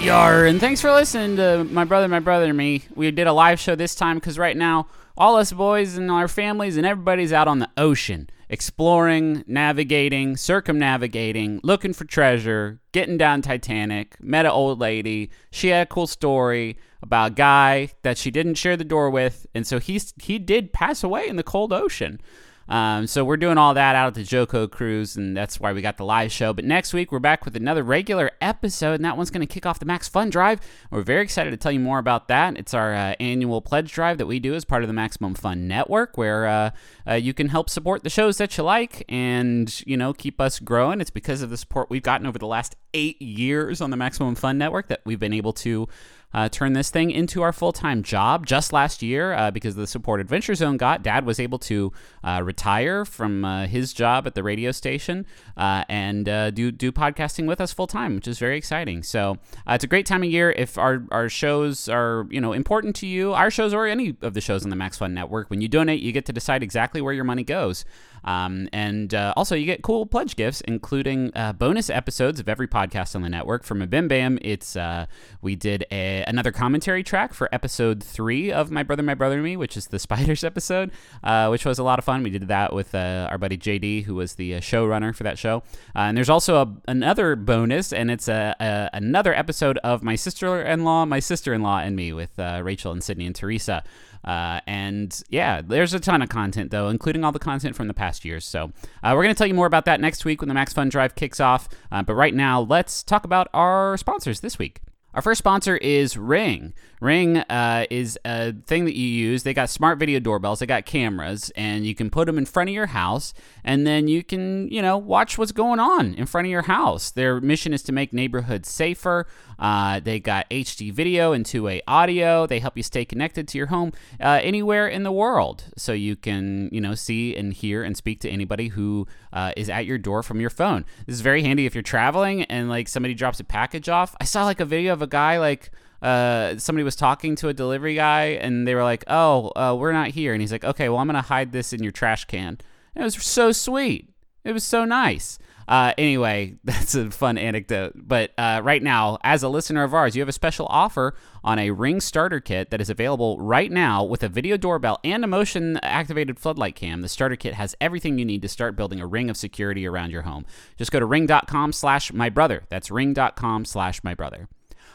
Yar, 0.02 0.46
and 0.46 0.58
thanks 0.58 0.80
for 0.80 0.90
listening 0.90 1.36
to 1.36 1.62
my 1.64 1.84
brother, 1.84 2.08
my 2.08 2.18
brother, 2.18 2.46
and 2.46 2.56
me. 2.56 2.82
We 2.96 3.12
did 3.12 3.28
a 3.28 3.32
live 3.32 3.60
show 3.60 3.76
this 3.76 3.94
time 3.94 4.16
because 4.16 4.36
right 4.36 4.56
now, 4.56 4.88
all 5.16 5.36
us 5.36 5.52
boys 5.52 5.96
and 5.96 6.10
our 6.10 6.28
families 6.28 6.76
and 6.76 6.86
everybody's 6.86 7.32
out 7.32 7.48
on 7.48 7.58
the 7.58 7.70
ocean, 7.76 8.28
exploring, 8.48 9.44
navigating, 9.46 10.36
circumnavigating, 10.36 11.60
looking 11.62 11.92
for 11.92 12.04
treasure, 12.04 12.80
getting 12.92 13.18
down 13.18 13.42
Titanic. 13.42 14.16
Met 14.22 14.46
an 14.46 14.52
old 14.52 14.78
lady. 14.78 15.30
She 15.50 15.68
had 15.68 15.86
a 15.86 15.90
cool 15.90 16.06
story 16.06 16.78
about 17.02 17.32
a 17.32 17.34
guy 17.34 17.90
that 18.02 18.18
she 18.18 18.30
didn't 18.30 18.54
share 18.54 18.76
the 18.76 18.84
door 18.84 19.10
with, 19.10 19.46
and 19.54 19.66
so 19.66 19.78
he 19.78 20.00
he 20.20 20.38
did 20.38 20.72
pass 20.72 21.02
away 21.02 21.28
in 21.28 21.36
the 21.36 21.42
cold 21.42 21.72
ocean. 21.72 22.20
Um, 22.68 23.06
so 23.06 23.24
we're 23.24 23.36
doing 23.36 23.58
all 23.58 23.74
that 23.74 23.94
out 23.94 24.08
at 24.08 24.14
the 24.14 24.22
JoCo 24.22 24.70
cruise, 24.70 25.16
and 25.16 25.36
that's 25.36 25.60
why 25.60 25.72
we 25.72 25.82
got 25.82 25.96
the 25.96 26.04
live 26.04 26.32
show. 26.32 26.52
But 26.52 26.64
next 26.64 26.92
week 26.92 27.12
we're 27.12 27.18
back 27.18 27.44
with 27.44 27.56
another 27.56 27.82
regular 27.82 28.30
episode, 28.40 28.94
and 28.94 29.04
that 29.04 29.16
one's 29.16 29.30
going 29.30 29.46
to 29.46 29.52
kick 29.52 29.66
off 29.66 29.78
the 29.78 29.86
Max 29.86 30.08
Fun 30.08 30.30
Drive. 30.30 30.60
We're 30.90 31.02
very 31.02 31.22
excited 31.22 31.50
to 31.50 31.56
tell 31.56 31.72
you 31.72 31.80
more 31.80 31.98
about 31.98 32.28
that. 32.28 32.56
It's 32.56 32.74
our 32.74 32.94
uh, 32.94 33.14
annual 33.20 33.60
pledge 33.60 33.92
drive 33.92 34.18
that 34.18 34.26
we 34.26 34.38
do 34.38 34.54
as 34.54 34.64
part 34.64 34.82
of 34.82 34.88
the 34.88 34.94
Maximum 34.94 35.34
Fun 35.34 35.66
Network, 35.68 36.16
where 36.16 36.46
uh, 36.46 36.70
uh, 37.08 37.14
you 37.14 37.34
can 37.34 37.48
help 37.48 37.68
support 37.68 38.04
the 38.04 38.10
shows 38.10 38.38
that 38.38 38.56
you 38.56 38.64
like, 38.64 39.04
and 39.08 39.82
you 39.86 39.96
know 39.96 40.12
keep 40.12 40.40
us 40.40 40.58
growing. 40.58 41.00
It's 41.00 41.10
because 41.10 41.42
of 41.42 41.50
the 41.50 41.56
support 41.56 41.90
we've 41.90 42.02
gotten 42.02 42.26
over 42.26 42.38
the 42.38 42.46
last 42.46 42.76
eight 42.94 43.20
years 43.20 43.80
on 43.80 43.90
the 43.90 43.96
Maximum 43.96 44.34
Fun 44.34 44.58
Network 44.58 44.88
that 44.88 45.00
we've 45.04 45.20
been 45.20 45.32
able 45.32 45.52
to 45.54 45.88
uh, 46.34 46.48
turn 46.48 46.72
this 46.72 46.90
thing 46.90 47.10
into 47.10 47.42
our 47.42 47.52
full 47.52 47.72
time 47.72 48.02
job. 48.02 48.46
Just 48.46 48.72
last 48.72 49.02
year, 49.02 49.32
uh, 49.32 49.50
because 49.50 49.74
of 49.74 49.80
the 49.80 49.86
support 49.86 50.20
Adventure 50.20 50.54
Zone 50.54 50.76
got, 50.76 51.02
Dad 51.02 51.26
was 51.26 51.38
able 51.38 51.58
to 51.60 51.92
uh, 52.24 52.42
retire 52.44 53.04
from 53.04 53.44
uh, 53.44 53.66
his 53.66 53.92
job 53.92 54.26
at 54.26 54.34
the 54.34 54.42
radio 54.42 54.70
station 54.72 55.26
uh, 55.56 55.84
and 55.88 56.26
do 56.54 56.70
do 56.70 56.92
podcasting 56.92 57.46
with 57.46 57.60
us 57.60 57.72
full 57.72 57.86
time, 57.86 58.14
which 58.14 58.28
is 58.28 58.38
very 58.38 58.56
exciting. 58.56 59.02
So 59.02 59.38
it's 59.66 59.84
a 59.84 59.88
great 59.88 60.06
time 60.06 60.22
of 60.22 60.30
year. 60.30 60.52
If 60.52 60.78
our, 60.78 61.04
our 61.10 61.28
shows 61.28 61.88
are 61.88 62.26
you 62.30 62.40
know 62.40 62.52
important 62.52 62.96
to 62.96 63.06
you, 63.06 63.32
our 63.32 63.50
shows 63.50 63.74
or 63.74 63.86
any 63.86 64.16
of 64.22 64.34
the 64.34 64.40
shows 64.40 64.64
on 64.64 64.70
the 64.70 64.76
Max 64.76 64.98
Fun 64.98 65.14
Network, 65.14 65.50
when 65.50 65.60
you 65.60 65.68
donate, 65.68 66.00
you 66.00 66.12
get 66.12 66.26
to 66.26 66.32
decide 66.32 66.62
exactly 66.62 67.00
where 67.00 67.14
your 67.14 67.24
money 67.24 67.44
goes. 67.44 67.84
Um, 68.24 68.68
and 68.72 69.12
uh, 69.14 69.34
also, 69.36 69.54
you 69.54 69.66
get 69.66 69.82
cool 69.82 70.06
pledge 70.06 70.36
gifts, 70.36 70.60
including 70.62 71.32
uh, 71.34 71.52
bonus 71.52 71.90
episodes 71.90 72.40
of 72.40 72.48
every 72.48 72.68
podcast 72.68 73.14
on 73.14 73.22
the 73.22 73.28
network. 73.28 73.64
From 73.64 73.82
a 73.82 73.86
Bim 73.86 74.08
Bam, 74.08 74.38
it's 74.42 74.76
uh, 74.76 75.06
we 75.40 75.56
did 75.56 75.84
a, 75.90 76.24
another 76.26 76.52
commentary 76.52 77.02
track 77.02 77.34
for 77.34 77.48
episode 77.52 78.02
three 78.02 78.52
of 78.52 78.70
My 78.70 78.82
Brother, 78.82 79.02
My 79.02 79.14
Brother 79.14 79.36
and 79.36 79.44
Me, 79.44 79.56
which 79.56 79.76
is 79.76 79.88
the 79.88 79.98
Spiders 80.02 80.44
episode, 80.44 80.90
uh, 81.24 81.48
which 81.48 81.64
was 81.64 81.78
a 81.78 81.82
lot 81.82 81.98
of 81.98 82.04
fun. 82.04 82.22
We 82.22 82.30
did 82.30 82.48
that 82.48 82.72
with 82.72 82.94
uh, 82.94 83.28
our 83.30 83.38
buddy 83.38 83.58
JD, 83.58 84.04
who 84.04 84.14
was 84.14 84.34
the 84.34 84.56
uh, 84.56 84.60
showrunner 84.60 85.14
for 85.14 85.24
that 85.24 85.38
show. 85.38 85.62
And 85.94 86.16
there's 86.16 86.30
also 86.30 86.62
a, 86.62 86.90
another 86.90 87.36
bonus, 87.36 87.92
and 87.92 88.10
it's 88.10 88.28
a, 88.28 88.54
a, 88.60 88.90
another 88.96 89.34
episode 89.34 89.78
of 89.78 90.02
My 90.02 90.16
Sister-in-Law, 90.16 91.06
My 91.06 91.20
Sister-in-Law, 91.20 91.78
and 91.80 91.96
Me 91.96 92.12
with 92.12 92.38
Rachel 92.38 92.92
and 92.92 93.02
Sydnee 93.02 93.26
and 93.26 93.34
Teresa. 93.34 93.82
Uh, 94.24 94.60
and 94.66 95.22
yeah, 95.28 95.60
there's 95.62 95.94
a 95.94 96.00
ton 96.00 96.22
of 96.22 96.28
content 96.28 96.70
though, 96.70 96.88
including 96.88 97.24
all 97.24 97.32
the 97.32 97.38
content 97.38 97.74
from 97.74 97.88
the 97.88 97.94
past 97.94 98.24
years. 98.24 98.44
So 98.44 98.72
uh, 99.02 99.12
we're 99.14 99.22
going 99.22 99.34
to 99.34 99.38
tell 99.38 99.46
you 99.46 99.54
more 99.54 99.66
about 99.66 99.84
that 99.86 100.00
next 100.00 100.24
week 100.24 100.40
when 100.40 100.48
the 100.48 100.54
Max 100.54 100.72
Fun 100.72 100.88
Drive 100.88 101.14
kicks 101.14 101.40
off. 101.40 101.68
Uh, 101.90 102.02
but 102.02 102.14
right 102.14 102.34
now, 102.34 102.60
let's 102.60 103.02
talk 103.02 103.24
about 103.24 103.48
our 103.52 103.96
sponsors 103.96 104.40
this 104.40 104.58
week. 104.58 104.80
Our 105.14 105.22
first 105.22 105.38
sponsor 105.38 105.76
is 105.76 106.16
Ring. 106.16 106.72
Ring 107.02 107.38
uh, 107.38 107.84
is 107.90 108.16
a 108.24 108.52
thing 108.52 108.84
that 108.84 108.96
you 108.96 109.08
use. 109.08 109.42
They 109.42 109.52
got 109.52 109.70
smart 109.70 109.98
video 109.98 110.20
doorbells, 110.20 110.60
they 110.60 110.66
got 110.66 110.86
cameras, 110.86 111.50
and 111.56 111.84
you 111.84 111.96
can 111.96 112.10
put 112.10 112.26
them 112.26 112.38
in 112.38 112.46
front 112.46 112.70
of 112.70 112.74
your 112.74 112.86
house, 112.86 113.34
and 113.64 113.84
then 113.84 114.06
you 114.06 114.22
can, 114.22 114.68
you 114.68 114.80
know, 114.80 114.96
watch 114.96 115.36
what's 115.36 115.50
going 115.50 115.80
on 115.80 116.14
in 116.14 116.26
front 116.26 116.46
of 116.46 116.52
your 116.52 116.62
house. 116.62 117.10
Their 117.10 117.40
mission 117.40 117.72
is 117.72 117.82
to 117.84 117.92
make 117.92 118.12
neighborhoods 118.12 118.70
safer. 118.70 119.26
Uh, 119.58 119.98
they 119.98 120.20
got 120.20 120.48
HD 120.48 120.92
video 120.92 121.32
and 121.32 121.44
two 121.44 121.64
way 121.64 121.82
audio. 121.88 122.46
They 122.46 122.60
help 122.60 122.76
you 122.76 122.84
stay 122.84 123.04
connected 123.04 123.48
to 123.48 123.58
your 123.58 123.66
home 123.66 123.92
uh, 124.20 124.38
anywhere 124.40 124.86
in 124.86 125.02
the 125.02 125.12
world, 125.12 125.64
so 125.76 125.92
you 125.92 126.14
can, 126.14 126.68
you 126.70 126.80
know, 126.80 126.94
see 126.94 127.34
and 127.34 127.52
hear 127.52 127.82
and 127.82 127.96
speak 127.96 128.20
to 128.20 128.30
anybody 128.30 128.68
who 128.68 129.08
uh, 129.32 129.50
is 129.56 129.68
at 129.68 129.86
your 129.86 129.98
door 129.98 130.22
from 130.22 130.40
your 130.40 130.50
phone. 130.50 130.84
This 131.06 131.16
is 131.16 131.20
very 131.20 131.42
handy 131.42 131.66
if 131.66 131.74
you're 131.74 131.82
traveling 131.82 132.44
and 132.44 132.68
like 132.68 132.86
somebody 132.86 133.14
drops 133.14 133.40
a 133.40 133.44
package 133.44 133.88
off. 133.88 134.14
I 134.20 134.24
saw 134.24 134.44
like 134.44 134.60
a 134.60 134.64
video 134.64 134.92
of 134.92 135.02
a 135.02 135.08
guy 135.08 135.40
like 135.40 135.72
uh, 136.02 136.58
somebody 136.58 136.84
was 136.84 136.96
talking 136.96 137.36
to 137.36 137.48
a 137.48 137.54
delivery 137.54 137.94
guy 137.94 138.24
and 138.40 138.66
they 138.66 138.74
were 138.74 138.82
like, 138.82 139.04
"Oh, 139.06 139.52
uh, 139.56 139.76
we're 139.78 139.92
not 139.92 140.08
here," 140.08 140.32
and 140.32 140.40
he's 140.40 140.52
like, 140.52 140.64
"Okay, 140.64 140.88
well, 140.88 140.98
I'm 140.98 141.06
gonna 141.06 141.22
hide 141.22 141.52
this 141.52 141.72
in 141.72 141.82
your 141.82 141.92
trash 141.92 142.24
can." 142.24 142.58
And 142.94 143.02
it 143.02 143.04
was 143.04 143.22
so 143.24 143.52
sweet. 143.52 144.10
It 144.44 144.52
was 144.52 144.64
so 144.64 144.84
nice. 144.84 145.38
Uh, 145.68 145.94
anyway, 145.96 146.56
that's 146.64 146.94
a 146.94 147.10
fun 147.10 147.38
anecdote. 147.38 147.92
But 147.94 148.32
uh, 148.36 148.60
right 148.62 148.82
now, 148.82 149.18
as 149.22 149.42
a 149.42 149.48
listener 149.48 149.84
of 149.84 149.94
ours, 149.94 150.14
you 150.16 150.22
have 150.22 150.28
a 150.28 150.32
special 150.32 150.66
offer 150.68 151.14
on 151.44 151.58
a 151.58 151.70
Ring 151.70 152.00
starter 152.00 152.40
kit 152.40 152.70
that 152.70 152.80
is 152.80 152.90
available 152.90 153.38
right 153.38 153.70
now 153.70 154.04
with 154.04 154.22
a 154.22 154.28
video 154.28 154.56
doorbell 154.56 154.98
and 155.04 155.24
a 155.24 155.26
motion 155.26 155.78
activated 155.78 156.38
floodlight 156.38 156.74
cam. 156.74 157.02
The 157.02 157.08
starter 157.08 157.36
kit 157.36 157.54
has 157.54 157.74
everything 157.80 158.18
you 158.18 158.24
need 158.24 158.42
to 158.42 158.48
start 158.48 158.76
building 158.76 159.00
a 159.00 159.06
ring 159.06 159.30
of 159.30 159.36
security 159.36 159.86
around 159.86 160.10
your 160.10 160.22
home. 160.22 160.44
Just 160.76 160.92
go 160.92 161.00
to 161.00 161.06
ring.com 161.06 161.72
slash 161.72 162.12
my 162.12 162.28
brother. 162.28 162.64
That's 162.68 162.90
ring.com 162.90 163.64
slash 163.64 164.04
my 164.04 164.14
brother. 164.14 164.48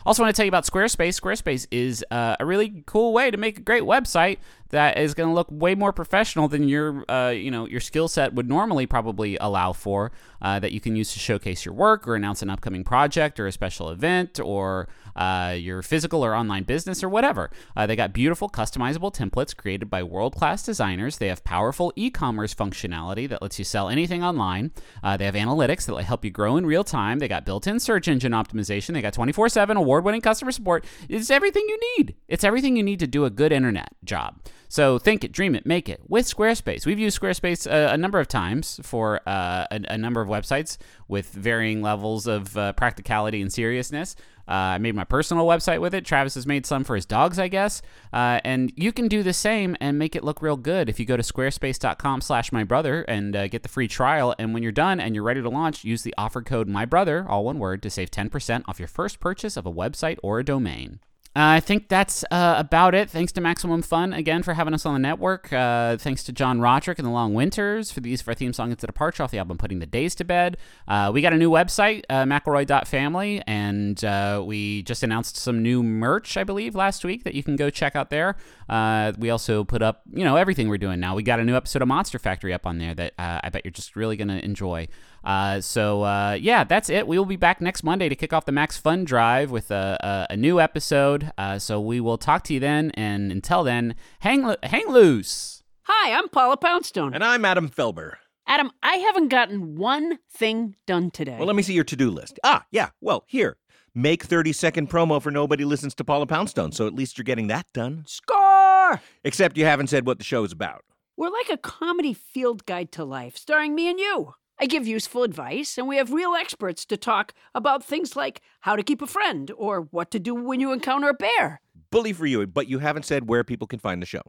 Also, 0.08 0.24
want 0.24 0.34
to 0.34 0.40
tell 0.40 0.46
you 0.46 0.50
about 0.50 0.64
Squarespace. 0.64 1.20
Squarespace 1.20 1.68
is 1.70 2.04
uh, 2.12 2.38
a 2.40 2.46
really 2.46 2.82
cool 2.86 3.12
way 3.12 3.30
to 3.30 3.36
make 3.36 3.58
a 3.58 3.62
great 3.62 3.84
website 3.84 4.38
that 4.70 4.98
is 4.98 5.14
going 5.14 5.30
to 5.30 5.34
look 5.34 5.48
way 5.50 5.76
more 5.76 5.94
professional 5.94 6.48
than 6.48 6.68
your, 6.68 7.10
uh, 7.10 7.30
you 7.30 7.52
know, 7.52 7.68
your 7.68 7.80
skill 7.80 8.08
set 8.08 8.34
would 8.34 8.48
normally 8.48 8.86
probably 8.86 9.38
allow 9.38 9.74
for. 9.74 10.12
Uh, 10.40 10.60
that 10.60 10.72
you 10.72 10.80
can 10.80 10.96
use 10.96 11.14
to 11.14 11.20
showcase 11.20 11.66
your 11.66 11.74
work 11.74 12.08
or 12.08 12.14
announce 12.14 12.44
an 12.44 12.50
upcoming 12.50 12.84
project 12.84 13.40
or 13.40 13.48
a 13.48 13.52
special 13.52 13.90
event 13.90 14.40
or 14.40 14.88
uh, 15.16 15.56
your 15.58 15.82
physical 15.82 16.24
or 16.24 16.36
online 16.36 16.62
business 16.64 17.04
or 17.04 17.10
whatever. 17.10 17.50
Uh, 17.76 17.88
they 17.88 17.96
got 17.96 18.14
beautiful 18.14 18.48
customizable 18.48 19.12
templates 19.12 19.56
created 19.56 19.90
by 19.90 20.04
world 20.04 20.36
class 20.36 20.64
designers. 20.64 21.18
They 21.18 21.28
have 21.28 21.44
powerful 21.44 21.92
e 21.96 22.12
commerce 22.12 22.54
functionality 22.54 23.28
that 23.28 23.42
lets 23.42 23.58
you 23.58 23.66
sell 23.66 23.90
anything 23.90 24.24
online. 24.24 24.72
Uh, 25.04 25.18
they 25.18 25.26
have 25.26 25.34
analytics 25.34 25.88
that 25.88 26.04
help 26.04 26.24
you 26.24 26.30
grow 26.30 26.56
in 26.56 26.68
real 26.68 26.84
time. 26.84 27.18
They 27.18 27.28
got 27.28 27.46
built 27.46 27.66
in 27.66 27.80
search 27.80 28.08
engine 28.08 28.32
optimization. 28.32 28.94
They 28.94 29.02
got 29.02 29.14
24 29.14 29.50
7 29.50 29.76
award 29.76 30.04
winning 30.06 30.22
customer 30.22 30.52
support. 30.52 30.86
It's 31.10 31.32
everything 31.32 31.66
you 31.68 31.80
need. 31.98 32.16
It's 32.28 32.44
everything 32.44 32.78
you 32.78 32.84
need 32.84 33.00
to 33.00 33.08
do 33.08 33.26
a 33.26 33.32
good 33.32 33.52
internet 33.52 33.90
job. 34.04 34.40
So 34.70 35.00
think 35.00 35.24
it, 35.24 35.32
dream 35.32 35.56
it, 35.56 35.66
make 35.66 35.88
it 35.88 36.02
with 36.08 36.26
Squarespace. 36.26 36.86
We've 36.86 37.00
used 37.00 37.20
Squarespace 37.20 37.66
a, 37.66 37.94
a 37.94 37.98
number 37.98 38.20
of 38.20 38.28
times 38.28 38.80
for 38.84 39.22
uh, 39.28 39.66
a, 39.72 39.82
a 39.90 39.98
number 39.98 40.22
of 40.22 40.28
websites 40.28 40.78
with 41.08 41.30
varying 41.30 41.82
levels 41.82 42.28
of 42.28 42.58
uh, 42.58 42.74
practicality 42.74 43.42
and 43.42 43.52
seriousness. 43.52 44.16
Uh, 44.48 44.76
I 44.76 44.78
made 44.78 44.96
my 44.96 45.04
personal 45.04 45.46
website 45.46 45.82
with 45.82 45.94
it. 45.94 46.06
Travis 46.06 46.36
has 46.36 46.48
made 46.48 46.66
some 46.66 46.86
for 46.86 46.96
his 46.96 47.06
dogs, 47.06 47.38
I 47.38 47.50
guess. 47.50 47.82
Uh, 48.14 48.40
and 48.46 48.72
you 48.78 48.94
can 48.94 49.10
do 49.10 49.22
the 49.22 49.34
same 49.34 49.76
and 49.82 50.00
make 50.00 50.16
it 50.16 50.24
look 50.24 50.42
real 50.42 50.56
good 50.56 50.88
if 50.88 51.00
you 51.00 51.06
go 51.06 51.18
to 51.18 51.24
squarespace.com 51.24 52.22
slash 52.22 52.52
my 52.52 52.64
brother 52.64 53.02
and 53.04 53.36
uh, 53.36 53.48
get 53.48 53.64
the 53.64 53.70
free 53.70 53.90
trial. 53.90 54.34
And 54.40 54.54
when 54.54 54.64
you're 54.64 54.72
done 54.72 55.00
and 55.00 55.14
you're 55.16 55.24
ready 55.24 55.42
to 55.42 55.50
launch, 55.50 55.84
use 55.84 56.04
the 56.04 56.14
offer 56.18 56.42
code 56.42 56.70
my 56.70 56.86
brother, 56.86 57.26
all 57.28 57.44
one 57.44 57.60
word, 57.60 57.84
to 57.84 57.90
save 57.90 58.10
10% 58.10 58.64
off 58.68 58.80
your 58.80 58.88
first 58.88 59.20
purchase 59.20 59.58
of 59.58 59.66
a 59.66 59.74
website 59.74 60.18
or 60.24 60.40
a 60.40 60.46
domain. 60.46 61.00
Uh, 61.38 61.54
I 61.54 61.60
think 61.60 61.88
that's 61.88 62.26
uh, 62.32 62.56
about 62.58 62.96
it. 62.96 63.12
Thanks 63.12 63.32
to 63.34 63.42
Maximum 63.42 63.84
Fun 63.84 64.12
again 64.12 64.42
for 64.42 64.56
having 64.56 64.74
us 64.74 64.88
on 64.88 64.94
the 64.94 65.00
network. 65.00 65.54
Uh, 65.54 65.96
thanks 65.96 66.24
to 66.24 66.32
John 66.32 66.60
Roderick 66.60 66.98
and 66.98 67.06
the 67.06 67.12
Long 67.12 67.36
Winters 67.36 67.92
for 67.92 68.00
the 68.00 68.10
use 68.10 68.22
of 68.22 68.28
our 68.28 68.34
theme 68.34 68.54
song 68.54 68.72
"It's 68.72 68.84
a 68.84 68.88
Departure" 68.88 69.22
off 69.22 69.30
the 69.30 69.38
album 69.38 69.60
"Putting 69.60 69.78
the 69.78 69.86
Days 69.86 70.16
to 70.16 70.24
Bed." 70.24 70.58
Uh, 70.88 71.12
we 71.14 71.22
got 71.22 71.34
a 71.34 71.38
new 71.38 71.52
website, 71.52 72.06
uh, 72.10 72.24
McElroy.family, 72.24 73.44
and 73.46 74.04
uh, 74.04 74.42
we 74.44 74.82
just 74.82 75.04
announced 75.04 75.38
some 75.38 75.62
new 75.62 75.84
merch, 75.84 76.38
I 76.38 76.44
believe, 76.44 76.74
last 76.74 77.06
week 77.06 77.24
that 77.24 77.36
you 77.36 77.44
can 77.44 77.56
go 77.56 77.70
check 77.70 77.96
out 77.96 78.10
there. 78.10 78.36
Uh, 78.68 79.14
we 79.20 79.30
also 79.30 79.64
put 79.64 79.84
up, 79.84 80.02
you 80.12 80.24
know, 80.24 80.38
everything 80.38 80.70
we're 80.70 80.80
doing 80.80 81.00
now. 81.00 81.14
We 81.14 81.22
got 81.22 81.40
a 81.40 81.44
new 81.44 81.56
episode 81.56 81.84
of 81.84 81.88
Monster 81.88 82.18
Factory 82.18 82.52
up 82.52 82.66
on 82.66 82.80
there 82.80 82.96
that 82.96 83.14
I 83.20 83.50
bet 83.50 83.64
you're 83.64 83.72
just 83.72 83.96
really 83.96 84.18
gonna 84.18 84.38
enjoy. 84.38 84.88
Uh, 85.28 85.60
so 85.60 86.04
uh, 86.04 86.38
yeah, 86.40 86.64
that's 86.64 86.90
it. 86.90 87.06
We 87.06 87.18
will 87.20 87.26
be 87.26 87.36
back 87.36 87.60
next 87.60 87.84
Monday 87.84 88.08
to 88.08 88.16
kick 88.16 88.32
off 88.32 88.46
the 88.46 88.54
Max 88.54 88.78
Fun 88.78 89.04
Drive 89.04 89.52
with 89.52 89.70
a, 89.72 89.98
a, 90.30 90.34
a 90.34 90.38
new 90.38 90.62
episode. 90.62 91.34
Uh, 91.38 91.60
so 91.60 91.82
we 91.82 92.00
will 92.00 92.18
talk 92.18 92.44
to 92.46 92.54
you 92.54 92.62
then, 92.62 92.92
and 92.94 93.30
until 93.30 93.66
then, 93.66 93.96
hang 94.22 94.44
lo- 94.44 94.56
hang 94.64 94.88
loose. 94.88 95.64
Hi, 95.84 96.18
I'm 96.18 96.30
Paula 96.30 96.56
Poundstone. 96.56 97.14
And 97.14 97.26
I'm 97.26 97.44
Adam 97.44 97.70
Felber. 97.70 98.14
Adam, 98.48 98.72
I 98.82 98.96
haven't 98.96 99.28
gotten 99.28 99.76
one 99.76 100.20
thing 100.32 100.76
done 100.86 101.12
today. 101.12 101.36
Well, 101.38 101.48
let 101.48 101.58
me 101.58 101.64
see 101.64 101.74
your 101.74 101.84
to 101.84 101.98
do 101.98 102.10
list. 102.10 102.40
Ah, 102.46 102.66
yeah. 102.72 102.92
Well, 103.02 103.26
here. 103.28 103.58
Make 103.94 104.24
30 104.24 104.54
second 104.54 104.90
promo 104.90 105.22
for 105.22 105.32
Nobody 105.32 105.66
Listens 105.66 105.94
to 105.96 106.06
Paula 106.06 106.26
Poundstone, 106.26 106.72
so 106.72 106.88
at 106.88 106.94
least 106.94 107.18
you're 107.18 107.26
getting 107.26 107.48
that 107.48 107.66
done. 107.74 108.06
Score! 108.08 109.02
Except 109.26 109.58
you 109.58 109.66
haven't 109.66 109.88
said 109.88 110.06
what 110.06 110.20
the 110.20 110.24
show 110.24 110.46
is 110.46 110.54
about. 110.54 110.86
We're 111.18 111.32
like 111.32 111.50
a 111.50 111.58
comedy 111.58 112.14
field 112.14 112.66
guide 112.66 112.94
to 112.94 113.04
life, 113.04 113.36
starring 113.36 113.76
me 113.76 113.90
and 113.90 114.00
you. 114.00 114.36
I 114.60 114.66
give 114.66 114.88
useful 114.88 115.24
advice, 115.24 115.78
and 115.78 115.88
we 115.88 115.98
have 115.98 116.12
real 116.12 116.34
experts 116.34 116.84
to 116.86 116.98
talk 116.98 117.34
about 117.54 117.84
things 117.84 118.16
like 118.16 118.42
how 118.62 118.76
to 118.76 118.82
keep 118.82 119.02
a 119.04 119.08
friend 119.08 119.52
or 119.56 119.82
what 119.92 120.10
to 120.12 120.20
do 120.20 120.34
when 120.34 120.60
you 120.60 120.72
encounter 120.72 121.10
a 121.10 121.14
bear. 121.14 121.62
Bully 121.92 122.12
for 122.12 122.26
you, 122.26 122.46
but 122.48 122.68
you 122.68 122.80
haven't 122.80 123.06
said 123.06 123.30
where 123.30 123.44
people 123.44 123.68
can 123.68 123.78
find 123.80 124.02
the 124.02 124.08
show. 124.08 124.22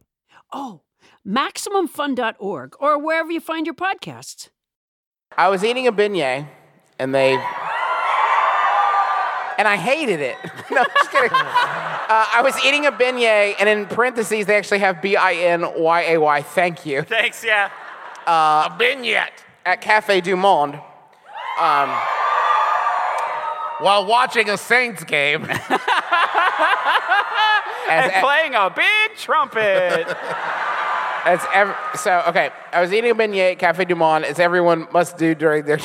Oh, 0.53 0.81
MaximumFun.org 1.27 2.75
or 2.79 2.99
wherever 2.99 3.31
you 3.31 3.39
find 3.39 3.65
your 3.65 3.73
podcasts. 3.73 4.49
I 5.35 5.49
was 5.49 5.63
eating 5.63 5.87
a 5.87 5.91
beignet, 5.91 6.47
and 6.99 7.13
they. 7.13 7.33
And 9.57 9.67
I 9.67 9.75
hated 9.75 10.21
it. 10.21 10.37
no, 10.71 10.83
just 10.95 11.11
kidding. 11.11 11.31
Uh, 12.09 12.25
I 12.33 12.41
was 12.41 12.55
eating 12.65 12.87
a 12.87 12.91
beignet, 12.91 13.53
and 13.59 13.69
in 13.69 13.85
parentheses, 13.85 14.47
they 14.47 14.55
actually 14.57 14.79
have 14.79 14.99
B 14.99 15.15
I 15.15 15.33
N 15.33 15.63
Y 15.77 16.01
A 16.13 16.17
Y, 16.17 16.41
thank 16.41 16.83
you, 16.83 17.03
Thanks, 17.03 17.45
yeah. 17.45 17.69
a 18.25 18.75
vignette 18.79 19.43
at 19.65 19.81
Cafe 19.81 20.21
Du 20.21 20.35
Monde. 20.35 20.75
Um, 21.59 21.89
while 23.79 24.05
watching 24.05 24.49
a 24.49 24.57
Saints 24.57 25.03
game. 25.03 25.47
And 27.89 28.11
playing 28.23 28.53
a 28.53 28.69
big 28.69 29.17
trumpet. 29.17 30.05
as 31.25 31.45
ev- 31.53 31.75
so, 31.95 32.23
okay, 32.27 32.51
I 32.71 32.81
was 32.81 32.93
eating 32.93 33.11
a 33.11 33.15
beignet 33.15 33.53
at 33.53 33.59
Cafe 33.59 33.85
Du 33.85 33.95
Monde, 33.95 34.25
as 34.25 34.39
everyone 34.39 34.87
must 34.93 35.17
do 35.17 35.33
during 35.35 35.65
their. 35.65 35.79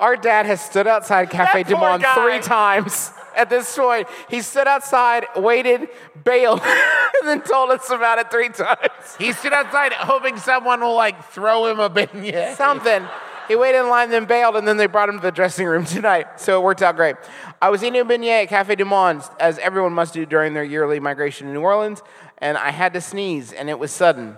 Our 0.00 0.16
dad 0.16 0.46
has 0.46 0.60
stood 0.60 0.86
outside 0.86 1.30
Cafe 1.30 1.62
That 1.62 1.68
Du 1.68 1.76
Monde 1.76 2.04
three 2.14 2.40
times 2.40 3.12
at 3.36 3.50
this 3.50 3.76
point. 3.76 4.08
He 4.28 4.40
stood 4.42 4.66
outside, 4.66 5.26
waited, 5.36 5.88
bailed, 6.24 6.60
and 6.64 7.28
then 7.28 7.42
told 7.42 7.70
us 7.70 7.88
about 7.90 8.18
it 8.18 8.30
three 8.30 8.48
times. 8.48 8.88
he 9.18 9.32
stood 9.32 9.52
outside 9.52 9.92
hoping 9.92 10.36
someone 10.38 10.80
will 10.80 10.94
like 10.94 11.22
throw 11.26 11.66
him 11.66 11.78
a 11.78 11.88
beignet. 11.88 12.56
something. 12.56 13.06
He 13.48 13.54
waited 13.54 13.78
in 13.78 13.88
line, 13.88 14.10
then 14.10 14.24
bailed, 14.24 14.56
and 14.56 14.66
then 14.66 14.76
they 14.76 14.86
brought 14.86 15.08
him 15.08 15.16
to 15.18 15.22
the 15.22 15.30
dressing 15.30 15.66
room 15.66 15.84
tonight. 15.84 16.40
So 16.40 16.60
it 16.60 16.64
worked 16.64 16.82
out 16.82 16.96
great. 16.96 17.14
I 17.62 17.70
was 17.70 17.84
eating 17.84 18.00
a 18.00 18.04
beignet 18.04 18.42
at 18.42 18.48
Cafe 18.48 18.74
Du 18.74 18.84
Monde, 18.84 19.22
as 19.38 19.58
everyone 19.58 19.92
must 19.92 20.14
do 20.14 20.26
during 20.26 20.54
their 20.54 20.64
yearly 20.64 20.98
migration 20.98 21.46
to 21.46 21.52
New 21.52 21.60
Orleans, 21.60 22.02
and 22.38 22.58
I 22.58 22.70
had 22.70 22.92
to 22.94 23.00
sneeze, 23.00 23.52
and 23.52 23.70
it 23.70 23.78
was 23.78 23.92
sudden. 23.92 24.36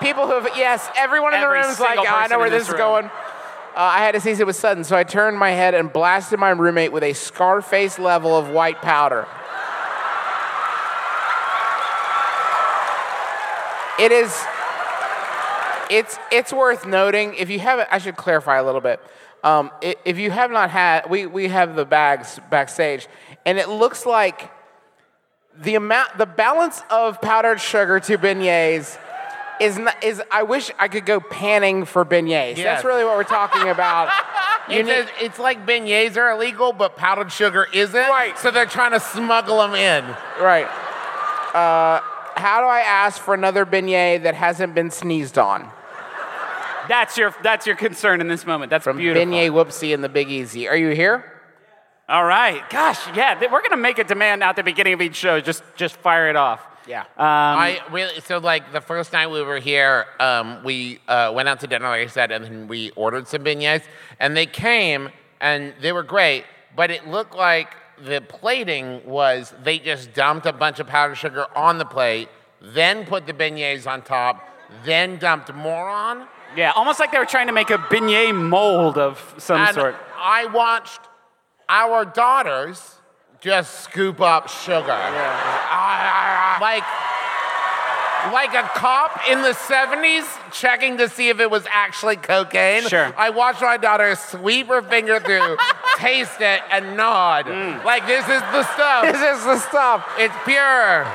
People 0.00 0.26
who 0.26 0.40
have, 0.40 0.48
yes, 0.56 0.88
everyone 0.96 1.34
in 1.34 1.40
the 1.40 1.46
Every 1.46 1.60
room 1.60 1.70
is 1.70 1.78
like, 1.80 1.98
"Oh, 1.98 2.04
I 2.06 2.26
know 2.28 2.38
where 2.38 2.48
this 2.48 2.62
this 2.62 2.68
is 2.68 2.74
going. 2.74 3.10
Uh, 3.76 3.82
I 3.82 3.98
had 3.98 4.12
to 4.12 4.20
sneeze, 4.20 4.40
it 4.40 4.46
was 4.46 4.58
sudden, 4.58 4.82
so 4.82 4.96
I 4.96 5.04
turned 5.04 5.38
my 5.38 5.52
head 5.52 5.74
and 5.74 5.92
blasted 5.92 6.40
my 6.40 6.50
roommate 6.50 6.90
with 6.90 7.04
a 7.04 7.12
Scarface 7.12 7.98
level 7.98 8.36
of 8.36 8.48
white 8.48 8.82
powder. 8.82 9.26
It 14.00 14.12
is. 14.12 14.44
It's 15.90 16.18
it's 16.32 16.52
worth 16.52 16.86
noting 16.86 17.34
if 17.34 17.50
you 17.50 17.58
haven't. 17.58 17.88
I 17.92 17.98
should 17.98 18.16
clarify 18.16 18.56
a 18.56 18.64
little 18.64 18.80
bit. 18.80 18.98
Um, 19.44 19.70
if 19.82 20.18
you 20.18 20.30
have 20.30 20.50
not 20.50 20.70
had, 20.70 21.10
we 21.10 21.26
we 21.26 21.48
have 21.48 21.76
the 21.76 21.84
bags 21.84 22.40
backstage, 22.50 23.08
and 23.44 23.58
it 23.58 23.68
looks 23.68 24.06
like 24.06 24.50
the 25.54 25.74
amount, 25.74 26.16
the 26.16 26.26
balance 26.26 26.82
of 26.90 27.20
powdered 27.20 27.60
sugar 27.60 28.00
to 28.00 28.16
beignets 28.16 28.98
is 29.60 29.78
not, 29.78 30.02
is. 30.02 30.22
I 30.30 30.42
wish 30.42 30.70
I 30.78 30.88
could 30.88 31.04
go 31.06 31.20
panning 31.20 31.84
for 31.84 32.04
beignets. 32.04 32.56
Yes. 32.56 32.64
That's 32.64 32.84
really 32.84 33.04
what 33.04 33.16
we're 33.16 33.24
talking 33.24 33.68
about. 33.68 34.10
You 34.68 34.80
It 34.80 34.86
need- 34.86 34.92
says 34.92 35.08
it's 35.20 35.38
like 35.40 35.66
beignets 35.66 36.16
are 36.16 36.30
illegal, 36.30 36.72
but 36.72 36.96
powdered 36.96 37.32
sugar 37.32 37.66
isn't. 37.74 37.92
Right. 38.08 38.38
So 38.38 38.52
they're 38.52 38.66
trying 38.66 38.92
to 38.92 39.00
smuggle 39.00 39.58
them 39.58 39.74
in. 39.74 40.04
right. 40.40 40.66
Uh, 41.54 42.00
how 42.38 42.60
do 42.60 42.66
I 42.66 42.80
ask 42.86 43.20
for 43.20 43.34
another 43.34 43.66
beignet 43.66 44.22
that 44.22 44.36
hasn't 44.36 44.76
been 44.76 44.92
sneezed 44.92 45.38
on? 45.38 45.68
that's 46.88 47.16
your 47.18 47.34
that's 47.42 47.66
your 47.66 47.74
concern 47.74 48.20
in 48.20 48.28
this 48.28 48.46
moment. 48.46 48.70
That's 48.70 48.84
From 48.84 48.98
beautiful. 48.98 49.26
Beignet 49.26 49.50
Whoopsie 49.50 49.92
and 49.92 50.04
the 50.04 50.08
Big 50.08 50.30
Easy. 50.30 50.68
Are 50.68 50.76
you 50.76 50.90
here? 50.90 51.24
All 52.08 52.24
right. 52.24 52.62
Gosh, 52.70 52.98
yeah, 53.16 53.40
we're 53.50 53.62
gonna 53.62 53.76
make 53.76 53.98
a 53.98 54.04
demand 54.04 54.40
now 54.40 54.50
at 54.50 54.56
the 54.56 54.62
beginning 54.62 54.92
of 54.92 55.00
each 55.02 55.16
show. 55.16 55.40
Just 55.40 55.64
just 55.74 55.96
fire 55.96 56.28
it 56.28 56.36
off. 56.36 56.64
Yeah. 56.86 57.00
Um, 57.00 57.06
I 57.18 57.80
really 57.90 58.20
so 58.20 58.38
like 58.38 58.72
the 58.72 58.80
first 58.80 59.12
night 59.12 59.30
we 59.30 59.42
were 59.42 59.58
here, 59.58 60.06
um, 60.18 60.62
we 60.64 61.00
uh, 61.08 61.32
went 61.34 61.48
out 61.48 61.60
to 61.60 61.66
dinner, 61.66 61.88
like 61.88 62.02
I 62.02 62.06
said, 62.06 62.32
and 62.32 62.44
then 62.44 62.68
we 62.68 62.90
ordered 62.92 63.28
some 63.28 63.44
beignets, 63.44 63.82
and 64.18 64.36
they 64.36 64.46
came 64.46 65.10
and 65.40 65.74
they 65.80 65.92
were 65.92 66.02
great, 66.02 66.44
but 66.76 66.90
it 66.90 67.06
looked 67.08 67.34
like 67.34 67.74
the 68.04 68.20
plating 68.20 69.00
was 69.06 69.52
they 69.62 69.78
just 69.78 70.12
dumped 70.14 70.46
a 70.46 70.52
bunch 70.52 70.80
of 70.80 70.86
powdered 70.86 71.16
sugar 71.16 71.46
on 71.56 71.78
the 71.78 71.84
plate, 71.84 72.28
then 72.60 73.04
put 73.04 73.26
the 73.26 73.32
beignets 73.32 73.86
on 73.86 74.02
top, 74.02 74.48
then 74.84 75.18
dumped 75.18 75.52
more 75.54 75.88
on. 75.88 76.26
yeah, 76.56 76.72
almost 76.74 76.98
like 76.98 77.12
they 77.12 77.18
were 77.18 77.26
trying 77.26 77.46
to 77.46 77.52
make 77.52 77.70
a 77.70 77.78
beignet 77.78 78.34
mold 78.34 78.98
of 78.98 79.34
some 79.38 79.60
and 79.60 79.74
sort. 79.74 79.96
I 80.16 80.46
watched 80.46 81.00
our 81.68 82.04
daughters 82.04 82.99
just 83.40 83.80
scoop 83.80 84.20
up 84.20 84.48
sugar. 84.48 84.86
Like, 86.60 86.84
like 88.32 88.52
a 88.52 88.68
cop 88.74 89.18
in 89.30 89.40
the 89.40 89.52
70s 89.52 90.26
checking 90.52 90.98
to 90.98 91.08
see 91.08 91.30
if 91.30 91.40
it 91.40 91.50
was 91.50 91.64
actually 91.70 92.16
cocaine. 92.16 92.86
Sure. 92.86 93.14
I 93.16 93.30
watched 93.30 93.62
my 93.62 93.78
daughter 93.78 94.14
sweep 94.14 94.66
her 94.68 94.82
finger 94.82 95.20
through, 95.20 95.56
taste 95.96 96.40
it, 96.40 96.60
and 96.70 96.96
nod. 96.98 97.46
Mm. 97.46 97.82
Like, 97.82 98.06
this 98.06 98.24
is 98.24 98.40
the 98.42 98.62
stuff. 98.74 99.04
This 99.04 99.38
is 99.38 99.44
the 99.44 99.58
stuff. 99.58 100.06
It's 100.18 100.34
pure. 100.44 101.06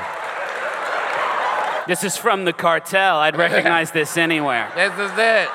This 1.86 2.02
is 2.02 2.16
from 2.16 2.44
the 2.44 2.52
cartel. 2.52 3.18
I'd 3.18 3.36
recognize 3.36 3.90
this 3.92 4.16
anywhere. 4.16 4.72
This 4.74 4.92
is 4.98 5.12
it. 5.16 5.48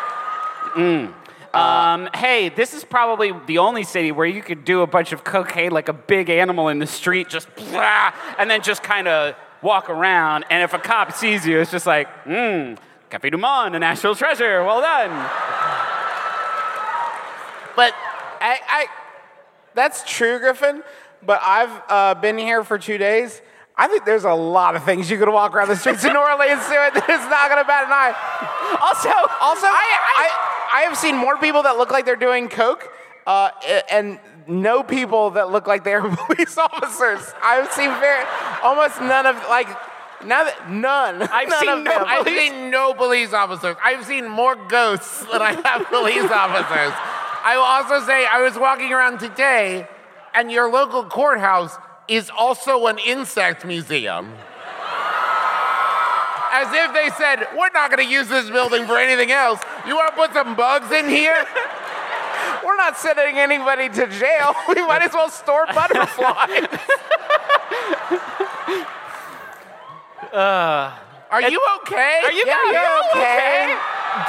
Um, 1.54 2.10
hey, 2.16 2.50
this 2.50 2.74
is 2.74 2.84
probably 2.84 3.34
the 3.46 3.58
only 3.58 3.84
city 3.84 4.12
where 4.12 4.26
you 4.26 4.42
could 4.42 4.64
do 4.64 4.82
a 4.82 4.88
bunch 4.88 5.12
of 5.12 5.24
cocaine 5.24 5.72
like 5.72 5.90
a 5.90 5.94
big 5.94 6.30
animal 6.30 6.70
in 6.70 6.80
the 6.80 6.88
street, 6.88 7.28
just 7.30 7.54
blah, 7.56 8.14
and 8.38 8.50
then 8.50 8.62
just 8.62 8.84
kind 8.84 9.08
of 9.08 9.36
walk 9.62 9.90
around, 9.90 10.46
and 10.50 10.64
if 10.64 10.74
a 10.74 10.80
cop 10.80 11.14
sees 11.14 11.46
you, 11.46 11.60
it's 11.60 11.72
just 11.72 11.86
like, 11.86 12.08
mmm, 12.26 12.78
Cafe 13.10 13.30
du 13.30 13.38
Monde, 13.38 13.76
a 13.76 13.80
national 13.80 14.16
treasure. 14.16 14.64
Well 14.64 14.82
done. 14.82 15.10
But 17.76 17.94
I, 18.40 18.60
I, 18.68 18.86
that's 19.74 20.04
true, 20.06 20.40
Griffin. 20.40 20.84
But 21.24 21.42
I've 21.44 21.82
uh, 21.90 22.16
been 22.16 22.38
here 22.38 22.64
for 22.64 22.80
two 22.80 22.98
days. 22.98 23.42
I 23.82 23.88
think 23.88 24.06
there's 24.06 24.26
a 24.26 24.34
lot 24.34 24.76
of 24.76 24.84
things 24.84 25.10
you 25.10 25.18
could 25.18 25.28
walk 25.28 25.56
around 25.56 25.70
the 25.70 25.76
streets 25.76 26.06
of 26.06 26.14
New 26.14 26.20
Orleans 26.20 26.62
doing 26.70 26.94
that 26.94 27.10
is 27.10 27.26
not 27.34 27.50
gonna 27.50 27.66
bat 27.66 27.86
an 27.86 27.92
eye. 27.92 28.14
Also, 28.78 29.10
also, 29.42 29.66
I, 29.66 29.98
I, 30.18 30.78
I 30.78 30.82
have 30.82 30.96
seen 30.96 31.18
more 31.18 31.36
people 31.40 31.64
that 31.64 31.78
look 31.78 31.90
like 31.90 32.06
they're 32.06 32.16
doing 32.16 32.48
coke, 32.48 32.88
uh, 33.26 33.50
and 33.90 34.20
no 34.46 34.84
people 34.84 35.32
that 35.32 35.50
look 35.50 35.66
like 35.66 35.84
they're 35.84 36.02
police 36.28 36.60
officers. 36.60 37.34
I've 37.42 37.72
seen 37.72 37.90
very, 38.00 38.24
almost 38.62 39.02
none 39.02 39.26
of 39.26 39.36
like, 39.50 39.68
none, 40.24 40.46
none. 40.70 41.24
I've 41.24 41.50
none 41.50 41.60
seen 41.60 41.84
no 41.84 41.92
them. 41.92 42.04
I've 42.06 42.28
seen 42.28 42.70
no 42.70 42.94
police 42.94 43.34
officers. 43.34 43.78
I've 43.84 44.06
seen 44.06 44.30
more 44.30 44.56
ghosts 44.68 45.26
than 45.26 45.42
I 45.42 45.54
have 45.54 45.88
police 45.88 46.30
officers. 46.32 46.94
I 47.44 47.58
will 47.58 47.64
also 47.64 48.06
say 48.06 48.28
I 48.28 48.44
was 48.44 48.60
walking 48.60 48.94
around 48.94 49.20
today, 49.20 49.88
and 50.36 50.52
your 50.52 50.72
local 50.72 51.04
courthouse 51.04 51.76
is 52.12 52.30
also 52.38 52.88
an 52.88 53.00
insect 53.00 53.66
museum. 53.66 54.34
As 56.54 56.68
if 56.74 56.94
they 56.94 57.10
said, 57.18 57.48
we're 57.58 57.70
not 57.74 57.90
going 57.90 58.06
to 58.06 58.12
use 58.12 58.28
this 58.28 58.50
building 58.50 58.86
for 58.86 58.98
anything 58.98 59.32
else. 59.32 59.62
You 59.88 59.96
want 59.96 60.10
to 60.10 60.16
put 60.18 60.34
some 60.34 60.54
bugs 60.56 60.92
in 60.92 61.08
here? 61.08 61.46
We're 62.64 62.76
not 62.76 62.98
sending 62.98 63.38
anybody 63.38 63.90
to 63.90 64.08
jail. 64.08 64.54
We 64.68 64.76
might 64.86 65.02
as 65.02 65.14
well 65.14 65.30
store 65.30 65.66
butterflies. 65.74 66.68
Uh, 70.32 70.96
are 71.30 71.42
you 71.42 71.62
okay? 71.82 72.22
Are 72.24 72.32
you 72.32 72.46
Yeah, 72.48 72.72
you 72.72 73.02
okay? 73.12 73.76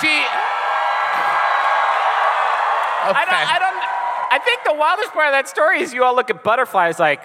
Gee. 0.00 0.24
I 3.04 3.24
don't, 3.24 3.34
I 3.34 3.58
don't, 3.60 4.32
I 4.32 4.38
think 4.44 4.64
the 4.64 4.74
wildest 4.74 5.12
part 5.12 5.28
of 5.28 5.32
that 5.32 5.48
story 5.48 5.80
is 5.80 5.94
you 5.94 6.02
all 6.02 6.16
look 6.16 6.28
at 6.28 6.42
butterflies 6.42 6.98
like, 6.98 7.22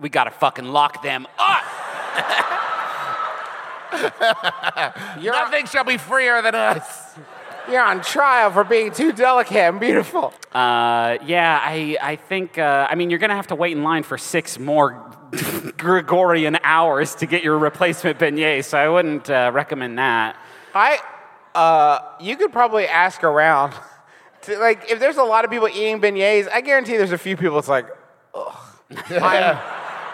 we 0.00 0.08
gotta 0.08 0.30
fucking 0.30 0.66
lock 0.66 1.02
them 1.02 1.26
up. 1.38 1.64
Nothing 5.22 5.66
shall 5.66 5.84
be 5.84 5.96
freer 5.96 6.42
than 6.42 6.54
us. 6.54 7.16
You're 7.70 7.82
on 7.82 8.00
trial 8.00 8.50
for 8.50 8.64
being 8.64 8.92
too 8.92 9.12
delicate 9.12 9.56
and 9.56 9.78
beautiful. 9.80 10.32
Uh, 10.52 11.18
yeah, 11.26 11.60
I, 11.62 11.98
I 12.00 12.16
think, 12.16 12.56
uh, 12.56 12.86
I 12.88 12.94
mean, 12.94 13.10
you're 13.10 13.18
gonna 13.18 13.36
have 13.36 13.48
to 13.48 13.54
wait 13.54 13.76
in 13.76 13.82
line 13.82 14.02
for 14.02 14.16
six 14.16 14.58
more 14.58 15.04
Gregorian 15.76 16.58
hours 16.62 17.14
to 17.16 17.26
get 17.26 17.42
your 17.42 17.58
replacement 17.58 18.18
beignet, 18.18 18.64
so 18.64 18.78
I 18.78 18.88
wouldn't 18.88 19.28
uh, 19.28 19.50
recommend 19.52 19.98
that. 19.98 20.36
I, 20.74 20.98
uh, 21.54 21.98
you 22.20 22.36
could 22.36 22.52
probably 22.52 22.86
ask 22.86 23.22
around. 23.24 23.74
To, 24.42 24.56
like, 24.56 24.88
if 24.88 25.00
there's 25.00 25.16
a 25.16 25.24
lot 25.24 25.44
of 25.44 25.50
people 25.50 25.66
eating 25.68 26.00
beignets, 26.00 26.48
I 26.48 26.60
guarantee 26.60 26.96
there's 26.96 27.10
a 27.10 27.18
few 27.18 27.36
people. 27.36 27.58
It's 27.58 27.66
like, 27.66 27.86
ugh. 28.32 28.56
I'm- 29.10 29.58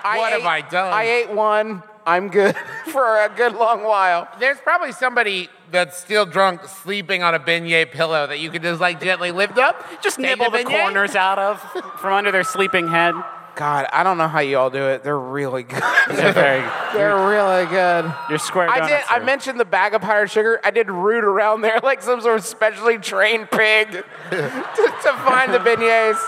I 0.04 0.18
What 0.18 0.32
have 0.32 0.44
I 0.44 0.60
done? 0.60 0.92
I 0.92 1.04
ate 1.04 1.30
one. 1.30 1.82
I'm 2.06 2.28
good 2.28 2.54
for 2.92 3.22
a 3.24 3.30
good 3.34 3.54
long 3.54 3.82
while. 3.82 4.28
There's 4.38 4.58
probably 4.58 4.92
somebody 4.92 5.48
that's 5.70 5.96
still 5.98 6.26
drunk 6.26 6.64
sleeping 6.64 7.22
on 7.22 7.34
a 7.34 7.40
beignet 7.40 7.90
pillow 7.90 8.26
that 8.26 8.38
you 8.38 8.50
could 8.50 8.62
just 8.62 8.80
like 8.80 9.00
gently 9.00 9.32
lift 9.32 9.56
up. 9.58 9.82
Just 10.02 10.18
nibble 10.18 10.50
the 10.50 10.58
beignet. 10.58 10.82
corners 10.82 11.14
out 11.16 11.38
of 11.38 11.60
from 11.98 12.12
under 12.12 12.30
their 12.30 12.44
sleeping 12.44 12.88
head. 12.88 13.14
God, 13.56 13.86
I 13.92 14.02
don't 14.02 14.18
know 14.18 14.28
how 14.28 14.40
you 14.40 14.58
all 14.58 14.68
do 14.68 14.82
it. 14.88 15.02
They're 15.04 15.18
really 15.18 15.62
good. 15.62 15.82
They're 16.10 16.32
very, 16.32 16.60
They're 16.92 17.16
really 17.28 17.66
good. 17.66 18.12
You're 18.28 18.38
square 18.38 18.68
I 18.68 18.80
did. 18.80 18.88
donuts 18.88 19.06
I 19.08 19.18
mentioned 19.20 19.58
the 19.58 19.64
bag 19.64 19.94
of 19.94 20.02
powdered 20.02 20.30
sugar. 20.30 20.60
I 20.62 20.70
did 20.72 20.90
root 20.90 21.24
around 21.24 21.62
there 21.62 21.80
like 21.82 22.02
some 22.02 22.20
sort 22.20 22.38
of 22.38 22.44
specially 22.44 22.98
trained 22.98 23.50
pig 23.50 23.90
to, 23.92 24.02
to 24.36 25.12
find 25.24 25.54
the 25.54 25.58
beignets. 25.60 26.18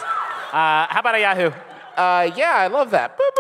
Uh, 0.53 0.87
how 0.89 1.01
about 1.01 1.17
a 1.17 1.21
Yahoo? 1.21 1.51
uh, 1.97 2.31
yeah, 2.37 2.55
I 2.57 2.67
love 2.69 2.91
that. 2.91 3.17
What? 3.17 3.35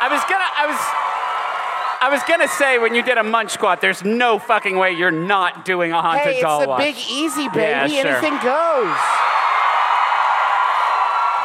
I 0.00 0.08
was 0.10 0.22
gonna, 0.28 0.48
I 0.56 0.66
was. 0.66 0.78
I 2.00 2.10
was 2.10 2.22
gonna 2.28 2.46
say 2.46 2.78
when 2.78 2.94
you 2.94 3.02
did 3.02 3.18
a 3.18 3.24
munch 3.24 3.50
squat, 3.50 3.80
there's 3.80 4.04
no 4.04 4.38
fucking 4.38 4.78
way 4.78 4.92
you're 4.92 5.10
not 5.10 5.64
doing 5.64 5.90
a 5.90 6.00
haunted 6.00 6.34
hey, 6.34 6.40
doll. 6.40 6.76
Hey, 6.76 6.90
it's 6.90 6.98
the 6.98 7.02
big 7.02 7.10
easy, 7.10 7.48
baby. 7.48 7.60
Yeah, 7.60 7.86
sure. 7.88 8.10
Anything 8.12 8.34
goes. 8.34 8.94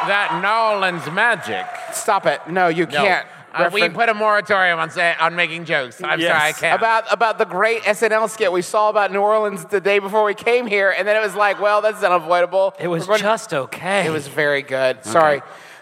That 0.06 0.38
Nolans 0.40 1.10
magic. 1.12 1.66
Stop 1.92 2.26
it! 2.26 2.40
No, 2.48 2.68
you 2.68 2.86
no. 2.86 2.92
can't. 2.92 3.26
Uh, 3.54 3.70
we 3.72 3.88
put 3.88 4.08
a 4.08 4.14
moratorium 4.14 4.78
on 4.78 4.90
say, 4.90 5.14
on 5.20 5.34
making 5.36 5.64
jokes. 5.64 6.02
I'm 6.02 6.18
Yes. 6.20 6.36
sorry, 6.36 6.48
I 6.48 6.52
can't. 6.52 6.78
about 6.80 7.12
about 7.12 7.38
the 7.38 7.44
great 7.44 7.82
SNL 7.84 8.28
skit 8.28 8.50
we 8.52 8.62
saw 8.62 8.88
about 8.88 9.12
New 9.12 9.20
Orleans 9.20 9.64
the 9.66 9.80
day 9.80 9.98
before 10.00 10.24
we 10.24 10.34
came 10.34 10.66
here, 10.66 10.94
and 10.96 11.06
then 11.06 11.16
it 11.16 11.20
was 11.24 11.34
like, 11.34 11.60
well, 11.60 11.80
that's 11.80 12.02
unavoidable. 12.02 12.74
it 12.78 12.88
was 12.88 13.02
We're 13.06 13.14
going- 13.14 13.20
just 13.22 13.54
okay. 13.54 14.06
It 14.06 14.10
was 14.10 14.26
very 14.28 14.62
good. 14.62 15.04
Sorry. 15.04 15.40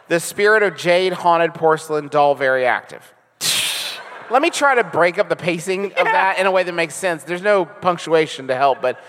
The 0.09 0.20
spirit 0.20 0.62
of 0.62 0.77
jade 0.77 1.12
haunted 1.14 1.55
porcelain 1.55 2.09
doll 2.09 2.35
very 2.35 2.66
active. 2.66 3.12
Let 4.31 4.43
me 4.43 4.51
try 4.51 4.75
to 4.75 4.85
break 4.85 5.18
up 5.18 5.29
the 5.29 5.37
pacing 5.37 5.87
of 5.93 6.05
that 6.05 6.39
in 6.39 6.47
a 6.47 6.51
way 6.51 6.62
that 6.62 6.73
makes 6.73 6.95
sense. 6.95 7.25
There's 7.25 7.43
no 7.43 7.64
punctuation 7.64 8.49
to 8.49 8.55
help, 8.55 8.81
but 8.83 9.03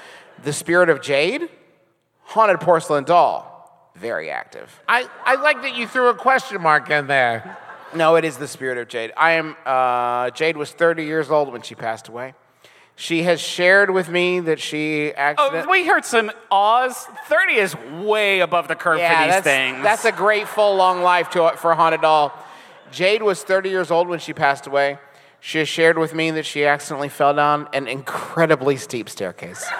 the 0.43 0.53
spirit 0.53 0.89
of 0.89 1.01
jade 1.01 1.49
haunted 2.23 2.59
porcelain 2.61 3.03
doll 3.03 3.49
very 3.95 4.29
active. 4.29 4.81
I, 4.87 5.07
I 5.25 5.35
like 5.35 5.61
that 5.61 5.75
you 5.75 5.87
threw 5.87 6.07
a 6.09 6.15
question 6.15 6.61
mark 6.61 6.89
in 6.89 7.07
there. 7.07 7.57
No, 7.95 8.15
it 8.15 8.25
is 8.25 8.37
the 8.37 8.47
spirit 8.47 8.77
of 8.77 8.87
Jade. 8.87 9.11
I 9.17 9.31
am. 9.31 9.55
Uh, 9.65 10.29
Jade 10.31 10.57
was 10.57 10.71
30 10.71 11.05
years 11.05 11.29
old 11.29 11.51
when 11.51 11.61
she 11.61 11.75
passed 11.75 12.07
away. 12.07 12.33
She 12.95 13.23
has 13.23 13.41
shared 13.41 13.89
with 13.89 14.07
me 14.07 14.39
that 14.41 14.59
she 14.59 15.13
Oh, 15.17 15.65
we 15.69 15.87
heard 15.87 16.05
some 16.05 16.31
awes. 16.51 17.07
Thirty 17.27 17.55
is 17.55 17.75
way 17.75 18.39
above 18.39 18.67
the 18.67 18.75
curve 18.75 18.99
yeah, 18.99 19.17
for 19.19 19.25
these 19.25 19.33
that's, 19.33 19.43
things. 19.43 19.83
that's 19.83 20.05
a 20.05 20.11
great 20.11 20.47
full 20.47 20.75
long 20.75 21.01
life 21.01 21.31
to, 21.31 21.53
for 21.57 21.71
a 21.71 21.75
haunted 21.75 22.01
doll. 22.01 22.31
Jade 22.91 23.23
was 23.23 23.43
30 23.43 23.69
years 23.69 23.89
old 23.89 24.07
when 24.07 24.19
she 24.19 24.33
passed 24.33 24.67
away. 24.67 24.99
She 25.39 25.57
has 25.57 25.67
shared 25.67 25.97
with 25.97 26.13
me 26.13 26.29
that 26.31 26.45
she 26.45 26.65
accidentally 26.65 27.09
fell 27.09 27.33
down 27.33 27.67
an 27.73 27.87
incredibly 27.87 28.77
steep 28.77 29.09
staircase. 29.09 29.65
what 29.67 29.79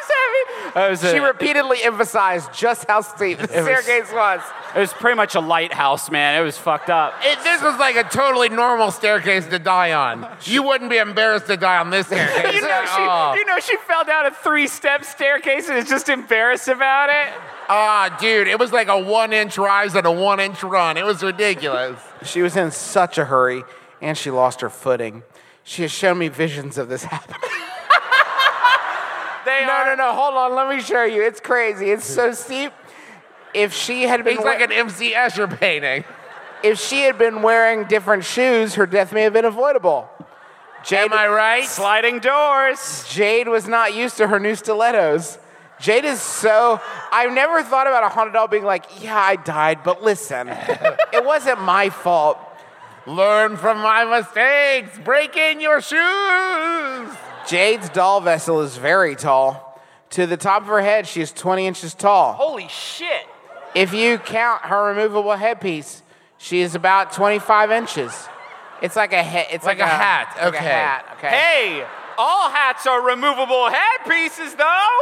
does 0.00 0.67
that 0.78 1.02
mean? 1.02 1.04
A- 1.04 1.12
She 1.12 1.18
repeatedly 1.18 1.82
emphasized 1.82 2.52
just 2.52 2.86
how 2.88 3.00
steep 3.00 3.38
the 3.38 3.48
staircase 3.48 4.12
was. 4.12 4.40
it 4.76 4.78
was 4.80 4.92
pretty 4.92 5.16
much 5.16 5.34
a 5.34 5.40
lighthouse, 5.40 6.10
man. 6.10 6.40
It 6.40 6.44
was 6.44 6.56
fucked 6.58 6.90
up. 6.90 7.14
It, 7.22 7.38
this 7.42 7.62
was 7.62 7.78
like 7.78 7.96
a 7.96 8.04
totally 8.04 8.48
normal 8.48 8.90
staircase 8.90 9.46
to 9.48 9.58
die 9.58 9.92
on. 9.92 10.28
You 10.44 10.62
wouldn't 10.62 10.90
be 10.90 10.98
embarrassed 10.98 11.46
to 11.46 11.56
die 11.56 11.78
on 11.78 11.90
this 11.90 12.06
staircase 12.08 12.54
You 12.54 12.60
know, 12.62 12.68
at 12.70 12.94
she, 12.96 13.02
all. 13.02 13.36
you 13.36 13.44
know, 13.44 13.58
she 13.60 13.76
fell 13.78 14.04
down 14.04 14.26
a 14.26 14.30
three-step 14.30 15.04
staircase 15.04 15.68
and 15.68 15.78
is 15.78 15.88
just 15.88 16.08
embarrassed 16.08 16.68
about 16.68 17.08
it. 17.10 17.32
Ah, 17.70 18.16
dude, 18.20 18.48
it 18.48 18.58
was 18.58 18.72
like 18.72 18.88
a 18.88 18.98
one-inch 18.98 19.58
rise 19.58 19.94
and 19.94 20.06
a 20.06 20.12
one-inch 20.12 20.62
run. 20.62 20.96
It 20.96 21.04
was 21.04 21.22
ridiculous. 21.22 21.98
She 22.24 22.42
was 22.42 22.56
in 22.56 22.72
such 22.72 23.16
a 23.16 23.26
hurry 23.26 23.62
and 24.00 24.18
she 24.18 24.30
lost 24.32 24.60
her 24.60 24.68
footing. 24.70 25.22
She 25.62 25.82
has 25.82 25.92
shown 25.92 26.18
me 26.18 26.26
visions 26.28 26.76
of 26.78 26.88
this 26.88 27.04
happening. 27.04 27.38
They 29.48 29.64
No, 29.66 29.72
are, 29.72 29.84
no, 29.86 29.94
no. 29.94 30.12
Hold 30.14 30.34
on. 30.34 30.54
Let 30.54 30.68
me 30.74 30.80
show 30.82 31.04
you. 31.04 31.22
It's 31.22 31.40
crazy. 31.40 31.90
It's 31.90 32.04
so 32.04 32.32
steep. 32.32 32.72
If 33.54 33.72
she 33.72 34.02
had 34.02 34.24
been 34.24 34.36
It's 34.36 34.44
like 34.44 34.60
an 34.60 34.72
MC 34.72 35.12
Escher 35.14 35.48
painting. 35.58 36.04
if 36.62 36.78
she 36.78 37.02
had 37.02 37.16
been 37.18 37.40
wearing 37.42 37.84
different 37.84 38.24
shoes, 38.24 38.74
her 38.74 38.86
death 38.86 39.12
may 39.12 39.22
have 39.22 39.32
been 39.32 39.44
avoidable. 39.46 40.08
Jade, 40.84 41.10
Am 41.10 41.12
I 41.12 41.26
right? 41.28 41.64
sliding 41.64 42.18
doors. 42.20 43.04
Jade 43.08 43.48
was 43.48 43.66
not 43.66 43.94
used 43.94 44.16
to 44.18 44.28
her 44.28 44.38
new 44.38 44.54
stilettos. 44.54 45.38
Jade 45.80 46.04
is 46.04 46.20
so. 46.20 46.80
I've 47.10 47.32
never 47.32 47.62
thought 47.62 47.86
about 47.86 48.04
a 48.04 48.08
haunted 48.08 48.34
doll 48.34 48.48
being 48.48 48.64
like, 48.64 48.84
yeah, 49.02 49.16
I 49.16 49.36
died, 49.36 49.82
but 49.84 50.02
listen, 50.02 50.48
it 51.12 51.24
wasn't 51.24 51.60
my 51.62 51.88
fault. 51.90 52.38
Learn 53.06 53.56
from 53.56 53.78
my 53.78 54.04
mistakes. 54.04 54.98
Break 55.04 55.36
in 55.36 55.60
your 55.60 55.80
shoes. 55.80 57.08
Jade's 57.48 57.88
doll 57.90 58.20
vessel 58.20 58.60
is 58.60 58.76
very 58.76 59.16
tall. 59.16 59.64
To 60.10 60.26
the 60.26 60.36
top 60.36 60.62
of 60.62 60.68
her 60.68 60.80
head, 60.80 61.06
she 61.06 61.20
is 61.20 61.32
20 61.32 61.66
inches 61.66 61.94
tall. 61.94 62.32
Holy 62.34 62.68
shit. 62.68 63.26
If 63.74 63.92
you 63.92 64.18
count 64.18 64.62
her 64.66 64.86
removable 64.88 65.32
headpiece, 65.36 66.02
she 66.38 66.60
is 66.60 66.74
about 66.74 67.12
25 67.12 67.70
inches. 67.70 68.28
It's 68.80 68.96
like 68.96 69.12
a 69.12 69.22
he- 69.22 69.54
it's 69.54 69.66
like, 69.66 69.78
Like 69.78 69.86
a 69.88 69.90
hat, 69.90 70.34
like 70.36 70.44
a 70.44 70.48
okay. 70.56 70.64
hat. 70.64 71.04
Okay. 71.18 71.28
Hey, 71.28 71.86
all 72.16 72.48
hats 72.50 72.86
are 72.86 73.02
removable 73.02 73.68
headpieces, 73.70 74.54
though. 74.54 74.96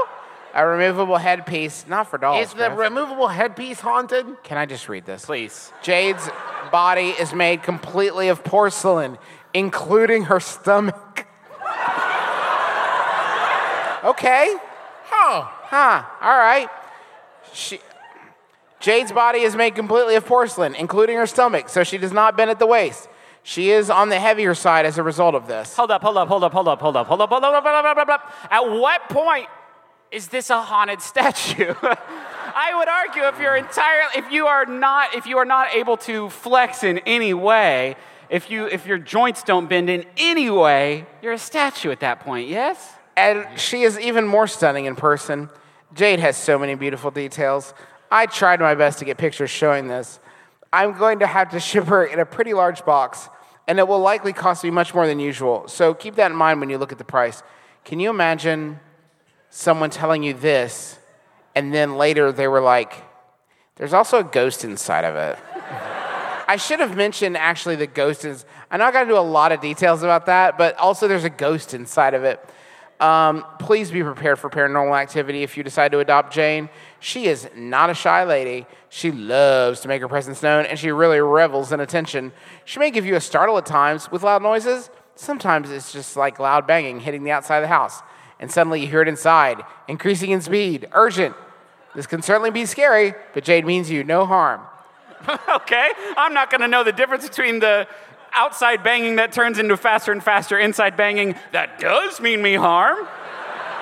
A 0.54 0.66
removable 0.66 1.18
headpiece, 1.18 1.84
not 1.86 2.08
for 2.08 2.16
dolls. 2.18 2.46
Is 2.46 2.54
the 2.54 2.68
Griff. 2.68 2.78
removable 2.78 3.28
headpiece 3.28 3.80
haunted? 3.80 4.24
Can 4.42 4.56
I 4.56 4.64
just 4.66 4.88
read 4.88 5.04
this? 5.04 5.24
Please. 5.26 5.70
Jade's 5.82 6.28
body 6.72 7.10
is 7.10 7.34
made 7.34 7.62
completely 7.62 8.28
of 8.28 8.42
porcelain, 8.42 9.18
including 9.52 10.24
her 10.24 10.40
stomach. 10.40 11.26
okay. 14.06 14.56
Huh. 15.04 15.42
Huh. 15.42 16.04
All 16.20 16.38
right. 16.38 16.68
She, 17.52 17.80
Jade's 18.80 19.12
body 19.12 19.40
is 19.40 19.56
made 19.56 19.74
completely 19.74 20.14
of 20.16 20.26
porcelain, 20.26 20.74
including 20.74 21.16
her 21.16 21.26
stomach, 21.26 21.68
so 21.68 21.82
she 21.82 21.98
does 21.98 22.12
not 22.12 22.36
bend 22.36 22.50
at 22.50 22.58
the 22.58 22.66
waist. 22.66 23.08
She 23.42 23.70
is 23.70 23.90
on 23.90 24.08
the 24.08 24.18
heavier 24.18 24.54
side 24.54 24.86
as 24.86 24.98
a 24.98 25.02
result 25.02 25.34
of 25.34 25.46
this. 25.46 25.76
Hold 25.76 25.90
up, 25.90 26.02
hold 26.02 26.16
up, 26.16 26.28
hold 26.28 26.42
up, 26.42 26.52
hold 26.52 26.68
up, 26.68 26.80
hold 26.80 26.96
up, 26.96 27.06
hold 27.06 27.20
up, 27.20 27.30
hold 27.30 27.44
up, 27.44 27.52
hold 27.52 27.64
up, 27.64 27.64
hold 27.64 27.86
up, 27.86 27.96
hold 27.96 28.10
up. 28.10 28.32
At 28.50 28.70
what 28.70 29.08
point 29.08 29.46
is 30.10 30.28
this 30.28 30.50
a 30.50 30.60
haunted 30.60 31.00
statue? 31.12 31.74
I 31.82 32.74
would 32.76 32.88
argue 32.88 33.22
if 33.24 33.40
you're 33.40 33.56
entirely, 33.56 34.10
if 34.16 34.32
you 34.32 34.46
are 34.46 34.66
not, 34.66 35.14
if 35.14 35.26
you 35.26 35.38
are 35.38 35.44
not 35.44 35.74
able 35.74 35.96
to 35.98 36.28
flex 36.30 36.82
in 36.82 36.98
any 37.06 37.34
way, 37.34 37.96
if 38.28 38.50
you, 38.50 38.66
if 38.66 38.86
your 38.86 38.98
joints 38.98 39.44
don't 39.44 39.68
bend 39.68 39.90
in 39.90 40.04
any 40.16 40.50
way, 40.50 41.06
you're 41.22 41.34
a 41.34 41.38
statue 41.38 41.92
at 41.92 42.00
that 42.00 42.20
point. 42.20 42.48
Yes. 42.48 42.95
And 43.16 43.46
she 43.58 43.82
is 43.82 43.98
even 43.98 44.26
more 44.26 44.46
stunning 44.46 44.84
in 44.84 44.94
person. 44.94 45.48
Jade 45.94 46.20
has 46.20 46.36
so 46.36 46.58
many 46.58 46.74
beautiful 46.74 47.10
details. 47.10 47.72
I 48.10 48.26
tried 48.26 48.60
my 48.60 48.74
best 48.74 48.98
to 48.98 49.04
get 49.04 49.16
pictures 49.16 49.50
showing 49.50 49.88
this. 49.88 50.20
I'm 50.72 50.96
going 50.98 51.20
to 51.20 51.26
have 51.26 51.50
to 51.50 51.60
ship 51.68 51.86
her 51.86 52.04
in 52.04 52.18
a 52.18 52.26
pretty 52.26 52.54
large 52.54 52.84
box, 52.84 53.28
and 53.66 53.78
it 53.78 53.88
will 53.88 54.00
likely 54.00 54.32
cost 54.32 54.62
me 54.62 54.70
much 54.70 54.94
more 54.94 55.06
than 55.06 55.18
usual. 55.18 55.66
So 55.68 55.94
keep 55.94 56.16
that 56.16 56.30
in 56.30 56.36
mind 56.36 56.60
when 56.60 56.70
you 56.70 56.78
look 56.78 56.92
at 56.92 56.98
the 56.98 57.04
price. 57.04 57.42
Can 57.84 58.00
you 58.00 58.10
imagine 58.10 58.80
someone 59.48 59.90
telling 59.90 60.22
you 60.22 60.34
this, 60.34 60.98
and 61.54 61.72
then 61.72 61.96
later 61.96 62.32
they 62.32 62.48
were 62.48 62.60
like, 62.60 63.02
there's 63.76 63.92
also 63.92 64.18
a 64.18 64.24
ghost 64.24 64.64
inside 64.64 65.04
of 65.04 65.14
it? 65.14 65.38
I 66.48 66.56
should 66.56 66.80
have 66.80 66.96
mentioned 66.96 67.36
actually 67.36 67.76
the 67.76 67.86
ghost 67.86 68.24
is. 68.24 68.44
I 68.70 68.76
know 68.76 68.84
I 68.84 68.92
got 68.92 69.02
to 69.02 69.08
do 69.08 69.18
a 69.18 69.20
lot 69.20 69.52
of 69.52 69.60
details 69.60 70.02
about 70.02 70.26
that, 70.26 70.56
but 70.56 70.76
also 70.76 71.08
there's 71.08 71.24
a 71.24 71.30
ghost 71.30 71.74
inside 71.74 72.14
of 72.14 72.22
it. 72.24 72.44
Um, 72.98 73.44
please 73.58 73.90
be 73.90 74.02
prepared 74.02 74.38
for 74.38 74.48
paranormal 74.48 74.98
activity 74.98 75.42
if 75.42 75.56
you 75.56 75.62
decide 75.62 75.92
to 75.92 75.98
adopt 75.98 76.32
Jane. 76.32 76.70
She 76.98 77.26
is 77.26 77.48
not 77.54 77.90
a 77.90 77.94
shy 77.94 78.24
lady. 78.24 78.66
She 78.88 79.10
loves 79.10 79.80
to 79.80 79.88
make 79.88 80.00
her 80.00 80.08
presence 80.08 80.42
known, 80.42 80.64
and 80.64 80.78
she 80.78 80.90
really 80.90 81.20
revels 81.20 81.72
in 81.72 81.80
attention. 81.80 82.32
She 82.64 82.78
may 82.78 82.90
give 82.90 83.04
you 83.04 83.14
a 83.14 83.20
startle 83.20 83.58
at 83.58 83.66
times 83.66 84.10
with 84.10 84.22
loud 84.22 84.42
noises. 84.42 84.88
Sometimes 85.14 85.70
it's 85.70 85.92
just 85.92 86.16
like 86.16 86.38
loud 86.38 86.66
banging 86.66 87.00
hitting 87.00 87.22
the 87.22 87.32
outside 87.32 87.58
of 87.58 87.62
the 87.62 87.68
house, 87.68 88.00
and 88.40 88.50
suddenly 88.50 88.80
you 88.80 88.86
hear 88.86 89.02
it 89.02 89.08
inside, 89.08 89.62
increasing 89.88 90.30
in 90.30 90.40
speed, 90.40 90.88
urgent. 90.92 91.36
This 91.94 92.06
can 92.06 92.22
certainly 92.22 92.50
be 92.50 92.64
scary, 92.64 93.14
but 93.34 93.44
Jade 93.44 93.66
means 93.66 93.90
you 93.90 94.04
no 94.04 94.24
harm. 94.24 94.60
okay. 95.48 95.90
I'm 96.16 96.34
not 96.34 96.50
going 96.50 96.60
to 96.60 96.68
know 96.68 96.84
the 96.84 96.92
difference 96.92 97.28
between 97.28 97.58
the 97.58 97.88
outside 98.36 98.82
banging 98.82 99.16
that 99.16 99.32
turns 99.32 99.58
into 99.58 99.76
faster 99.76 100.12
and 100.12 100.22
faster 100.22 100.58
inside 100.58 100.96
banging 100.96 101.34
that 101.52 101.78
does 101.80 102.20
mean 102.20 102.42
me 102.42 102.54
harm. 102.54 103.06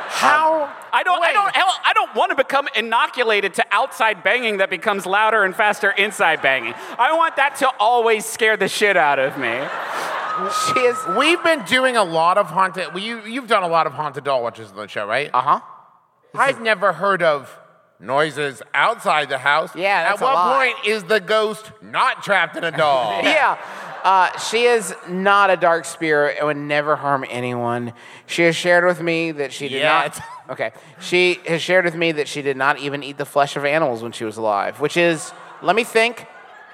How? 0.06 0.72
I 0.92 1.02
don't, 1.02 1.20
I 1.24 1.32
don't, 1.32 1.52
I 1.56 1.92
don't 1.92 2.14
want 2.14 2.30
to 2.30 2.36
become 2.36 2.68
inoculated 2.76 3.54
to 3.54 3.64
outside 3.72 4.22
banging 4.22 4.58
that 4.58 4.70
becomes 4.70 5.06
louder 5.06 5.42
and 5.42 5.54
faster 5.56 5.90
inside 5.90 6.40
banging. 6.40 6.72
I 6.98 7.14
want 7.16 7.34
that 7.36 7.56
to 7.56 7.70
always 7.80 8.24
scare 8.24 8.56
the 8.56 8.68
shit 8.68 8.96
out 8.96 9.18
of 9.18 9.36
me. 9.36 9.50
She 10.72 10.80
is. 10.80 10.96
We've 11.18 11.42
been 11.42 11.64
doing 11.64 11.96
a 11.96 12.04
lot 12.04 12.38
of 12.38 12.46
haunted. 12.46 12.88
Well, 12.94 13.02
you, 13.02 13.22
you've 13.22 13.48
done 13.48 13.64
a 13.64 13.68
lot 13.68 13.86
of 13.88 13.92
haunted 13.92 14.24
doll 14.24 14.42
watches 14.42 14.70
on 14.70 14.76
the 14.76 14.86
show, 14.88 15.06
right? 15.06 15.30
Uh 15.34 15.40
huh. 15.40 15.60
I've 16.34 16.60
never 16.60 16.92
heard 16.92 17.22
of 17.22 17.56
noises 18.00 18.60
outside 18.74 19.28
the 19.28 19.38
house. 19.38 19.74
Yeah, 19.74 20.04
that's 20.08 20.20
At 20.20 20.24
a 20.24 20.26
what 20.26 20.34
lot. 20.34 20.56
point 20.58 20.86
is 20.86 21.04
the 21.04 21.20
ghost 21.20 21.70
not 21.80 22.22
trapped 22.22 22.56
in 22.56 22.64
a 22.64 22.70
doll? 22.70 23.20
Yeah. 23.22 23.56
Uh, 24.04 24.36
she 24.38 24.64
is 24.64 24.94
not 25.08 25.48
a 25.48 25.56
dark 25.56 25.86
spirit 25.86 26.36
and 26.38 26.46
would 26.46 26.58
never 26.58 26.94
harm 26.94 27.24
anyone. 27.30 27.92
She 28.26 28.42
has 28.42 28.54
shared 28.54 28.84
with 28.84 29.00
me 29.00 29.32
that 29.32 29.50
she 29.50 29.68
did 29.68 29.78
Yet. 29.78 30.16
not. 30.16 30.20
Okay. 30.50 30.72
She 31.00 31.40
has 31.48 31.62
shared 31.62 31.86
with 31.86 31.94
me 31.94 32.12
that 32.12 32.28
she 32.28 32.42
did 32.42 32.58
not 32.58 32.78
even 32.78 33.02
eat 33.02 33.16
the 33.16 33.24
flesh 33.24 33.56
of 33.56 33.64
animals 33.64 34.02
when 34.02 34.12
she 34.12 34.26
was 34.26 34.36
alive, 34.36 34.78
which 34.78 34.98
is, 34.98 35.32
let 35.62 35.74
me 35.74 35.84
think, 35.84 36.26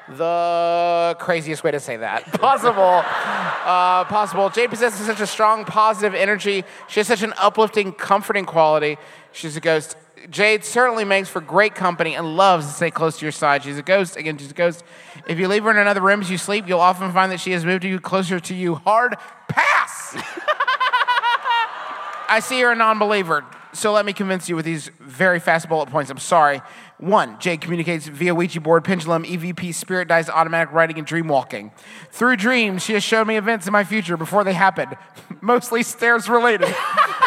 the 0.08 1.16
craziest 1.20 1.62
way 1.62 1.70
to 1.70 1.78
say 1.78 1.96
that 1.98 2.24
possible. 2.40 2.82
uh, 3.04 4.04
possible. 4.06 4.50
Jade 4.50 4.70
possesses 4.70 5.06
such 5.06 5.20
a 5.20 5.26
strong 5.26 5.64
positive 5.64 6.16
energy. 6.16 6.64
She 6.88 6.98
has 6.98 7.06
such 7.06 7.22
an 7.22 7.32
uplifting, 7.38 7.92
comforting 7.92 8.44
quality. 8.44 8.98
She's 9.30 9.56
a 9.56 9.60
ghost. 9.60 9.96
Jade 10.28 10.64
certainly 10.64 11.04
makes 11.04 11.28
for 11.28 11.40
great 11.40 11.76
company 11.76 12.16
and 12.16 12.36
loves 12.36 12.66
to 12.66 12.72
stay 12.72 12.90
close 12.90 13.18
to 13.20 13.24
your 13.24 13.30
side. 13.32 13.62
She's 13.62 13.78
a 13.78 13.82
ghost. 13.82 14.16
Again, 14.16 14.36
she's 14.36 14.50
a 14.50 14.54
ghost. 14.54 14.82
If 15.30 15.38
you 15.38 15.46
leave 15.46 15.62
her 15.62 15.70
in 15.70 15.76
another 15.76 16.00
room 16.00 16.22
as 16.22 16.28
you 16.28 16.36
sleep, 16.36 16.66
you'll 16.66 16.80
often 16.80 17.12
find 17.12 17.30
that 17.30 17.38
she 17.38 17.52
has 17.52 17.64
moved 17.64 17.84
you 17.84 18.00
closer 18.00 18.40
to 18.40 18.52
you. 18.52 18.74
Hard 18.74 19.14
pass. 19.46 20.16
I 22.28 22.40
see 22.42 22.58
you're 22.58 22.72
a 22.72 22.74
non-believer, 22.74 23.44
so 23.72 23.92
let 23.92 24.04
me 24.04 24.12
convince 24.12 24.48
you 24.48 24.56
with 24.56 24.64
these 24.64 24.90
very 24.98 25.38
fast 25.38 25.68
bullet 25.68 25.88
points. 25.88 26.10
I'm 26.10 26.18
sorry. 26.18 26.62
One, 26.98 27.38
Jade 27.38 27.60
communicates 27.60 28.08
via 28.08 28.34
Ouija 28.34 28.60
board, 28.60 28.82
pendulum, 28.82 29.22
EVP, 29.22 29.72
spirit 29.72 30.08
dice, 30.08 30.28
automatic 30.28 30.74
writing, 30.74 30.98
and 30.98 31.06
dream 31.06 31.28
walking. 31.28 31.70
Through 32.10 32.34
dreams, 32.34 32.82
she 32.82 32.94
has 32.94 33.04
shown 33.04 33.28
me 33.28 33.36
events 33.36 33.68
in 33.68 33.72
my 33.72 33.84
future 33.84 34.16
before 34.16 34.42
they 34.42 34.54
happened, 34.54 34.96
mostly 35.40 35.84
stairs 35.84 36.28
related. 36.28 36.74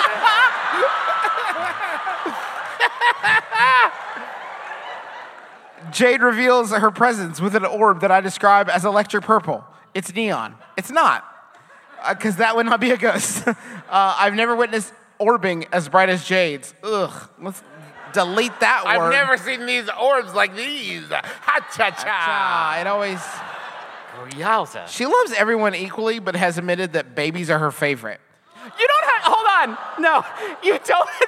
Jade 5.94 6.22
reveals 6.22 6.72
her 6.72 6.92
presence 6.92 7.40
with 7.40 7.56
an 7.56 7.66
orb 7.66 8.02
that 8.02 8.12
I 8.12 8.20
describe 8.20 8.70
as 8.70 8.84
electric 8.84 9.24
purple. 9.24 9.64
It's 9.94 10.14
neon. 10.14 10.56
It's 10.76 10.90
not, 10.90 11.24
because 12.10 12.38
that 12.38 12.56
would 12.56 12.66
not 12.66 12.82
be 12.82 12.92
a 12.92 12.98
ghost. 12.98 13.48
uh, 13.48 13.54
I've 13.90 14.34
never 14.34 14.56
witnessed 14.56 14.92
orbing 15.20 15.68
as 15.72 15.88
bright 15.90 16.10
as 16.10 16.26
Jade's. 16.26 16.74
Ugh. 16.84 17.30
Let's 17.40 17.64
delete 18.14 18.60
that 18.60 18.86
one. 18.86 18.96
I've 18.96 19.02
word. 19.02 19.12
never 19.12 19.38
seen 19.38 19.66
these 19.66 19.88
orbs 20.02 20.34
like 20.34 20.56
these. 20.56 21.06
Ha 21.10 21.68
cha 21.76 21.92
cha. 21.92 22.78
It 22.82 22.88
always. 22.88 23.20
Yowza. 24.38 24.88
She 24.88 25.06
loves 25.06 25.34
everyone 25.34 25.76
equally, 25.76 26.20
but 26.20 26.36
has 26.36 26.58
admitted 26.58 26.94
that 26.94 27.16
babies 27.16 27.50
are 27.50 27.60
her 27.60 27.72
favorite. 27.72 28.20
You 28.64 28.88
don't 28.88 29.12
have, 29.12 29.24
hold 29.24 29.48
on. 29.48 30.02
No, 30.02 30.26
you 30.64 30.72
don't. 30.72 31.10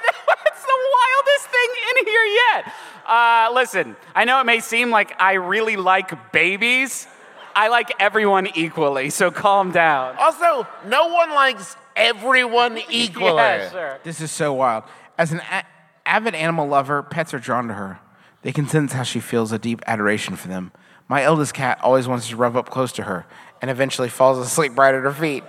That's 0.44 0.64
the 0.64 0.78
wildest 0.96 1.46
thing 1.50 1.68
in 1.90 2.06
here 2.06 2.24
yet. 2.24 2.72
Uh, 3.06 3.50
listen, 3.54 3.96
I 4.14 4.24
know 4.24 4.40
it 4.40 4.44
may 4.44 4.60
seem 4.60 4.90
like 4.90 5.14
I 5.20 5.34
really 5.34 5.76
like 5.76 6.32
babies. 6.32 7.06
I 7.54 7.68
like 7.68 7.90
everyone 8.00 8.48
equally, 8.54 9.10
so 9.10 9.30
calm 9.30 9.70
down. 9.70 10.16
Also, 10.18 10.66
no 10.86 11.06
one 11.08 11.30
likes 11.30 11.76
everyone 11.94 12.78
equally. 12.90 13.34
Yeah, 13.36 13.70
sure. 13.70 13.98
This 14.02 14.20
is 14.20 14.30
so 14.30 14.52
wild. 14.52 14.84
As 15.16 15.32
an 15.32 15.40
a- 15.50 15.64
avid 16.04 16.34
animal 16.34 16.66
lover, 16.66 17.02
pets 17.02 17.32
are 17.32 17.38
drawn 17.38 17.68
to 17.68 17.74
her. 17.74 18.00
They 18.42 18.52
can 18.52 18.68
sense 18.68 18.92
how 18.92 19.04
she 19.04 19.20
feels 19.20 19.52
a 19.52 19.58
deep 19.58 19.80
adoration 19.86 20.36
for 20.36 20.48
them. 20.48 20.72
My 21.08 21.22
eldest 21.22 21.54
cat 21.54 21.78
always 21.82 22.06
wants 22.08 22.28
to 22.28 22.36
rub 22.36 22.56
up 22.56 22.68
close 22.68 22.92
to 22.92 23.04
her 23.04 23.26
and 23.62 23.70
eventually 23.70 24.08
falls 24.08 24.38
asleep 24.38 24.76
right 24.76 24.94
at 24.94 25.02
her 25.02 25.12
feet. 25.12 25.44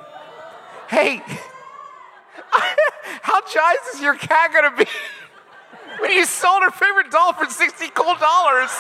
Hey, 0.90 1.22
how 3.22 3.42
jazzed 3.42 3.96
is 3.96 4.02
your 4.02 4.16
cat 4.16 4.52
gonna 4.54 4.76
be 4.78 4.86
when 6.00 6.12
you 6.12 6.26
sold 6.26 6.64
her 6.64 6.72
favorite 6.72 7.12
doll 7.12 7.34
for 7.34 7.46
60 7.50 7.90
cool 7.94 8.16
dollars? 8.16 8.72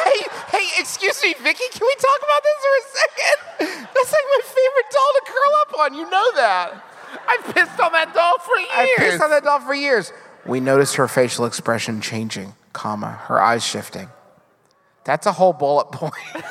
Hey, 0.00 0.26
hey, 0.50 0.66
excuse 0.78 1.22
me, 1.22 1.34
Vicky, 1.42 1.64
can 1.70 1.86
we 1.86 1.94
talk 1.96 2.18
about 2.18 2.42
this 2.42 2.58
for 2.64 2.74
a 2.76 2.84
second? 2.98 3.88
That's 3.94 4.12
like 4.12 4.26
my 4.28 4.40
favorite 4.42 4.90
doll 4.90 5.12
to 5.14 5.22
curl 5.26 5.54
up 5.60 5.78
on. 5.80 5.94
You 5.94 6.10
know 6.10 6.32
that. 6.36 6.84
I've 7.28 7.54
pissed 7.54 7.80
on 7.80 7.92
that 7.92 8.14
doll 8.14 8.38
for 8.38 8.56
years. 8.56 8.70
I've 8.74 8.96
pissed 8.96 9.22
on 9.22 9.30
that 9.30 9.44
doll 9.44 9.60
for 9.60 9.74
years. 9.74 10.12
We 10.46 10.60
noticed 10.60 10.96
her 10.96 11.08
facial 11.08 11.44
expression 11.44 12.00
changing, 12.00 12.54
comma, 12.72 13.12
her 13.24 13.40
eyes 13.40 13.64
shifting. 13.64 14.08
That's 15.04 15.26
a 15.26 15.32
whole 15.32 15.52
bullet 15.52 15.92
point. 15.92 16.14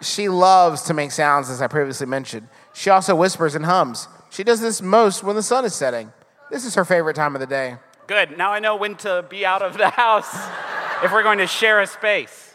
she 0.00 0.28
loves 0.28 0.82
to 0.82 0.94
make 0.94 1.12
sounds, 1.12 1.50
as 1.50 1.62
I 1.62 1.66
previously 1.66 2.06
mentioned. 2.06 2.48
She 2.72 2.90
also 2.90 3.14
whispers 3.14 3.54
and 3.54 3.64
hums. 3.64 4.08
She 4.30 4.44
does 4.44 4.60
this 4.60 4.82
most 4.82 5.22
when 5.22 5.36
the 5.36 5.42
sun 5.42 5.64
is 5.64 5.74
setting. 5.74 6.12
This 6.54 6.64
is 6.64 6.76
her 6.76 6.84
favorite 6.84 7.16
time 7.16 7.34
of 7.34 7.40
the 7.40 7.48
day. 7.48 7.78
Good. 8.06 8.38
Now 8.38 8.52
I 8.52 8.60
know 8.60 8.76
when 8.76 8.94
to 8.98 9.26
be 9.28 9.44
out 9.44 9.60
of 9.60 9.76
the 9.76 9.90
house 9.90 10.32
if 11.02 11.10
we're 11.10 11.24
going 11.24 11.38
to 11.38 11.48
share 11.48 11.80
a 11.80 11.86
space. 11.88 12.54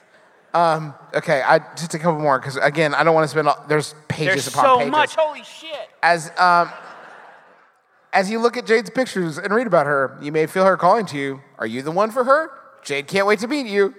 Okay, 0.56 1.42
I 1.42 1.60
just 1.76 1.94
a 1.96 2.00
couple 2.00 2.22
more 2.22 2.40
because 2.40 2.56
again, 2.56 2.96
I 2.96 3.04
don't 3.04 3.14
want 3.14 3.26
to 3.26 3.28
spend. 3.28 3.50
All, 3.50 3.62
there's 3.68 3.94
pages 4.08 4.46
There's 4.46 4.48
upon 4.48 4.64
so 4.64 4.78
pages. 4.78 4.92
much. 4.92 5.16
Holy 5.16 5.44
shit. 5.44 5.90
As 6.02 6.32
um, 6.38 6.70
as 8.14 8.32
you 8.32 8.40
look 8.40 8.56
at 8.56 8.66
Jade's 8.66 8.90
pictures 8.90 9.38
and 9.38 9.54
read 9.54 9.68
about 9.68 9.86
her, 9.86 10.18
you 10.22 10.32
may 10.32 10.46
feel 10.46 10.64
her 10.64 10.78
calling 10.78 11.06
to 11.08 11.18
you. 11.18 11.42
Are 11.58 11.68
you 11.68 11.82
the 11.82 11.92
one 11.92 12.10
for 12.10 12.24
her? 12.24 12.52
Jade 12.86 13.06
can't 13.06 13.28
wait 13.28 13.40
to 13.40 13.50
meet 13.50 13.68
you. 13.68 13.94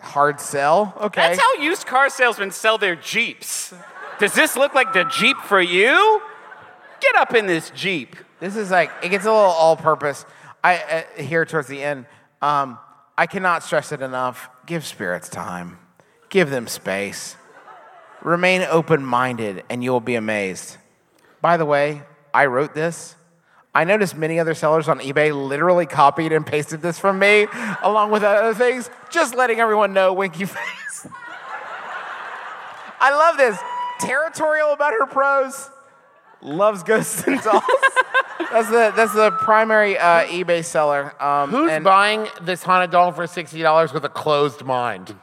Hard 0.00 0.40
sell. 0.40 0.94
Okay. 1.00 1.20
That's 1.20 1.40
how 1.40 1.62
used 1.62 1.86
car 1.86 2.10
salesmen 2.10 2.50
sell 2.50 2.76
their 2.76 2.96
Jeeps. 2.96 3.72
Does 4.18 4.34
this 4.34 4.56
look 4.56 4.74
like 4.74 4.92
the 4.92 5.04
Jeep 5.04 5.36
for 5.36 5.60
you? 5.60 6.20
Get 7.00 7.14
up 7.14 7.36
in 7.36 7.46
this 7.46 7.70
Jeep. 7.70 8.16
This 8.40 8.56
is 8.56 8.70
like 8.70 8.90
it 9.02 9.10
gets 9.10 9.24
a 9.24 9.30
little 9.30 9.44
all-purpose. 9.44 10.24
I 10.64 10.76
uh, 11.18 11.22
here 11.22 11.44
towards 11.44 11.68
the 11.68 11.82
end. 11.82 12.06
Um, 12.42 12.78
I 13.16 13.26
cannot 13.26 13.62
stress 13.62 13.92
it 13.92 14.00
enough. 14.00 14.48
Give 14.66 14.84
spirits 14.84 15.28
time. 15.28 15.78
Give 16.30 16.48
them 16.48 16.66
space. 16.66 17.36
Remain 18.22 18.62
open-minded, 18.62 19.64
and 19.68 19.84
you 19.84 19.92
will 19.92 20.00
be 20.00 20.14
amazed. 20.14 20.76
By 21.40 21.56
the 21.56 21.64
way, 21.64 22.02
I 22.32 22.46
wrote 22.46 22.74
this. 22.74 23.16
I 23.74 23.84
noticed 23.84 24.16
many 24.16 24.40
other 24.40 24.54
sellers 24.54 24.88
on 24.88 24.98
eBay 25.00 25.32
literally 25.32 25.86
copied 25.86 26.32
and 26.32 26.44
pasted 26.44 26.82
this 26.82 26.98
from 26.98 27.18
me, 27.18 27.46
along 27.82 28.10
with 28.10 28.22
other 28.22 28.52
things, 28.52 28.90
just 29.10 29.34
letting 29.34 29.60
everyone 29.60 29.92
know 29.92 30.12
winky 30.12 30.44
face. 30.46 31.06
I 33.00 33.10
love 33.12 33.36
this. 33.36 33.58
Territorial 34.00 34.72
about 34.72 34.92
her 34.92 35.06
pros, 35.06 35.70
loves 36.42 36.82
ghosts 36.82 37.22
and 37.26 37.40
dolls. 37.42 37.62
that's 38.52 38.68
the 38.70 38.92
that's 38.96 39.14
the 39.14 39.30
primary 39.32 39.96
uh, 39.98 40.24
eBay 40.24 40.64
seller. 40.64 41.14
Um, 41.22 41.50
Who's 41.50 41.70
and- 41.70 41.84
buying 41.84 42.28
this 42.42 42.62
haunted 42.62 42.90
doll 42.90 43.12
for 43.12 43.26
sixty 43.26 43.62
dollars 43.62 43.92
with 43.92 44.04
a 44.04 44.08
closed 44.08 44.64
mind? 44.64 45.14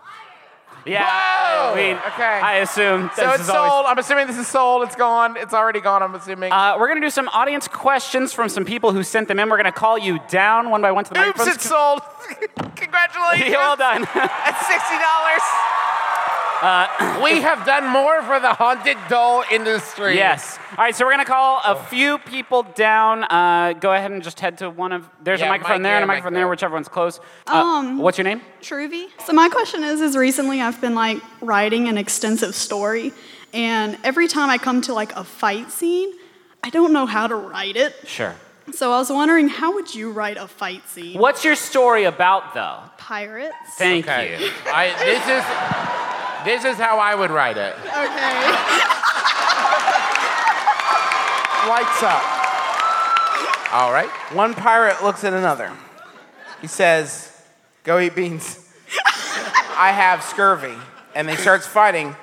Yeah, 0.85 1.03
Whoa! 1.03 1.73
I 1.73 1.75
mean, 1.75 1.95
Okay. 1.97 2.23
I 2.23 2.55
assume 2.59 3.09
So 3.13 3.23
this 3.25 3.33
it's 3.33 3.43
is 3.43 3.49
always- 3.49 3.71
sold. 3.73 3.85
I'm 3.87 3.97
assuming 3.97 4.27
this 4.27 4.37
is 4.37 4.47
sold. 4.47 4.83
It's 4.83 4.95
gone. 4.95 5.35
It's 5.35 5.53
already 5.53 5.81
gone. 5.81 6.01
I'm 6.01 6.15
assuming. 6.15 6.53
Uh, 6.53 6.77
we're 6.79 6.87
gonna 6.87 7.01
do 7.01 7.09
some 7.09 7.27
audience 7.29 7.67
questions 7.67 8.31
from 8.31 8.47
some 8.47 8.63
people 8.63 8.93
who 8.93 9.03
sent 9.03 9.27
them 9.27 9.37
in. 9.37 9.49
We're 9.49 9.57
gonna 9.57 9.73
call 9.73 9.97
you 9.97 10.19
down 10.29 10.69
one 10.69 10.81
by 10.81 10.93
one 10.93 11.03
to 11.03 11.13
the 11.13 11.19
Oops, 11.19 11.27
microphones. 11.39 11.55
it's 11.57 11.67
sold. 11.67 11.99
Congratulations. 12.77 13.49
Well 13.57 13.75
done. 13.75 14.07
At 14.15 14.55
sixty 14.63 14.95
dollars. 14.95 15.43
we 17.23 17.41
have 17.41 17.65
done 17.65 17.87
more 17.87 18.21
for 18.23 18.39
the 18.39 18.53
haunted 18.53 18.97
doll 19.09 19.43
industry. 19.51 20.15
yes. 20.15 20.57
All 20.71 20.77
right, 20.77 20.95
so 20.95 21.05
we're 21.05 21.11
gonna 21.11 21.25
call 21.25 21.61
a 21.63 21.75
few 21.75 22.17
people 22.19 22.63
down. 22.63 23.23
Uh, 23.25 23.73
go 23.79 23.93
ahead 23.93 24.11
and 24.11 24.23
just 24.23 24.39
head 24.39 24.57
to 24.59 24.69
one 24.69 24.91
of. 24.91 25.07
There's 25.23 25.39
Yeah, 25.39 25.47
a 25.47 25.49
microphone 25.49 25.77
mic 25.81 25.83
there 25.83 25.95
and 25.95 26.03
a 26.03 26.07
microphone 26.07 26.33
there, 26.33 26.41
there. 26.43 26.47
whichever 26.49 26.73
one's 26.73 26.87
close. 26.87 27.19
Uh, 27.45 27.53
Um, 27.61 27.97
what's 27.99 28.17
your 28.17 28.25
name? 28.25 28.41
Truvy. 28.61 29.07
So 29.25 29.33
my 29.33 29.49
question 29.49 29.83
is, 29.83 30.01
is 30.01 30.15
recently 30.17 30.61
I've 30.61 30.79
been 30.81 30.95
like 30.95 31.19
writing 31.41 31.87
an 31.87 31.97
extensive 31.97 32.55
story, 32.55 33.13
and 33.53 33.97
every 34.03 34.27
time 34.27 34.49
I 34.49 34.57
come 34.57 34.81
to 34.81 34.93
like 34.93 35.15
a 35.15 35.23
fight 35.23 35.71
scene, 35.71 36.11
I 36.63 36.69
don't 36.69 36.91
know 36.91 37.05
how 37.05 37.27
to 37.27 37.35
write 37.35 37.75
it. 37.75 37.93
Sure. 38.05 38.33
So 38.73 38.91
I 38.91 38.97
was 38.97 39.09
wondering, 39.09 39.47
how 39.47 39.73
would 39.75 39.93
you 39.95 40.11
write 40.11 40.37
a 40.37 40.47
fight 40.47 40.87
scene? 40.89 41.17
What's 41.19 41.43
your 41.45 41.55
story 41.55 42.03
about, 42.03 42.53
though? 42.53 42.79
Pirates. 42.97 43.55
Thank 43.77 44.05
Okay. 44.07 44.37
you. 44.39 44.51
I, 44.67 44.89
this 44.99 45.23
is 45.23 45.43
this 46.45 46.65
is 46.73 46.77
how 46.77 46.99
I 46.99 47.15
would 47.15 47.31
write 47.31 47.57
it. 47.57 47.73
Okay. 47.73 48.47
Lights 51.69 52.01
up. 52.03 52.23
All 53.73 53.91
right. 53.91 54.09
One 54.33 54.53
pirate 54.53 55.03
looks 55.03 55.23
at 55.25 55.33
another. 55.33 55.71
He 56.61 56.67
says, 56.67 57.31
"Go 57.83 57.99
eat 57.99 58.15
beans." 58.15 58.69
I 59.77 59.91
have 59.91 60.23
scurvy, 60.23 60.73
and 61.15 61.27
they 61.27 61.35
starts 61.35 61.67
fighting 61.67 62.15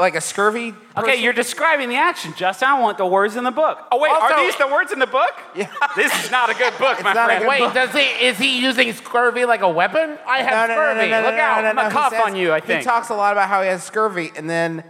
like 0.00 0.14
a 0.14 0.20
scurvy. 0.20 0.74
Okay, 0.96 1.16
you're 1.22 1.32
describing 1.34 1.88
the 1.88 1.96
action, 1.96 2.32
Justin. 2.36 2.68
I 2.68 2.80
want 2.80 2.96
the 2.98 3.06
words 3.06 3.36
in 3.36 3.44
the 3.44 3.50
book. 3.50 3.78
Oh 3.92 3.98
wait, 3.98 4.10
Also- 4.10 4.34
are 4.34 4.44
these 4.44 4.56
the 4.56 4.66
words 4.66 4.92
in 4.92 4.98
the 4.98 5.06
book? 5.06 5.32
Yeah. 5.54 5.70
This 5.94 6.24
is 6.24 6.30
not 6.30 6.50
a 6.50 6.54
good 6.54 6.76
book, 6.78 7.02
my 7.04 7.12
friend. 7.12 7.46
Wait, 7.46 7.60
book. 7.60 7.74
Does 7.74 7.92
he 7.92 8.00
is 8.26 8.38
he 8.38 8.60
using 8.60 8.92
scurvy 8.92 9.44
like 9.44 9.60
a 9.60 9.68
weapon? 9.68 10.18
I 10.26 10.38
have 10.42 10.68
No, 10.68 10.74
no, 10.74 10.80
no, 10.94 10.94
scurvy. 10.94 11.10
no, 11.10 11.20
no, 11.20 11.26
Look 11.28 11.36
no, 11.36 11.42
out. 11.42 11.62
no, 11.62 11.68
I'm 11.68 11.74
gonna 11.76 11.88
no, 11.88 11.88
he 11.90 11.94
cough 11.94 12.12
says- 12.12 12.22
on 12.24 12.34
you, 12.36 12.52
I 12.52 12.60
think 12.60 12.80
He 12.80 12.84
talks 12.84 13.10
a 13.10 13.14
lot 13.14 13.32
about 13.32 13.48
how 13.48 13.62
he 13.62 13.68
has 13.68 13.84
scurvy, 13.84 14.32
and 14.36 14.48
then 14.50 14.82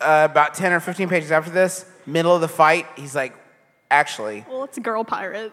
uh, 0.00 0.26
about 0.30 0.54
10 0.54 0.72
or 0.72 0.80
15 0.80 1.08
pages 1.08 1.30
after 1.30 1.50
this, 1.50 1.84
middle 2.06 2.34
of 2.34 2.40
the 2.40 2.48
fight, 2.48 2.86
he's 2.96 3.14
like, 3.14 3.34
actually, 3.90 4.44
well, 4.48 4.64
it's 4.64 4.78
a 4.78 4.80
girl 4.80 5.04
pirate. 5.04 5.52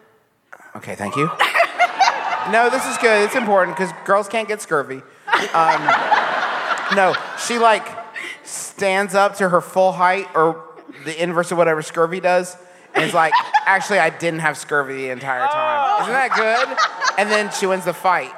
okay, 0.76 0.94
thank 0.94 1.16
you. 1.16 1.26
no, 2.50 2.68
this 2.70 2.84
is 2.86 2.96
good. 2.98 3.24
It's 3.24 3.36
important 3.36 3.76
because 3.76 3.92
girls 4.04 4.26
can't 4.28 4.48
get 4.48 4.60
scurvy. 4.62 5.02
Um, 5.54 5.84
no, 6.96 7.14
she 7.46 7.58
like 7.58 7.86
stands 8.44 9.14
up 9.14 9.36
to 9.36 9.48
her 9.48 9.60
full 9.60 9.92
height 9.92 10.26
or 10.34 10.64
the 11.04 11.22
inverse 11.22 11.52
of 11.52 11.58
whatever 11.58 11.82
scurvy 11.82 12.20
does. 12.20 12.56
And 12.94 13.04
is 13.04 13.14
like, 13.14 13.32
actually, 13.66 13.98
I 14.00 14.10
didn't 14.10 14.40
have 14.40 14.56
scurvy 14.56 14.94
the 14.94 15.10
entire 15.10 15.46
time. 15.46 16.02
Isn't 16.02 16.12
that 16.12 16.34
good? 16.36 17.18
And 17.18 17.30
then 17.30 17.50
she 17.52 17.66
wins 17.66 17.84
the 17.84 17.94
fight. 17.94 18.32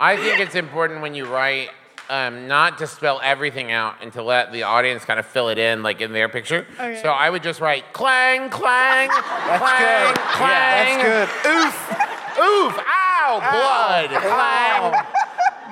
I 0.00 0.16
think 0.16 0.40
it's 0.40 0.54
important 0.54 1.02
when 1.02 1.14
you 1.14 1.26
write 1.26 1.70
um, 2.10 2.48
not 2.48 2.78
to 2.78 2.86
spell 2.86 3.20
everything 3.22 3.72
out 3.72 3.96
and 4.02 4.12
to 4.12 4.22
let 4.22 4.52
the 4.52 4.64
audience 4.64 5.04
kind 5.04 5.18
of 5.18 5.26
fill 5.26 5.48
it 5.48 5.58
in, 5.58 5.82
like 5.82 6.00
in 6.00 6.12
their 6.12 6.28
picture. 6.28 6.66
Okay. 6.74 7.00
So 7.02 7.08
I 7.10 7.30
would 7.30 7.42
just 7.42 7.60
write 7.60 7.92
clang, 7.92 8.50
clang, 8.50 9.08
That's 9.08 9.62
clang, 9.62 10.14
good. 10.14 10.22
clang. 10.32 10.98
That's 10.98 11.42
good. 11.42 11.50
Oof. 11.50 12.10
Oof! 12.36 12.76
Ow! 12.78 13.38
Blood! 13.38 14.10
Clang! 14.20 15.04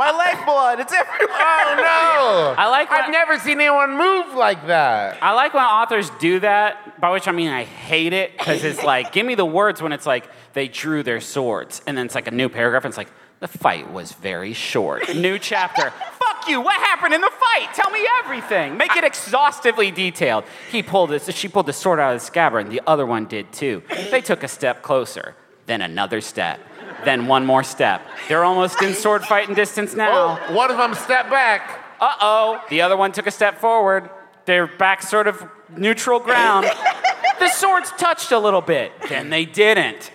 My 0.03 0.11
leg 0.11 0.45
blood. 0.45 0.81
It's 0.81 0.93
everywhere. 0.93 1.29
Oh 1.65 1.75
no! 1.77 2.55
I 2.59 2.69
like 2.69 2.91
I've 2.91 3.11
never 3.11 3.39
seen 3.39 3.61
anyone 3.61 3.97
move 3.97 4.35
like 4.35 4.67
that. 4.67 5.23
I 5.23 5.33
like 5.33 5.55
when 5.55 5.63
authors 5.63 6.11
do 6.19 6.41
that, 6.41 7.01
by 7.01 7.11
which 7.11 7.29
I 7.29 7.33
mean 7.33 7.49
I 7.49 7.65
hate 7.65 8.13
it, 8.13 8.37
because 8.37 8.65
it's 8.65 8.83
like, 8.83 9.13
give 9.13 9.25
me 9.25 9.35
the 9.35 9.45
words 9.45 9.81
when 9.81 9.93
it's 9.93 10.07
like 10.07 10.29
they 10.55 10.67
drew 10.69 11.03
their 11.03 11.21
swords, 11.21 11.83
and 11.87 11.97
then 11.97 12.07
it's 12.07 12.15
like 12.15 12.27
a 12.27 12.33
new 12.33 12.49
paragraph, 12.49 12.85
and 12.85 12.91
it's 12.91 12.99
like, 12.99 13.11
the 13.41 13.49
fight 13.49 13.91
was 13.93 14.13
very 14.13 14.53
short. 14.53 15.15
New 15.15 15.39
chapter. 15.39 15.91
Fuck 16.19 16.49
you, 16.49 16.61
what 16.61 16.79
happened 16.81 17.15
in 17.15 17.21
the 17.21 17.31
fight? 17.31 17.75
Tell 17.75 17.91
me 17.91 18.07
everything. 18.21 18.77
Make 18.77 18.97
it 18.97 19.05
exhaustively 19.05 19.91
detailed. 19.91 20.45
He 20.71 20.83
pulled 20.83 21.11
this, 21.11 21.31
she 21.35 21.49
pulled 21.49 21.67
the 21.67 21.73
sword 21.73 22.01
out 22.01 22.15
of 22.15 22.21
the 22.21 22.27
scabbard, 22.27 22.67
and 22.67 22.73
the 22.73 22.83
other 22.87 23.07
one 23.07 23.27
did 23.27 23.53
too. 23.53 23.83
They 24.11 24.21
took 24.21 24.43
a 24.43 24.49
step 24.49 24.83
closer, 24.83 25.37
then 25.67 25.81
another 25.81 26.21
step, 26.21 26.61
then 27.05 27.27
one 27.27 27.45
more 27.45 27.63
step. 27.63 28.07
They're 28.29 28.45
almost 28.45 28.81
in 28.83 28.95
sword 28.95 29.23
fighting 29.25 29.55
distance 29.55 29.95
now. 29.95 30.39
Oh, 30.49 30.55
one 30.55 30.71
of 30.71 30.77
them 30.77 30.95
stepped 30.95 31.31
back. 31.31 31.81
Uh 32.01 32.15
oh. 32.21 32.65
The 32.69 32.81
other 32.81 32.97
one 32.97 33.13
took 33.13 33.27
a 33.27 33.31
step 33.31 33.59
forward. 33.59 34.11
They're 34.45 34.67
back 34.67 35.03
sort 35.03 35.29
of 35.29 35.45
neutral 35.77 36.19
ground. 36.19 36.67
the 37.39 37.49
swords 37.49 37.93
touched 37.93 38.33
a 38.33 38.39
little 38.39 38.61
bit. 38.61 38.93
Then 39.09 39.31
they 39.31 39.45
didn't. 39.45 40.11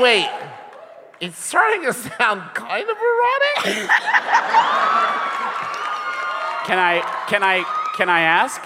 Wait, 0.00 0.28
it's 1.20 1.38
starting 1.38 1.82
to 1.84 1.92
sound 1.92 2.42
kind 2.54 2.88
of 2.88 2.96
erotic. 2.96 3.90
Can 6.66 6.78
I 6.78 7.24
can 7.28 7.42
I 7.42 7.64
can 7.96 8.08
I 8.08 8.20
ask? 8.20 8.60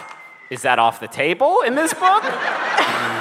Is 0.48 0.62
that 0.62 0.78
off 0.80 0.98
the 0.98 1.08
table 1.08 1.60
in 1.60 1.74
this 1.76 1.94
book? 1.94 2.24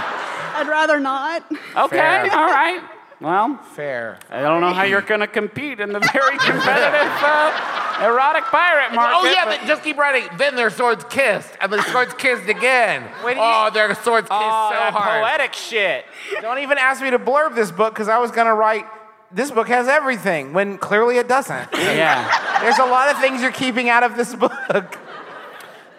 I'd 0.60 0.68
rather 0.68 1.00
not. 1.00 1.44
Okay, 1.52 1.98
Fair. 1.98 2.22
all 2.32 2.48
right. 2.48 2.82
Well, 3.22 3.58
Fair. 3.76 4.18
I 4.30 4.42
don't 4.42 4.62
know 4.62 4.72
how 4.72 4.84
you're 4.84 5.02
gonna 5.02 5.28
compete 5.28 5.80
in 5.82 5.92
the 5.92 6.00
very 6.14 6.38
competitive 6.38 7.12
uh, 7.22 8.00
erotic 8.06 8.44
pirate 8.46 8.94
market. 8.96 9.18
oh 9.18 9.26
yeah, 9.30 9.44
but- 9.46 9.60
but 9.60 9.68
just 9.68 9.84
keep 9.84 9.98
writing. 9.98 10.30
Then 10.38 10.56
their 10.56 10.70
swords 10.70 11.04
kissed, 11.10 11.52
and 11.60 11.72
their 11.72 11.82
swords 11.84 12.14
kissed 12.14 12.48
again. 12.48 13.04
Wait, 13.26 13.36
you- 13.36 13.42
oh, 13.44 13.70
their 13.74 13.94
swords 13.96 14.30
kissed 14.30 14.40
oh, 14.42 14.70
so 14.72 14.76
that 14.80 14.94
hard. 14.94 15.22
poetic 15.24 15.54
shit. 15.54 16.06
Don't 16.42 16.60
even 16.60 16.78
ask 16.78 17.02
me 17.02 17.10
to 17.12 17.20
blurb 17.20 17.56
this 17.56 17.72
book 17.72 17.94
because 17.94 18.08
I 18.08 18.20
was 18.20 18.32
gonna 18.32 18.56
write. 18.56 18.86
This 19.32 19.52
book 19.52 19.68
has 19.68 19.88
everything 19.88 20.54
when 20.54 20.78
clearly 20.80 21.18
it 21.18 21.28
doesn't. 21.28 21.70
Yeah. 21.74 22.62
There's 22.62 22.80
a 22.80 22.86
lot 22.86 23.10
of 23.14 23.20
things 23.22 23.42
you're 23.42 23.52
keeping 23.52 23.88
out 23.90 24.02
of 24.04 24.16
this 24.18 24.34
book. 24.34 24.98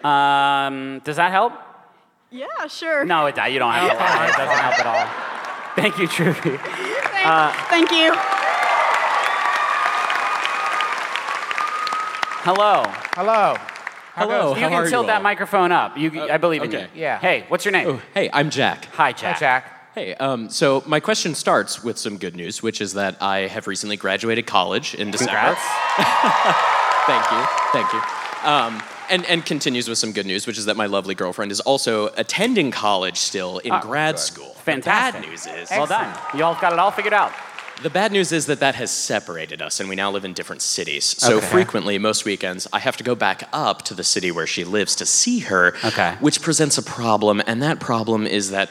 Um, 0.03 0.99
does 1.03 1.17
that 1.17 1.31
help? 1.31 1.53
Yeah, 2.31 2.47
sure. 2.67 3.03
No, 3.03 3.25
it, 3.25 3.35
you 3.51 3.59
don't 3.59 3.73
have 3.73 3.91
to 3.91 3.97
lie. 3.97 4.27
It 4.27 4.37
doesn't 4.37 4.57
help 4.57 4.79
at 4.79 4.87
all. 4.87 5.75
Thank 5.75 5.97
you, 5.99 6.07
Trudy. 6.07 6.57
Thank, 7.21 7.55
thank 7.69 7.91
you. 7.91 8.13
Hello. 12.43 12.83
Hello. 13.13 13.55
Hello, 14.15 14.49
You 14.49 14.55
can 14.55 14.73
are 14.73 14.89
tilt 14.89 15.03
you 15.03 15.07
that 15.07 15.17
all? 15.17 15.23
microphone 15.23 15.71
up. 15.71 15.97
You, 15.97 16.23
I 16.23 16.37
believe 16.37 16.63
in 16.63 16.69
okay. 16.69 16.87
you. 16.95 17.01
Yeah. 17.01 17.19
Hey, 17.19 17.45
what's 17.47 17.63
your 17.63 17.71
name? 17.71 17.87
Oh, 17.87 18.01
hey, 18.13 18.29
I'm 18.33 18.49
Jack. 18.49 18.85
Hi, 18.93 19.11
Jack. 19.13 19.35
Hi, 19.35 19.39
Jack. 19.39 19.93
Hey, 19.93 20.15
um, 20.15 20.49
so 20.49 20.83
my 20.87 20.99
question 20.99 21.35
starts 21.35 21.83
with 21.83 21.97
some 21.97 22.17
good 22.17 22.35
news, 22.35 22.63
which 22.63 22.81
is 22.81 22.93
that 22.93 23.21
I 23.21 23.41
have 23.47 23.67
recently 23.67 23.97
graduated 23.97 24.47
college 24.47 24.95
in 24.95 25.11
December. 25.11 25.33
Congrats. 25.33 25.61
Thank 27.07 27.31
you, 27.31 27.45
thank 27.71 27.91
you. 27.93 27.99
Um, 28.47 28.81
and, 29.11 29.25
and 29.25 29.45
continues 29.45 29.87
with 29.87 29.97
some 29.97 30.11
good 30.13 30.25
news, 30.25 30.47
which 30.47 30.57
is 30.57 30.65
that 30.65 30.77
my 30.77 30.85
lovely 30.87 31.13
girlfriend 31.13 31.51
is 31.51 31.59
also 31.59 32.07
attending 32.17 32.71
college 32.71 33.17
still 33.17 33.59
in 33.59 33.77
grad 33.81 34.17
school. 34.17 34.53
Fantastic. 34.65 35.21
The 35.21 35.27
bad 35.27 35.29
news 35.29 35.45
is 35.47 35.69
Well 35.69 35.85
done. 35.85 36.17
You 36.35 36.43
all 36.45 36.55
got 36.55 36.73
it 36.73 36.79
all 36.79 36.91
figured 36.91 37.13
out. 37.13 37.31
the 37.83 37.89
bad 37.89 38.11
news 38.11 38.31
is 38.31 38.45
that 38.45 38.59
that 38.59 38.75
has 38.75 38.91
separated 38.91 39.61
us, 39.61 39.79
and 39.79 39.89
we 39.89 39.95
now 39.95 40.11
live 40.11 40.23
in 40.23 40.33
different 40.33 40.61
cities. 40.61 41.03
So 41.17 41.37
Okay. 41.37 41.47
frequently, 41.47 41.97
most 41.97 42.25
weekends, 42.25 42.67
I 42.71 42.79
have 42.79 42.95
to 42.97 43.03
go 43.03 43.15
back 43.15 43.43
up 43.53 43.81
to 43.83 43.93
the 43.95 44.03
city 44.03 44.31
where 44.31 44.47
she 44.47 44.63
lives 44.63 44.95
to 44.97 45.05
see 45.05 45.39
her, 45.39 45.73
Okay. 45.83 46.15
which 46.19 46.41
presents 46.41 46.77
a 46.77 46.83
problem. 46.83 47.41
And 47.47 47.61
that 47.63 47.79
problem 47.79 48.27
is 48.27 48.51
that 48.51 48.69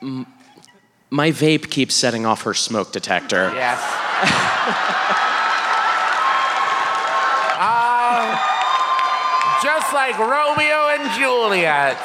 mm, 0.00 0.26
my 1.10 1.30
vape 1.32 1.70
keeps 1.70 1.94
setting 1.94 2.24
off 2.24 2.42
her 2.44 2.54
smoke 2.54 2.92
detector. 2.92 3.50
Yes. 3.54 3.80
Just 9.62 9.92
like 9.92 10.18
Romeo 10.18 10.88
and 10.88 11.10
Juliet, 11.18 11.96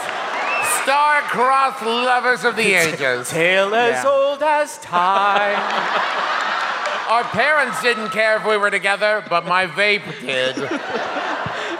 star-crossed 0.84 1.84
lovers 1.84 2.44
of 2.44 2.56
the 2.56 2.74
ages. 2.74 3.30
Tale 3.30 3.74
as 3.74 4.04
Yeah. 4.04 4.10
old 4.10 4.44
as 4.44 4.78
time. 4.80 5.58
Our 7.10 7.24
parents 7.24 7.82
didn't 7.82 8.10
care 8.10 8.36
if 8.38 8.46
we 8.46 8.58
were 8.58 8.70
together, 8.70 9.24
but 9.30 9.46
my 9.46 9.66
vape 9.66 10.04
did. 10.22 10.56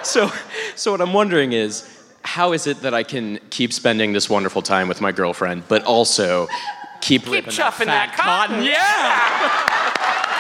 So, 0.06 0.32
so 0.76 0.92
what 0.92 1.02
I'm 1.02 1.12
wondering 1.14 1.52
is, 1.52 1.84
how 2.24 2.54
is 2.54 2.66
it 2.66 2.82
that 2.82 2.94
I 2.94 3.04
can 3.04 3.40
keep 3.50 3.74
spending 3.74 4.14
this 4.14 4.30
wonderful 4.30 4.62
time 4.62 4.88
with 4.88 5.02
my 5.02 5.12
girlfriend, 5.12 5.64
but 5.68 5.84
also 5.84 6.48
keep, 7.02 7.24
Keep 7.24 7.32
ripping 7.32 7.52
chuffing 7.52 7.86
that, 7.88 8.16
that 8.16 8.16
fat 8.16 8.48
cotton. 8.50 8.64
Yeah. 8.64 8.80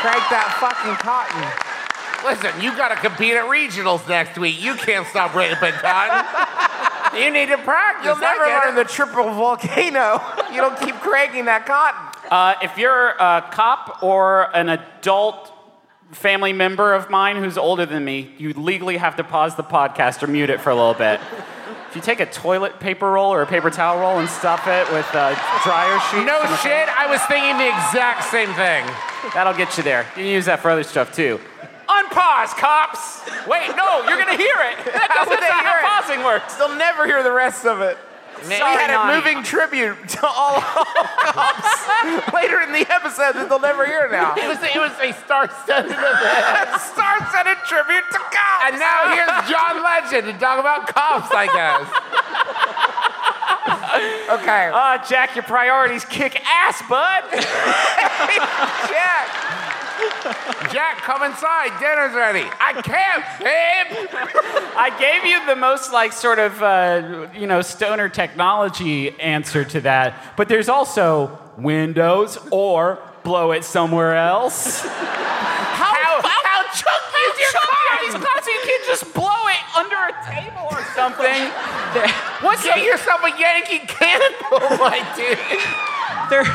Crank 0.02 0.24
that 0.30 0.56
fucking 0.60 0.96
cotton. 1.04 1.77
Listen, 2.26 2.62
you 2.62 2.76
got 2.76 2.90
to 2.90 2.96
compete 2.96 3.34
at 3.34 3.46
regionals 3.46 4.08
next 4.08 4.38
week. 4.38 4.62
You 4.62 4.76
can't 4.76 5.06
stop 5.08 5.34
ripping 5.36 5.58
cotton. 5.82 7.22
You 7.22 7.32
need 7.32 7.48
to 7.48 7.58
practice. 7.58 8.06
You'll 8.06 8.18
never 8.20 8.44
learn 8.46 8.74
it. 8.74 8.76
the 8.76 8.84
triple 8.94 9.24
volcano. 9.34 10.22
You 10.52 10.62
don't 10.62 10.80
keep 10.80 10.96
cranking 10.96 11.46
that 11.46 11.66
cotton. 11.66 12.00
Uh, 12.32 12.56
if 12.64 12.78
you're 12.78 13.10
a 13.10 13.46
cop 13.52 14.02
or 14.02 14.56
an 14.56 14.70
adult 14.70 15.52
family 16.12 16.54
member 16.54 16.94
of 16.94 17.10
mine 17.10 17.36
who's 17.36 17.58
older 17.58 17.86
than 17.86 18.04
me, 18.06 18.34
you 18.38 18.54
legally 18.54 18.96
have 18.98 19.18
to 19.18 19.24
pause 19.26 19.56
the 19.56 19.64
podcast 19.64 20.24
or 20.24 20.28
mute 20.28 20.50
it 20.50 20.62
for 20.62 20.70
a 20.70 20.76
little 20.76 20.94
bit. 20.94 21.20
If 21.90 21.96
you 21.96 22.02
take 22.02 22.22
a 22.22 22.26
toilet 22.26 22.80
paper 22.80 23.12
roll 23.12 23.32
or 23.34 23.42
a 23.42 23.46
paper 23.46 23.70
towel 23.70 24.00
roll 24.00 24.20
and 24.20 24.30
stuff 24.30 24.66
it 24.68 24.90
with 24.92 25.06
uh, 25.14 25.36
dryer 25.64 26.00
sheets, 26.12 26.26
No 26.26 26.40
shit, 26.64 26.88
I 26.98 27.08
was 27.10 27.22
thinking 27.24 27.58
the 27.58 27.68
exact 27.68 28.24
same 28.24 28.50
thing. 28.56 28.86
that'll 29.34 29.54
get 29.54 29.78
you 29.78 29.84
there. 29.84 30.04
You 30.16 30.24
can 30.24 30.26
use 30.26 30.46
that 30.46 30.62
for 30.62 30.72
other 30.72 30.84
stuff 30.84 31.14
too. 31.14 31.40
Unpause, 31.88 32.56
cops. 32.58 33.22
Wait, 33.48 33.70
no, 33.76 34.04
you're 34.08 34.18
gonna 34.18 34.38
hear 34.38 34.56
it. 34.72 34.78
How 35.10 35.24
would 35.28 35.40
they 35.40 35.46
hear 35.46 35.54
how 35.54 35.80
it? 35.80 35.84
pausing 36.04 36.24
works. 36.24 36.56
They'll 36.56 36.76
never 36.76 37.06
hear 37.06 37.24
the 37.24 37.32
rest 37.32 37.66
of 37.66 37.82
it. 37.82 37.98
we 38.48 38.54
had 38.54 38.90
a 38.92 38.94
Nani. 38.94 39.16
moving 39.18 39.42
tribute 39.44 39.98
to 40.10 40.28
all 40.28 40.62
cops 40.62 41.74
later 42.34 42.62
in 42.62 42.72
the 42.72 42.86
episode 42.94 43.34
that 43.34 43.48
they'll 43.50 43.60
never 43.60 43.84
hear 43.86 44.08
now. 44.12 44.36
It 44.36 44.48
was, 44.48 44.60
it 44.62 44.78
was 44.78 44.92
a 45.02 45.12
star-studded 45.26 45.90
event. 45.90 46.70
Star-studded 46.94 47.58
tribute 47.66 48.06
to 48.12 48.20
cops. 48.20 48.62
And 48.70 48.78
now 48.78 49.10
here's 49.16 49.50
John 49.50 49.82
Legend 49.82 50.28
to 50.28 50.34
talk 50.38 50.60
about 50.60 50.86
cops, 50.88 51.32
I 51.34 51.48
guess. 51.50 51.88
okay, 54.30 54.70
Uh, 54.74 54.98
Jack, 55.08 55.34
your 55.36 55.44
priorities 55.44 56.06
kick 56.06 56.40
ass, 56.46 56.82
bud. 56.88 57.24
Jack. 58.92 59.28
Jack, 60.72 60.98
come 61.02 61.24
inside. 61.24 61.80
Dinner's 61.80 62.14
ready. 62.14 62.46
I 62.60 62.74
can't, 62.82 63.24
babe. 63.40 64.10
I 64.76 64.96
gave 65.00 65.30
you 65.30 65.46
the 65.46 65.56
most 65.56 65.92
like 65.92 66.14
sort 66.14 66.40
of 66.40 66.62
uh, 66.62 67.28
you 67.34 67.48
know 67.48 67.62
stoner 67.62 68.10
technology 68.10 69.12
answer 69.20 69.64
to 69.66 69.82
that, 69.82 70.36
but 70.36 70.50
there's 70.50 70.70
also 70.70 71.40
Windows 71.58 72.38
or 72.52 73.00
blow 73.24 73.52
it 73.52 73.64
somewhere 73.64 74.16
else. 74.16 74.82
How 74.82 75.94
how, 75.94 76.22
how 76.22 76.64
chunky 76.74 77.22
is 77.32 77.40
your 77.40 77.52
car? 77.62 78.02
These 78.02 78.14
cars, 78.14 78.46
you 78.46 78.60
can't 78.64 78.86
just 78.86 79.14
blow 79.14 79.48
it 79.48 79.78
under 79.78 79.96
a 79.96 80.14
table 80.26 80.68
or 80.72 80.84
something. 80.94 81.52
What's 82.42 82.64
Get 82.64 82.78
the, 82.78 82.84
yourself 82.84 83.22
a 83.24 83.30
Yankee 83.40 83.80
candle, 83.88 84.78
my 84.78 85.00
dude. 85.16 85.38
They're 86.30 86.46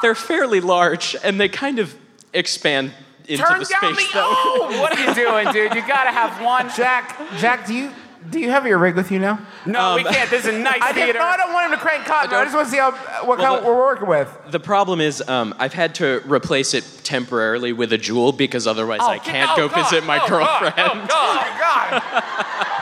they're 0.00 0.14
fairly 0.14 0.60
large 0.60 1.16
and 1.22 1.40
they 1.40 1.48
kind 1.48 1.78
of 1.78 1.94
expand 2.32 2.92
into 3.26 3.42
Turn 3.42 3.58
the 3.60 3.64
down 3.80 3.94
space 3.94 4.08
the 4.08 4.14
though. 4.14 4.32
O. 4.32 4.68
what 4.80 4.96
are 4.98 5.04
you 5.08 5.14
doing, 5.14 5.52
dude? 5.52 5.74
You 5.74 5.86
gotta 5.86 6.10
have 6.10 6.42
one. 6.42 6.70
Jack, 6.76 7.18
Jack, 7.38 7.66
do 7.66 7.74
you 7.74 7.90
do 8.30 8.40
you 8.40 8.50
have 8.50 8.66
your 8.66 8.78
rig 8.78 8.94
with 8.96 9.10
you 9.12 9.18
now? 9.18 9.38
No, 9.64 9.94
we 9.94 10.02
can't. 10.04 10.28
This 10.28 10.44
is 10.44 10.54
a 10.54 10.58
nice 10.58 10.78
I, 10.82 10.92
did, 10.92 11.04
theater. 11.04 11.18
no, 11.20 11.24
I 11.24 11.36
don't 11.36 11.52
want 11.52 11.66
him 11.66 11.78
to 11.78 11.82
crank 11.82 12.04
cotton. 12.04 12.30
I, 12.30 12.32
don't- 12.38 12.44
just 12.46 12.54
want 12.56 12.66
to 12.66 12.72
see 12.72 12.78
how 12.78 12.90
what 13.26 13.38
Well, 13.38 13.54
kind 13.54 13.64
the- 13.64 13.68
we're 13.68 13.76
working 13.78 14.08
with. 14.08 14.28
The 14.50 14.60
problem 14.60 15.00
is 15.00 15.22
um, 15.28 15.54
I've 15.58 15.72
had 15.72 15.94
to 15.96 16.20
replace 16.26 16.74
it 16.74 16.84
temporarily 17.04 17.72
with 17.72 17.92
a 17.92 17.98
Juul 17.98 18.36
because 18.36 18.66
otherwise 18.66 19.00
I 19.02 19.18
can't 19.18 19.56
go 19.56 19.68
visit 19.68 20.04
my 20.04 20.18
girlfriend. 20.26 20.74
Oh 20.76 21.54
God! 21.58 22.02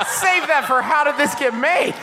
Save 0.07 0.47
that 0.49 0.65
for 0.67 0.81
how 0.83 1.05
did 1.05 1.17
this 1.17 1.35
get 1.35 1.55
made? 1.55 1.95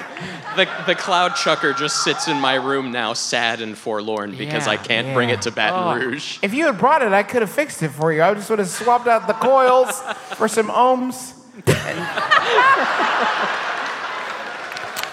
The, 0.55 0.67
the 0.85 0.95
cloud 0.95 1.35
chucker 1.35 1.73
just 1.73 2.03
sits 2.03 2.27
in 2.27 2.39
my 2.39 2.55
room 2.55 2.91
now, 2.91 3.13
sad 3.13 3.61
and 3.61 3.77
forlorn 3.77 4.35
because 4.35 4.67
I 4.67 4.77
can't 4.77 5.13
bring 5.13 5.29
it 5.29 5.41
to 5.43 5.51
Baton 5.51 5.99
Rouge. 5.99 6.39
If 6.41 6.53
you 6.53 6.65
had 6.65 6.77
brought 6.77 7.01
it, 7.01 7.11
I 7.11 7.23
could 7.23 7.41
have 7.41 7.51
fixed 7.51 7.81
it 7.83 7.89
for 7.89 8.13
you. 8.13 8.21
I 8.23 8.33
just 8.33 8.49
would 8.49 8.59
have 8.59 8.69
swapped 8.69 9.07
out 9.07 9.27
the 9.27 9.33
coils 9.33 10.01
for 10.37 10.47
some 10.47 10.69
ohms. 10.69 11.39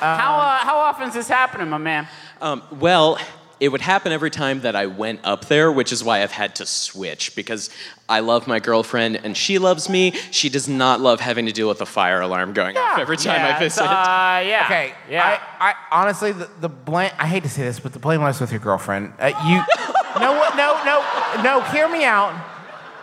how 0.01 0.39
uh, 0.39 0.59
how 0.59 0.79
often 0.79 1.09
is 1.09 1.15
this 1.15 1.29
happening, 1.29 1.69
my 1.69 1.79
man? 1.79 2.09
Um, 2.41 2.63
well, 2.73 3.19
it 3.61 3.69
would 3.69 3.83
happen 3.83 4.11
every 4.11 4.31
time 4.31 4.63
that 4.63 4.75
I 4.75 4.87
went 4.87 5.21
up 5.23 5.45
there, 5.45 5.71
which 5.71 5.93
is 5.93 6.03
why 6.03 6.23
I've 6.23 6.33
had 6.33 6.57
to 6.57 6.67
switch 6.67 7.37
because 7.37 7.69
I 8.09 8.21
love 8.21 8.47
my 8.47 8.59
girlfriend 8.59 9.21
and 9.23 9.37
she 9.37 9.59
loves 9.59 9.89
me. 9.89 10.13
She 10.31 10.49
does 10.49 10.67
not 10.67 11.01
love 11.01 11.21
having 11.21 11.45
to 11.45 11.53
deal 11.53 11.69
with 11.69 11.83
a 11.83 11.87
fire 11.87 12.23
alarm 12.23 12.55
going 12.55 12.79
off 12.79 12.99
every 12.99 13.19
time 13.19 13.55
I 13.55 13.59
visit. 13.59 13.83
Uh, 13.83 14.43
yeah. 14.47 14.63
Okay. 14.65 14.95
Yeah. 15.11 15.39
I, 15.61 15.71
I 15.71 15.75
honestly, 15.93 16.33
the, 16.33 16.49
the 16.61 16.71
blame. 16.71 17.13
I 17.19 17.27
hate 17.27 17.43
to 17.43 17.51
say 17.51 17.63
this, 17.63 17.79
but 17.79 17.93
the 17.93 17.99
blame 17.99 18.23
lies 18.23 18.41
with 18.41 18.51
your 18.51 18.61
girlfriend. 18.61 19.13
Uh, 19.19 19.27
you. 19.47 19.57
no. 20.21 20.41
No, 20.57 20.83
no, 20.85 21.43
no. 21.43 21.61
Hear 21.73 21.89
me 21.89 22.05
out. 22.05 22.35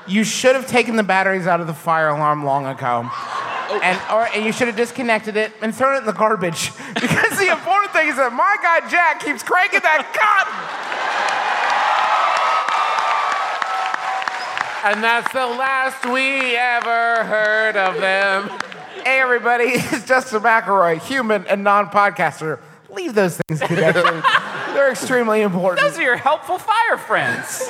You 0.08 0.24
should 0.24 0.56
have 0.56 0.68
taken 0.68 0.96
the 0.96 1.04
batteries 1.04 1.46
out 1.46 1.62
of 1.62 1.68
the 1.68 1.74
fire 1.74 2.10
alarm 2.10 2.44
long 2.44 2.66
ago. 2.66 3.10
And, 3.70 4.00
or, 4.12 4.28
and 4.34 4.46
you 4.46 4.52
should 4.52 4.68
have 4.68 4.78
disconnected 4.78 5.38
it 5.38 5.52
and 5.62 5.74
thrown 5.76 5.96
it 5.96 6.00
in 6.00 6.06
the 6.06 6.14
garbage. 6.14 6.72
Because 6.98 7.38
the 7.38 7.52
important 7.52 7.94
thing 7.94 8.08
is 8.08 8.16
that 8.16 8.34
my 8.34 8.58
guy 8.62 8.90
Jack 8.90 9.24
keeps 9.24 9.44
cranking 9.44 9.82
that 9.82 10.02
cotton. 10.18 10.98
And 14.84 15.04
that's 15.04 15.32
the 15.34 15.46
last 15.46 16.06
we 16.06 16.56
ever 16.56 17.24
heard 17.24 17.76
of 17.76 18.00
them. 18.00 18.50
Hey, 19.04 19.20
everybody, 19.20 19.64
it's 19.76 20.06
Justin 20.06 20.42
McElroy, 20.42 21.00
human 21.02 21.46
and 21.48 21.64
non 21.64 21.88
podcaster. 21.88 22.60
Leave 22.90 23.14
those 23.14 23.38
things 23.38 23.60
connected. 23.62 24.04
They're 24.74 24.92
extremely 24.92 25.42
important. 25.42 25.88
Those 25.88 25.98
are 25.98 26.04
your 26.04 26.18
helpful 26.18 26.58
fire 26.58 26.98
friends. 26.98 27.62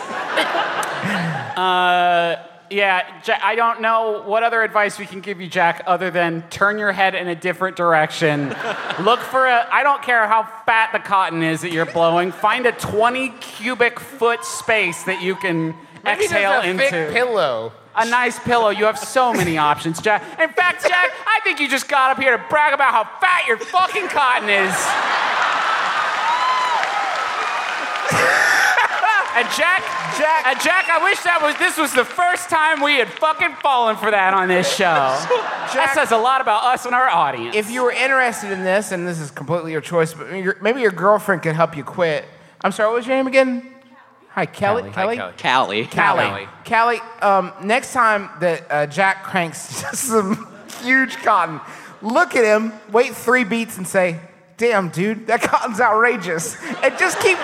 uh, 1.58 2.47
yeah, 2.70 3.22
Ja- 3.26 3.39
I 3.41 3.55
don't 3.55 3.82
know 3.82 4.24
what 4.26 4.43
other 4.43 4.61
advice 4.63 4.99
we 4.99 5.05
can 5.05 5.22
give 5.22 5.39
you, 5.41 5.47
Jack, 5.47 5.84
other 5.88 6.11
than 6.11 6.43
turn 6.49 6.78
your 6.78 6.91
head 6.91 7.15
in 7.15 7.28
a 7.28 7.36
different 7.36 7.76
direction. 7.78 8.49
Look 9.01 9.20
for 9.20 9.45
a, 9.45 9.68
I 9.72 9.84
don't 9.84 10.01
care 10.03 10.28
how 10.28 10.43
fat 10.65 10.91
the 10.91 10.99
cotton 10.99 11.43
is 11.43 11.61
that 11.61 11.72
you're 11.72 11.86
blowing, 11.86 12.32
find 12.32 12.65
a 12.65 12.72
20 12.74 13.30
cubic 13.39 13.99
foot 13.99 14.43
space 14.43 15.03
that 15.03 15.22
you 15.22 15.36
can 15.36 15.76
Maybe 16.03 16.26
exhale 16.26 16.51
a 16.61 16.63
into. 16.63 16.84
thick 16.89 17.13
pillow. 17.13 17.72
a 17.95 18.05
nice 18.09 18.38
pillow. 18.39 18.70
You 18.70 18.86
have 18.86 18.99
so 18.99 19.34
many 19.34 19.57
options, 19.72 20.01
Jack. 20.01 20.22
In 20.39 20.49
fact, 20.49 20.84
Jack, 20.84 21.11
I 21.26 21.39
think 21.43 21.59
you 21.59 21.68
just 21.70 21.88
got 21.88 22.11
up 22.11 22.18
here 22.22 22.36
to 22.38 22.43
brag 22.49 22.74
about 22.74 22.93
how 22.93 23.03
fat 23.20 23.47
your 23.47 23.57
fucking 23.57 24.07
cotton 24.09 24.49
is. 24.49 24.76
And 29.38 29.47
Jack, 29.55 29.83
Jack. 30.17 30.47
and 30.47 30.59
Jack, 30.61 30.89
I 30.89 31.03
wish 31.03 31.19
that 31.21 31.39
was 31.43 31.55
this 31.57 31.77
was 31.77 31.93
the 31.93 32.03
first 32.03 32.49
time 32.49 32.81
we 32.81 32.95
had 32.95 33.07
fucking 33.07 33.53
fallen 33.61 33.95
for 33.95 34.09
that 34.09 34.33
on 34.33 34.47
this 34.47 34.67
show. 34.67 34.83
that 34.83 35.91
says 35.93 36.11
a 36.11 36.17
lot 36.17 36.41
about 36.41 36.63
us 36.63 36.88
and 36.88 36.95
our 36.95 37.07
audience. 37.07 37.55
if 37.55 37.69
you 37.69 37.83
were 37.83 37.91
interested 37.91 38.51
in 38.51 38.63
this, 38.63 38.91
and 38.91 39.07
this 39.07 39.19
is 39.19 39.29
completely 39.29 39.71
your 39.71 39.81
choice, 39.81 40.15
but 40.15 40.31
maybe 40.31 40.43
your, 40.43 40.57
maybe 40.59 40.81
your 40.81 40.89
girlfriend 40.89 41.43
could 41.43 41.55
help 41.55 41.77
you 41.77 41.83
quit. 41.83 42.25
I'm 42.61 42.71
sorry, 42.71 42.89
what 42.89 42.95
was 42.95 43.05
your 43.05 43.15
name 43.15 43.27
again? 43.27 43.75
Hi, 44.31 44.47
Kelly. 44.47 44.89
Hi, 44.89 44.89
Kelly. 44.89 45.17
Callie. 45.38 45.85
Callie. 45.85 46.47
Callie, 46.65 46.99
um, 47.21 47.53
next 47.61 47.93
time 47.93 48.31
that 48.39 48.65
uh, 48.71 48.88
Jack 48.88 49.23
cranks 49.23 49.59
some 49.99 50.51
huge 50.81 51.15
cotton, 51.17 51.61
look 52.01 52.35
at 52.35 52.43
him, 52.43 52.73
wait 52.91 53.15
three 53.15 53.43
beats, 53.43 53.77
and 53.77 53.88
say, 53.88 54.19
"Damn, 54.57 54.89
dude, 54.89 55.27
that 55.27 55.41
cotton's 55.41 55.79
outrageous," 55.79 56.57
and 56.83 56.97
just 56.97 57.19
keep, 57.19 57.38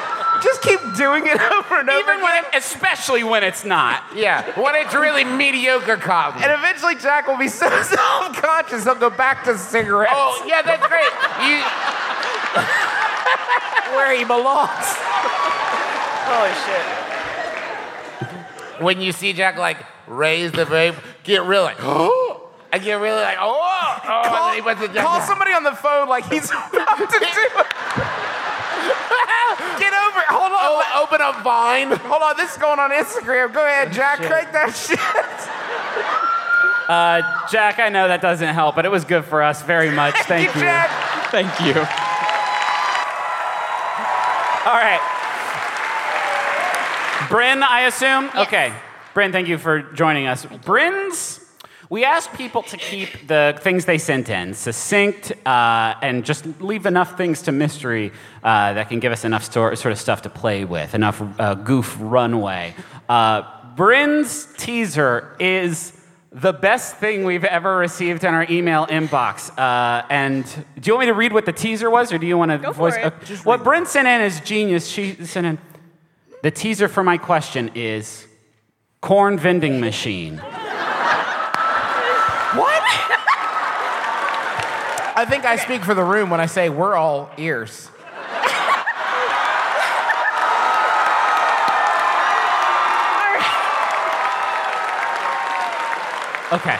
just 0.44 0.62
keep 0.62 0.80
doing 0.96 1.26
it 1.26 1.40
over 1.54 1.80
and 1.80 1.90
over 1.90 2.00
even 2.00 2.22
when 2.22 2.38
again. 2.40 2.52
it, 2.54 2.58
especially 2.58 3.24
when 3.24 3.44
it's 3.44 3.64
not. 3.66 4.04
Yeah, 4.16 4.44
when 4.60 4.76
it's 4.76 4.94
really 4.94 5.24
mediocre 5.24 5.98
cotton. 5.98 6.44
and 6.44 6.52
eventually, 6.52 6.96
Jack 6.96 7.28
will 7.28 7.38
be 7.38 7.48
so 7.48 7.70
self-conscious 7.84 8.84
he'll 8.84 8.96
go 8.96 9.10
back 9.10 9.44
to 9.46 9.58
cigarettes. 9.58 10.12
Oh, 10.14 10.44
yeah, 10.48 10.62
that's 10.62 10.86
great. 10.88 11.12
You, 11.48 11.64
where 13.98 14.16
he 14.18 14.24
belongs. 14.26 14.98
Holy 16.26 16.54
shit. 16.66 16.86
when 18.82 19.02
you 19.02 19.12
see 19.12 19.34
Jack 19.34 19.58
like 19.58 19.78
raise 20.08 20.52
the 20.52 20.66
vape, 20.66 20.96
get 21.24 21.44
really 21.44 21.66
like, 21.76 21.78
I 22.74 22.80
get 22.80 22.96
really 22.96 23.22
like, 23.22 23.38
oh, 23.40 23.62
oh, 24.04 24.22
and 24.26 24.34
then 24.34 24.56
he 24.56 24.62
puts 24.62 24.82
it 24.82 24.94
down. 24.94 25.06
Call 25.06 25.22
somebody 25.22 25.54
on 25.54 25.62
the 25.64 25.74
phone 25.74 26.10
like 26.10 26.26
he's 26.32 26.50
about 26.50 26.98
to 26.98 27.20
do 27.20 27.22
it. 27.22 27.68
Get 29.80 29.94
over 29.94 30.20
it. 30.20 30.28
Hold 30.34 30.52
on. 30.52 30.60
Oh, 30.76 31.04
open 31.04 31.22
up 31.22 31.44
Vine. 31.44 31.92
Hold 31.92 32.22
on. 32.24 32.38
This 32.38 32.52
is 32.52 32.58
going 32.58 32.80
on 32.80 32.92
Instagram. 32.92 33.54
Go 33.54 33.66
ahead, 33.66 33.94
Jack. 33.94 34.20
Crank 34.20 34.52
that 34.52 34.76
shit. 34.76 35.00
Uh, 36.90 37.22
Jack, 37.50 37.80
I 37.80 37.90
know 37.90 38.08
that 38.08 38.22
doesn't 38.22 38.54
help, 38.54 38.76
but 38.76 38.86
it 38.86 38.92
was 38.92 39.06
good 39.06 39.24
for 39.26 39.42
us 39.42 39.62
very 39.62 39.90
much. 39.90 40.16
Thank 40.24 40.54
you. 40.54 40.62
Jack. 40.62 40.90
Thank 41.32 41.60
you. 41.62 41.80
All 44.66 44.80
right. 44.80 45.00
Bryn, 47.30 47.64
I 47.64 47.82
assume? 47.88 48.30
Okay. 48.36 48.74
Bryn, 49.14 49.32
thank 49.32 49.48
you 49.48 49.58
for 49.58 49.82
joining 49.82 50.28
us. 50.28 50.46
Bryn's 50.66 51.40
We 51.90 52.06
ask 52.06 52.32
people 52.34 52.64
to 52.64 52.78
keep 52.78 53.28
the 53.28 53.58
things 53.62 53.86
they 53.86 53.98
sent 53.98 54.30
in 54.30 54.54
succinct 54.54 55.32
uh, 55.46 55.94
and 56.02 56.26
just 56.26 56.46
leave 56.62 56.86
enough 56.86 57.18
things 57.18 57.44
to 57.44 57.52
mystery 57.52 58.12
uh, 58.44 58.74
that 58.74 58.90
can 58.90 59.00
give 59.00 59.12
us 59.12 59.26
enough 59.26 59.44
stor- 59.44 59.76
sort 59.76 59.92
of 59.92 60.00
stuff 60.00 60.22
to 60.24 60.30
play 60.30 60.66
with, 60.66 60.96
enough 60.96 61.22
uh, 61.40 61.54
goof 61.56 61.96
runway. 62.00 62.74
Uh, 63.10 63.44
Bryn's 63.76 64.48
teaser 64.58 65.36
is 65.40 65.94
the 66.32 66.54
best 66.54 66.96
thing 66.98 67.26
we've 67.26 67.44
ever 67.44 67.78
received 67.78 68.24
in 68.24 68.34
our 68.34 68.46
email 68.50 68.88
inbox. 68.88 69.56
Uh, 69.58 70.06
and 70.10 70.46
do 70.80 70.88
you 70.90 70.94
want 70.94 71.02
me 71.02 71.12
to 71.12 71.14
read 71.14 71.34
what 71.34 71.46
the 71.46 71.54
teaser 71.54 71.90
was, 71.92 72.12
or 72.12 72.18
do 72.18 72.26
you 72.26 72.38
want 72.38 72.50
to 72.52 72.58
Go 72.58 72.74
for 72.74 72.90
voice? 72.90 72.96
it. 72.96 73.06
uh, 73.06 73.36
what 73.44 73.64
Bryn 73.64 73.86
sent 73.86 74.08
in 74.08 74.22
is 74.22 74.40
genius. 74.40 74.88
She 74.88 75.14
sent 75.26 75.46
in 75.46 75.58
the 76.42 76.50
teaser 76.52 76.88
for 76.88 77.04
my 77.04 77.18
question 77.18 77.72
is 77.76 78.26
corn 79.02 79.38
vending 79.38 79.80
machine. 79.80 80.42
What? 82.56 82.84
I 85.16 85.26
think 85.26 85.46
I 85.46 85.58
speak 85.58 85.84
for 85.84 85.94
the 85.94 86.04
room 86.04 86.30
when 86.30 86.40
I 86.40 86.48
say 86.48 86.70
we're 86.70 86.96
all 86.96 87.30
ears. 87.38 87.90
Okay. 96.54 96.78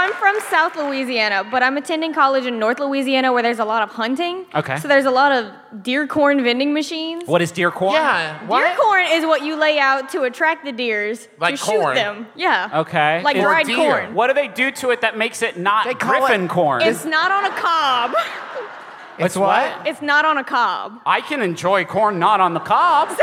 So 0.00 0.06
I'm 0.06 0.14
from 0.14 0.40
South 0.48 0.76
Louisiana, 0.76 1.44
but 1.50 1.62
I'm 1.62 1.76
attending 1.76 2.14
college 2.14 2.46
in 2.46 2.58
North 2.58 2.78
Louisiana 2.80 3.34
where 3.34 3.42
there's 3.42 3.58
a 3.58 3.66
lot 3.66 3.82
of 3.82 3.90
hunting. 3.90 4.46
Okay. 4.54 4.78
So 4.78 4.88
there's 4.88 5.04
a 5.04 5.10
lot 5.10 5.30
of 5.30 5.82
deer 5.82 6.06
corn 6.06 6.42
vending 6.42 6.72
machines. 6.72 7.24
What 7.26 7.42
is 7.42 7.52
deer 7.52 7.70
corn? 7.70 7.92
Yeah. 7.96 8.38
Deer 8.48 8.74
corn 8.80 9.04
is 9.10 9.26
what 9.26 9.42
you 9.44 9.56
lay 9.56 9.78
out 9.78 10.08
to 10.12 10.22
attract 10.22 10.64
the 10.64 10.72
deers 10.72 11.28
Like 11.38 11.56
to 11.56 11.60
corn. 11.62 11.94
shoot 11.96 12.00
them. 12.00 12.26
Yeah. 12.34 12.70
Okay. 12.80 13.20
Like 13.22 13.36
Is- 13.36 13.42
dried 13.42 13.66
deer. 13.66 13.76
corn. 13.76 14.14
What 14.14 14.28
do 14.28 14.32
they 14.32 14.48
do 14.48 14.70
to 14.70 14.88
it 14.90 15.02
that 15.02 15.18
makes 15.18 15.42
it 15.42 15.58
not 15.58 15.84
They 15.84 15.92
call 15.92 16.20
griffin 16.20 16.44
it- 16.44 16.48
corn? 16.50 16.80
It's 16.80 17.04
not 17.04 17.30
on 17.30 17.44
a 17.44 17.54
cob. 17.56 18.14
It's 19.18 19.36
what? 19.36 19.86
It's 19.86 20.00
not 20.00 20.24
on 20.24 20.38
a 20.38 20.44
cob. 20.44 20.98
I 21.04 21.20
can 21.20 21.42
enjoy 21.42 21.84
corn 21.84 22.18
not 22.18 22.40
on 22.40 22.54
the 22.54 22.60
cob. 22.60 23.10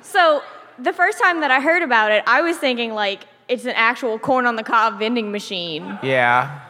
So 0.00 0.42
the 0.78 0.94
first 0.94 1.18
time 1.18 1.42
that 1.42 1.50
I 1.50 1.60
heard 1.60 1.82
about 1.82 2.10
it, 2.12 2.24
I 2.26 2.40
was 2.40 2.56
thinking 2.56 2.94
like 2.94 3.26
it's 3.48 3.64
an 3.64 3.72
actual 3.74 4.18
corn 4.18 4.46
on 4.46 4.56
the 4.56 4.62
cob 4.62 4.98
vending 4.98 5.32
machine. 5.32 5.98
Yeah. 6.02 6.60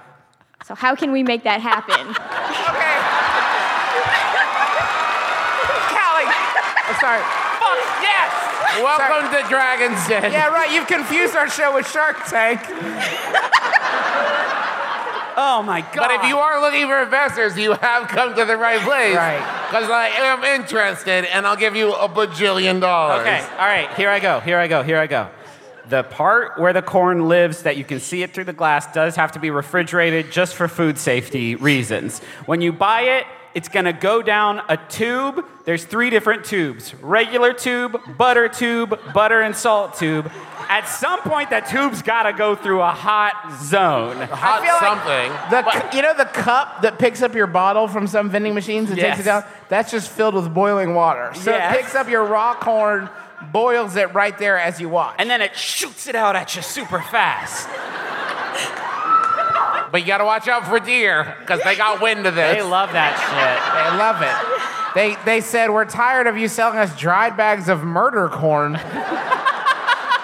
So 0.65 0.75
how 0.75 0.95
can 0.95 1.13
we 1.13 1.23
make 1.23 1.45
that 1.45 1.61
happen? 1.61 2.15
Okay. 2.69 2.99
Callie. 5.95 6.29
I'm 6.29 6.99
sorry. 7.01 7.23
Fuck 7.59 7.81
yes! 8.03 8.31
Welcome 8.83 9.33
to 9.33 9.49
Dragon's 9.49 10.07
Den. 10.07 10.33
Yeah, 10.33 10.49
right. 10.49 10.71
You've 10.71 10.87
confused 10.87 11.35
our 11.35 11.49
show 11.49 11.75
with 11.75 11.89
Shark 11.91 12.25
Tank. 12.27 12.61
Oh 15.41 15.63
my 15.63 15.81
god. 15.81 15.97
But 15.97 16.11
if 16.11 16.25
you 16.25 16.37
are 16.39 16.61
looking 16.61 16.87
for 16.87 17.01
investors, 17.01 17.57
you 17.57 17.73
have 17.73 18.09
come 18.09 18.35
to 18.35 18.45
the 18.45 18.57
right 18.57 18.81
place. 18.81 19.17
Right. 19.17 19.67
Because 19.71 19.89
I 19.89 20.09
am 20.09 20.43
interested, 20.43 21.25
and 21.27 21.47
I'll 21.47 21.57
give 21.57 21.77
you 21.77 21.93
a 21.95 22.09
bajillion 22.09 22.81
dollars. 22.81 23.21
Okay, 23.21 23.41
all 23.53 23.67
right, 23.67 23.89
here 23.95 24.11
I 24.11 24.19
go, 24.19 24.41
here 24.41 24.59
I 24.59 24.67
go, 24.67 24.83
here 24.83 24.99
I 24.99 25.07
go. 25.07 25.29
The 25.89 26.03
part 26.03 26.59
where 26.59 26.73
the 26.73 26.83
corn 26.83 27.29
lives 27.29 27.63
that 27.63 27.77
you 27.77 27.85
can 27.85 27.99
see 28.01 28.23
it 28.23 28.35
through 28.35 28.45
the 28.45 28.53
glass 28.53 28.93
does 28.93 29.17
have 29.17 29.33
to 29.33 29.39
be 29.39 29.51
refrigerated 29.51 30.31
just 30.31 30.55
for 30.55 30.69
food 30.69 30.99
safety 30.99 31.55
reasons. 31.55 32.21
When 32.47 32.61
you 32.61 32.73
buy 32.73 33.03
it, 33.03 33.25
it's 33.55 33.69
gonna 33.69 33.95
go 33.95 34.21
down 34.23 34.61
a 34.69 34.77
tube. 34.77 35.45
There's 35.65 35.85
three 35.85 36.11
different 36.11 36.45
tubes 36.45 36.95
regular 36.97 37.53
tube, 37.55 37.99
butter 38.19 38.49
tube, 38.49 38.99
butter 39.15 39.41
and 39.41 39.57
salt 39.57 39.95
tube. 39.95 40.31
At 40.69 40.87
some 40.87 41.21
point, 41.23 41.49
that 41.51 41.67
tube's 41.67 42.03
gotta 42.03 42.35
go 42.35 42.55
through 42.55 42.83
a 42.83 42.91
hot 42.91 43.33
zone. 43.63 44.17
Hot 44.17 44.61
I 44.61 44.67
feel 44.67 44.75
like 44.75 45.63
something. 45.63 45.81
The, 45.81 45.89
cu- 45.91 45.97
you 45.97 46.03
know 46.03 46.13
the 46.15 46.27
cup 46.27 46.83
that 46.83 46.99
picks 46.99 47.23
up 47.23 47.35
your 47.35 47.47
bottle 47.47 47.89
from 47.89 48.07
some 48.07 48.29
vending 48.29 48.53
machines 48.53 48.91
and 48.91 48.99
takes 49.01 49.21
it 49.21 49.25
down? 49.25 49.45
That's 49.71 49.91
just 49.91 50.11
filled 50.11 50.35
with 50.35 50.53
boiling 50.53 50.95
water. 50.95 51.33
So 51.35 51.51
Yes. 51.53 51.75
it 51.75 51.79
picks 51.81 51.95
up 51.95 52.11
your 52.11 52.25
raw 52.25 52.55
corn, 52.55 53.09
boils 53.53 53.97
it 53.97 54.13
right 54.15 54.37
there 54.39 54.59
as 54.59 54.81
you 54.81 54.89
watch. 54.89 55.17
And 55.19 55.29
then 55.29 55.41
it 55.41 55.57
shoots 55.57 56.07
it 56.07 56.15
out 56.15 56.37
at 56.37 56.55
you 56.57 56.63
super 56.63 57.01
fast. 57.01 57.69
But 59.91 60.03
you 60.03 60.07
gotta 60.07 60.25
watch 60.25 60.49
out 60.49 60.67
for 60.67 60.79
deer, 60.79 61.35
because 61.41 61.63
they 61.63 61.75
got 61.75 62.03
wind 62.03 62.27
of 62.27 62.35
this. 62.35 62.57
They 62.57 62.63
love 62.63 62.93
that 62.93 63.17
shit. 63.17 63.91
they 63.91 63.99
love 63.99 64.23
it. 64.23 64.59
They, 64.95 65.17
they 65.25 65.41
said, 65.41 65.71
We're 65.71 65.85
tired 65.85 66.27
of 66.27 66.37
you 66.37 66.49
selling 66.49 66.79
us 66.79 66.97
dried 66.99 67.37
bags 67.37 67.69
of 67.69 67.83
murder 67.83 68.29
corn. 68.29 68.75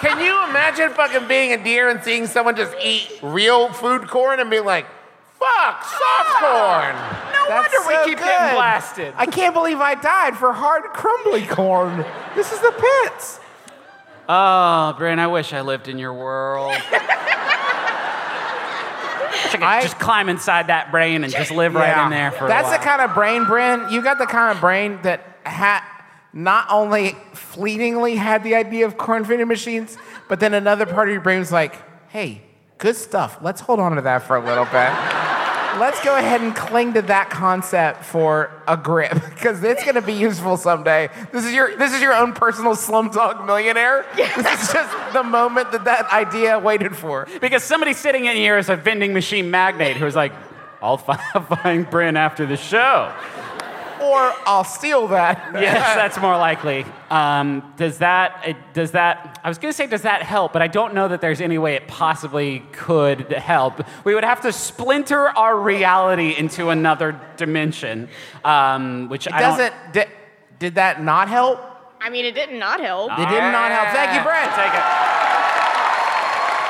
Can 0.01 0.21
you 0.21 0.45
imagine 0.51 0.91
fucking 0.91 1.29
being 1.29 1.53
a 1.53 1.65
deer 1.65 1.89
and 1.89 2.03
seeing 2.03 2.27
someone 2.27 2.57
just 2.57 2.75
eat 2.83 3.19
real 3.23 3.73
food 3.73 4.07
corn 4.07 4.39
and 4.39 4.51
be 4.51 4.61
like, 4.61 4.87
fuck, 5.39 5.83
soft 5.85 6.41
corn? 6.41 6.95
No 7.33 7.49
That's 7.49 7.73
wonder 7.73 7.89
we 7.89 7.95
so 7.95 8.05
keep 8.05 8.19
good. 8.19 8.25
getting 8.25 8.55
blasted. 8.57 9.15
I 9.17 9.27
can't 9.27 9.55
believe 9.55 9.81
I 9.81 9.95
died 9.95 10.37
for 10.37 10.53
hard, 10.53 10.85
crumbly 10.93 11.43
corn. 11.47 12.05
This 12.35 12.53
is 12.53 12.61
the 12.61 12.73
pits. 13.05 13.41
Oh, 14.29 14.95
Bryn, 14.97 15.19
I 15.19 15.27
wish 15.27 15.53
I 15.53 15.61
lived 15.61 15.89
in 15.89 15.99
your 15.99 16.15
world. 16.15 16.73
I 19.47 19.57
could 19.57 19.63
I- 19.63 19.83
just 19.83 19.99
climb 19.99 20.29
inside 20.29 20.67
that 20.69 20.91
brain 20.91 21.23
and 21.25 21.33
just 21.33 21.51
live 21.51 21.75
right 21.75 21.89
Yeah. 21.89 22.05
in 22.05 22.11
there 22.11 22.31
for 22.33 22.49
That's 22.49 22.67
a 22.67 22.71
while. 22.71 22.79
the 22.79 22.85
kind 22.85 23.03
of 23.03 23.15
brain, 23.15 23.45
Bryn. 23.45 23.87
You 23.91 24.03
got 24.03 24.19
the 24.19 24.27
kind 24.27 24.55
of 24.55 24.61
brain 24.61 24.99
that 25.03 25.39
had 25.45 25.83
not 26.33 26.67
only 26.71 27.15
fleetingly 27.35 28.17
had 28.17 28.43
the 28.43 28.55
idea 28.57 28.87
of 28.87 28.97
corn 28.97 29.25
vending 29.25 29.47
machines, 29.47 29.97
but 30.29 30.41
then 30.41 30.55
another 30.55 30.87
part 30.87 31.09
of 31.09 31.13
your 31.13 31.21
brain 31.21 31.39
was 31.39 31.53
like, 31.53 31.77
hey, 32.09 32.43
good 32.79 32.97
stuff. 32.97 33.39
Let's 33.43 33.61
hold 33.61 33.81
on 33.81 33.97
to 33.97 34.03
that 34.03 34.23
for 34.23 34.37
a 34.37 34.45
little 34.45 34.65
bit. 34.67 34.91
Let's 35.81 36.01
go 36.05 36.17
ahead 36.17 36.41
and 36.41 36.55
cling 36.55 36.93
to 36.95 37.03
that 37.03 37.31
concept 37.31 38.05
for 38.05 38.51
a 38.69 38.77
grip 38.77 39.13
because 39.31 39.63
it's 39.65 39.83
going 39.83 39.97
to 39.97 40.03
be 40.03 40.13
useful 40.13 40.57
someday. 40.57 41.09
This 41.33 41.45
is 41.45 41.53
your 41.53 41.77
this 41.77 41.93
is 41.93 42.01
your 42.01 42.13
own 42.15 42.33
personal 42.33 42.75
Slumdog 42.77 43.45
Millionaire. 43.45 44.07
This 44.17 44.63
is 44.63 44.73
just 44.73 45.13
the 45.13 45.25
moment 45.25 45.73
that 45.73 45.85
that 45.85 46.13
idea 46.13 46.59
waited 46.61 46.95
for. 46.97 47.27
because 47.41 47.65
somebody 47.65 47.93
sitting 47.93 48.27
in 48.27 48.37
here 48.37 48.57
is 48.57 48.69
a 48.69 48.77
vending 48.77 49.13
machine 49.15 49.51
magnate 49.51 49.97
who's 49.97 50.15
like, 50.15 50.33
I'll 50.81 50.99
fi- 50.99 51.17
find 51.63 51.89
Bryn 51.91 52.17
after 52.17 52.47
the 52.47 52.57
show. 52.57 53.13
Or 54.05 54.35
I'll 54.47 54.65
steal 54.65 55.09
that. 55.09 55.53
Yes, 55.65 55.95
that's 55.95 56.19
more 56.21 56.37
likely. 56.37 56.85
Um, 57.11 57.73
does 57.77 57.99
that, 57.99 58.57
does 58.75 58.91
that, 58.91 59.41
I 59.43 59.49
was 59.49 59.57
going 59.59 59.73
to 59.73 59.77
say, 59.77 59.87
does 59.87 60.03
that 60.03 60.23
help, 60.23 60.53
but 60.53 60.61
I 60.63 60.67
don't 60.69 60.93
know 60.95 61.09
that 61.09 61.21
there's 61.21 61.41
any 61.41 61.59
way 61.59 61.75
it 61.75 61.87
possibly 61.89 62.61
could 62.73 63.33
help. 63.33 63.81
We 64.05 64.15
would 64.15 64.25
have 64.25 64.41
to 64.43 64.53
splinter 64.53 65.29
our 65.31 65.57
reality 65.59 66.35
into 66.37 66.69
another 66.71 67.19
dimension, 67.37 68.09
um, 68.45 69.09
which 69.09 69.27
I 69.33 69.41
don't- 69.41 69.59
Doesn't 69.59 69.75
did, 69.93 70.09
did 70.59 70.75
that 70.75 71.03
not 71.03 71.29
help? 71.29 71.61
I 72.01 72.11
mean, 72.11 72.27
it 72.27 72.35
did 72.35 72.53
not 72.53 72.81
help. 72.81 73.11
It 73.13 73.29
did 73.29 73.41
not 73.41 73.71
help. 73.71 73.89
Thank 73.89 74.13
you, 74.15 74.23
Brent. 74.23 74.51
Take 74.53 74.75
it. 74.75 74.85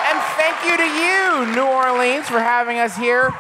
And 0.07 0.19
thank 0.39 0.57
you 0.71 0.77
to 0.77 0.89
you, 1.03 1.55
New 1.57 1.67
Orleans, 1.67 2.29
for 2.29 2.39
having 2.39 2.79
us 2.79 2.97
here. 2.97 3.35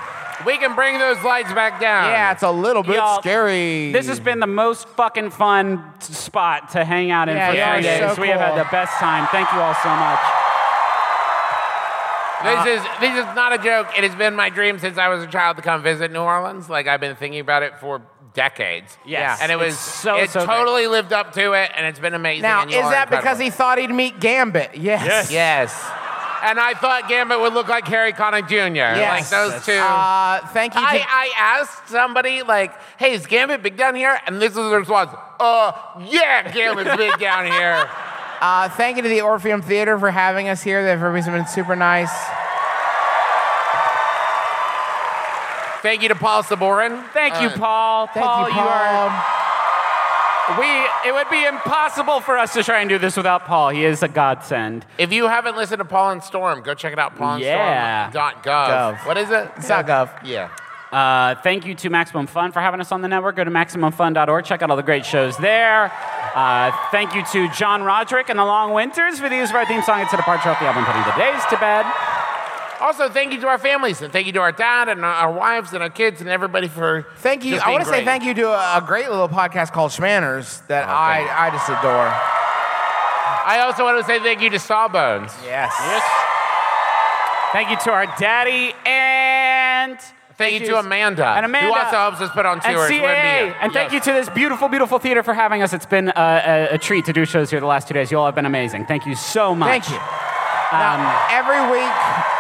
We 0.44 0.58
can 0.58 0.74
bring 0.74 0.98
those 0.98 1.22
lights 1.22 1.52
back 1.52 1.80
down. 1.80 2.10
Yeah, 2.10 2.32
it's 2.32 2.42
a 2.42 2.50
little 2.50 2.82
bit 2.82 2.96
Y'all, 2.96 3.20
scary. 3.20 3.92
This 3.92 4.08
has 4.08 4.20
been 4.20 4.40
the 4.40 4.46
most 4.46 4.88
fucking 4.88 5.30
fun 5.30 5.82
spot 6.00 6.70
to 6.70 6.84
hang 6.84 7.10
out 7.10 7.28
in 7.28 7.36
Yeah, 7.36 7.50
for 7.50 7.56
you 7.56 7.62
are 7.62 7.74
three 7.74 7.82
days. 7.82 8.16
so 8.16 8.22
We 8.22 8.28
have 8.28 8.40
had 8.40 8.58
the 8.58 8.68
best 8.70 8.92
time. 8.94 9.26
Thank 9.30 9.50
you 9.52 9.60
all 9.60 9.74
so 9.74 9.88
much. 9.88 10.20
This 12.44 12.58
uh, 12.58 12.68
is 12.68 13.00
this 13.00 13.18
is 13.18 13.34
not 13.34 13.54
a 13.54 13.58
joke. 13.58 13.88
It 13.96 14.04
has 14.04 14.14
been 14.14 14.34
my 14.34 14.50
dream 14.50 14.78
since 14.78 14.98
I 14.98 15.08
was 15.08 15.22
a 15.22 15.26
child 15.26 15.56
to 15.56 15.62
come 15.62 15.82
visit 15.82 16.12
New 16.12 16.20
Orleans. 16.20 16.68
Like 16.68 16.86
I've 16.86 17.00
been 17.00 17.16
thinking 17.16 17.40
about 17.40 17.62
it 17.62 17.78
for 17.78 18.02
decades. 18.34 18.98
Yes, 19.06 19.40
and 19.40 19.50
it 19.50 19.56
was 19.56 19.72
it's 19.72 19.80
so, 19.80 20.16
it 20.16 20.28
so 20.28 20.44
great. 20.44 20.54
totally 20.54 20.86
lived 20.86 21.14
up 21.14 21.32
to 21.34 21.52
it, 21.52 21.70
and 21.74 21.86
it's 21.86 21.98
been 21.98 22.12
amazing. 22.12 22.42
now, 22.42 22.62
and 22.62 22.70
is 22.70 22.76
you 22.76 22.82
are 22.82 22.90
that 22.90 23.08
because 23.08 23.38
he 23.38 23.48
thought 23.48 23.78
he'd 23.78 23.90
meet 23.90 24.20
Gambit? 24.20 24.76
Yes. 24.76 25.30
Yes. 25.30 25.72
And 26.44 26.60
I 26.60 26.74
thought 26.74 27.08
Gambit 27.08 27.40
would 27.40 27.54
look 27.54 27.68
like 27.68 27.86
Harry 27.88 28.12
Connick 28.12 28.48
Jr. 28.48 28.54
Yes. 28.98 29.32
Like 29.32 29.52
those 29.52 29.64
two. 29.64 29.72
Uh, 29.72 30.46
thank 30.48 30.74
you. 30.74 30.80
To, 30.80 30.86
I, 30.86 31.04
I 31.08 31.32
asked 31.38 31.88
somebody 31.88 32.42
like, 32.42 32.72
"Hey, 32.98 33.12
is 33.14 33.26
Gambit 33.26 33.62
big 33.62 33.76
down 33.76 33.94
here?" 33.94 34.20
And 34.26 34.40
this 34.42 34.54
was 34.54 34.70
the 34.70 34.76
response: 34.78 35.10
"Uh, 35.40 35.72
yeah, 36.00 36.52
Gambit's 36.52 36.96
big 36.96 37.18
down 37.18 37.46
here." 37.46 37.88
uh, 38.40 38.68
thank 38.70 38.96
you 38.98 39.02
to 39.02 39.08
the 39.08 39.22
Orpheum 39.22 39.62
Theater 39.62 39.98
for 39.98 40.10
having 40.10 40.48
us 40.50 40.62
here. 40.62 40.84
They've 40.84 41.02
always 41.02 41.24
been 41.26 41.46
super 41.46 41.74
nice. 41.76 42.12
Thank 45.82 46.00
you 46.02 46.08
to 46.08 46.14
Paul 46.14 46.42
Sabourin. 46.42 47.04
Thank 47.12 47.40
you, 47.42 47.48
Uh, 47.48 47.56
Paul. 47.58 48.06
Thank 48.06 48.24
Paul, 48.24 48.48
you, 48.48 48.54
Paul. 48.54 48.68
are. 48.68 49.43
We. 50.58 50.66
It 51.08 51.12
would 51.14 51.28
be 51.30 51.44
impossible 51.44 52.20
for 52.20 52.36
us 52.36 52.52
to 52.54 52.62
try 52.62 52.80
and 52.80 52.88
do 52.88 52.98
this 52.98 53.16
without 53.16 53.44
Paul. 53.46 53.70
He 53.70 53.84
is 53.84 54.02
a 54.02 54.08
godsend. 54.08 54.84
If 54.98 55.12
you 55.12 55.26
haven't 55.28 55.56
listened 55.56 55.78
to 55.78 55.84
Paul 55.84 56.10
and 56.10 56.22
Storm, 56.22 56.62
go 56.62 56.74
check 56.74 56.92
it 56.92 56.98
out. 56.98 57.16
Paul 57.16 57.34
and 57.34 57.42
Yeah. 57.42 58.10
PaulandStorm.gov. 58.10 58.42
Gov. 58.42 59.06
What 59.06 59.16
is 59.18 59.30
it? 59.30 59.50
It's 59.56 59.68
not 59.68 59.86
Gov. 59.86 60.10
Yeah. 60.24 60.50
Uh, 60.92 61.34
thank 61.42 61.66
you 61.66 61.74
to 61.74 61.90
Maximum 61.90 62.26
Fun 62.28 62.52
for 62.52 62.60
having 62.60 62.78
us 62.80 62.92
on 62.92 63.02
the 63.02 63.08
network. 63.08 63.34
Go 63.36 63.42
to 63.44 63.50
MaximumFun.org. 63.50 64.44
Check 64.44 64.62
out 64.62 64.70
all 64.70 64.76
the 64.76 64.82
great 64.82 65.04
shows 65.04 65.36
there. 65.38 65.90
Uh, 66.34 66.70
thank 66.92 67.14
you 67.14 67.24
to 67.32 67.48
John 67.48 67.82
Roderick 67.82 68.28
and 68.28 68.38
the 68.38 68.44
Long 68.44 68.72
Winters 68.72 69.18
for 69.18 69.28
the 69.28 69.34
use 69.36 69.50
of 69.50 69.56
our 69.56 69.66
theme 69.66 69.82
song. 69.82 70.00
It's 70.02 70.12
a 70.12 70.16
departure 70.16 70.50
off 70.50 70.60
the 70.60 70.66
album 70.66 70.84
Putting 70.84 71.02
the 71.02 71.16
Days 71.18 71.42
to 71.50 71.56
Bed. 71.56 71.84
Also, 72.84 73.08
thank 73.08 73.32
you 73.32 73.40
to 73.40 73.46
our 73.46 73.56
families 73.56 74.02
and 74.02 74.12
thank 74.12 74.26
you 74.26 74.32
to 74.34 74.40
our 74.40 74.52
dad 74.52 74.90
and 74.90 75.02
our, 75.06 75.14
our 75.14 75.32
wives 75.32 75.72
and 75.72 75.82
our 75.82 75.88
kids 75.88 76.20
and 76.20 76.28
everybody 76.28 76.68
for 76.68 77.06
Thank 77.16 77.42
you. 77.42 77.54
just 77.54 77.66
I 77.66 77.70
want 77.70 77.82
to 77.82 77.88
say 77.88 78.04
thank 78.04 78.24
you 78.24 78.34
to 78.34 78.48
a, 78.50 78.76
a 78.76 78.84
great 78.86 79.08
little 79.08 79.26
podcast 79.28 79.72
called 79.72 79.90
Shmanners 79.90 80.66
that 80.66 80.86
I, 80.86 81.46
I 81.46 81.50
just 81.50 81.66
adore. 81.66 82.12
I 83.46 83.60
also 83.64 83.84
want 83.84 83.98
to 83.98 84.04
say 84.04 84.18
thank 84.20 84.42
you 84.42 84.50
to 84.50 84.58
Sawbones. 84.58 85.32
Yes. 85.46 85.72
yes. 85.80 86.02
Thank 87.52 87.70
you 87.70 87.76
to 87.84 87.90
our 87.90 88.04
daddy 88.18 88.74
and 88.84 89.98
Thank 90.36 90.60
you 90.60 90.66
to 90.66 90.78
Amanda, 90.80 91.24
and 91.26 91.46
Amanda 91.46 91.68
who 91.72 91.78
also 91.78 91.96
helps 91.96 92.20
us 92.20 92.30
put 92.32 92.44
on 92.44 92.60
and 92.64 92.76
tours. 92.76 92.90
CAA. 92.90 93.00
Wendy. 93.02 93.54
And 93.62 93.72
thank 93.72 93.92
Yes. 93.92 94.06
you 94.06 94.12
to 94.12 94.18
this 94.18 94.28
beautiful, 94.28 94.68
beautiful 94.68 94.98
theater 94.98 95.22
for 95.22 95.32
having 95.32 95.62
us. 95.62 95.72
It's 95.72 95.86
been 95.86 96.08
uh, 96.10 96.68
a, 96.70 96.74
a 96.74 96.78
treat 96.78 97.04
to 97.06 97.12
do 97.14 97.24
shows 97.24 97.50
here 97.50 97.60
the 97.60 97.66
last 97.66 97.86
two 97.88 97.94
days. 97.94 98.10
You 98.10 98.18
all 98.18 98.26
have 98.26 98.34
been 98.34 98.44
amazing. 98.44 98.84
Thank 98.86 99.06
you 99.06 99.14
so 99.14 99.54
much. 99.54 99.86
Thank 99.86 99.90
you. 99.90 99.96
Now, 100.72 101.28
every 101.30 101.70
week, 101.70 102.33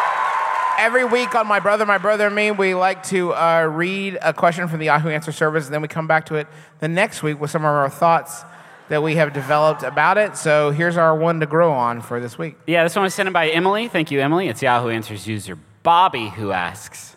every 0.78 1.04
week 1.04 1.34
on 1.34 1.46
My 1.46 1.60
Brother, 1.60 1.86
My 1.86 1.98
Brother 1.98 2.26
and 2.26 2.34
Me, 2.34 2.50
we 2.50 2.74
like 2.74 3.02
to 3.04 3.34
uh, 3.34 3.68
read 3.70 4.18
a 4.22 4.32
question 4.32 4.68
from 4.68 4.78
the 4.78 4.86
Yahoo 4.86 5.08
Answer 5.08 5.32
Service, 5.32 5.66
and 5.66 5.74
then 5.74 5.82
we 5.82 5.88
come 5.88 6.06
back 6.06 6.26
to 6.26 6.36
it 6.36 6.46
the 6.80 6.88
next 6.88 7.22
week 7.22 7.40
with 7.40 7.50
some 7.50 7.62
of 7.62 7.70
our 7.70 7.88
thoughts 7.90 8.44
that 8.88 9.02
we 9.02 9.16
have 9.16 9.32
developed 9.32 9.82
about 9.82 10.18
it. 10.18 10.36
So 10.36 10.70
here's 10.70 10.96
our 10.96 11.16
one 11.16 11.40
to 11.40 11.46
grow 11.46 11.72
on 11.72 12.00
for 12.00 12.20
this 12.20 12.36
week. 12.38 12.56
Yeah, 12.66 12.82
this 12.82 12.94
one 12.94 13.04
was 13.04 13.14
sent 13.14 13.26
in 13.26 13.32
by 13.32 13.48
Emily. 13.48 13.88
Thank 13.88 14.10
you, 14.10 14.20
Emily. 14.20 14.48
It's 14.48 14.62
Yahoo 14.62 14.90
Answers 14.90 15.26
user 15.26 15.58
Bobby 15.82 16.28
who 16.28 16.52
asks 16.52 17.16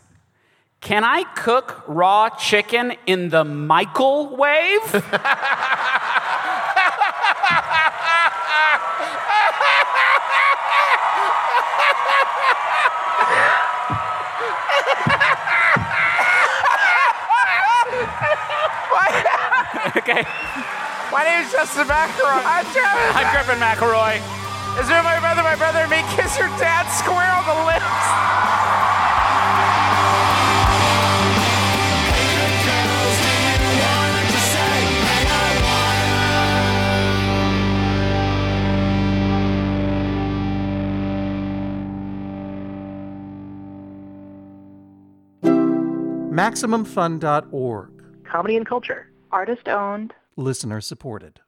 Can 0.81 1.03
I 1.03 1.23
cook 1.35 1.84
raw 1.88 2.29
chicken 2.29 2.93
in 3.05 3.29
the 3.29 3.43
microwave? 3.43 5.03
okay. 20.09 20.23
My 21.11 21.23
name 21.23 21.45
is 21.45 21.51
Justin 21.51 21.88
McElroy. 21.88 22.43
I'm 22.45 22.65
Travis. 22.71 23.15
I'm 23.15 23.27
Griffin 23.34 23.59
McElroy. 23.59 24.15
Is 24.79 24.88
there 24.88 25.03
my 25.03 25.19
brother, 25.19 25.43
my 25.43 25.55
brother 25.55 25.79
and 25.79 25.91
me? 25.91 26.03
Kiss 26.15 26.38
your 26.38 26.47
dad 26.59 26.88
square 26.91 27.31
on 27.31 27.43
the 27.45 27.65
lips. 27.65 27.84
MaximumFun.org. 46.31 47.89
Comedy 48.23 48.57
and 48.57 48.65
culture. 48.65 49.09
Artist 49.32 49.68
owned. 49.68 50.14
Listener 50.36 50.82
supported. 50.82 51.40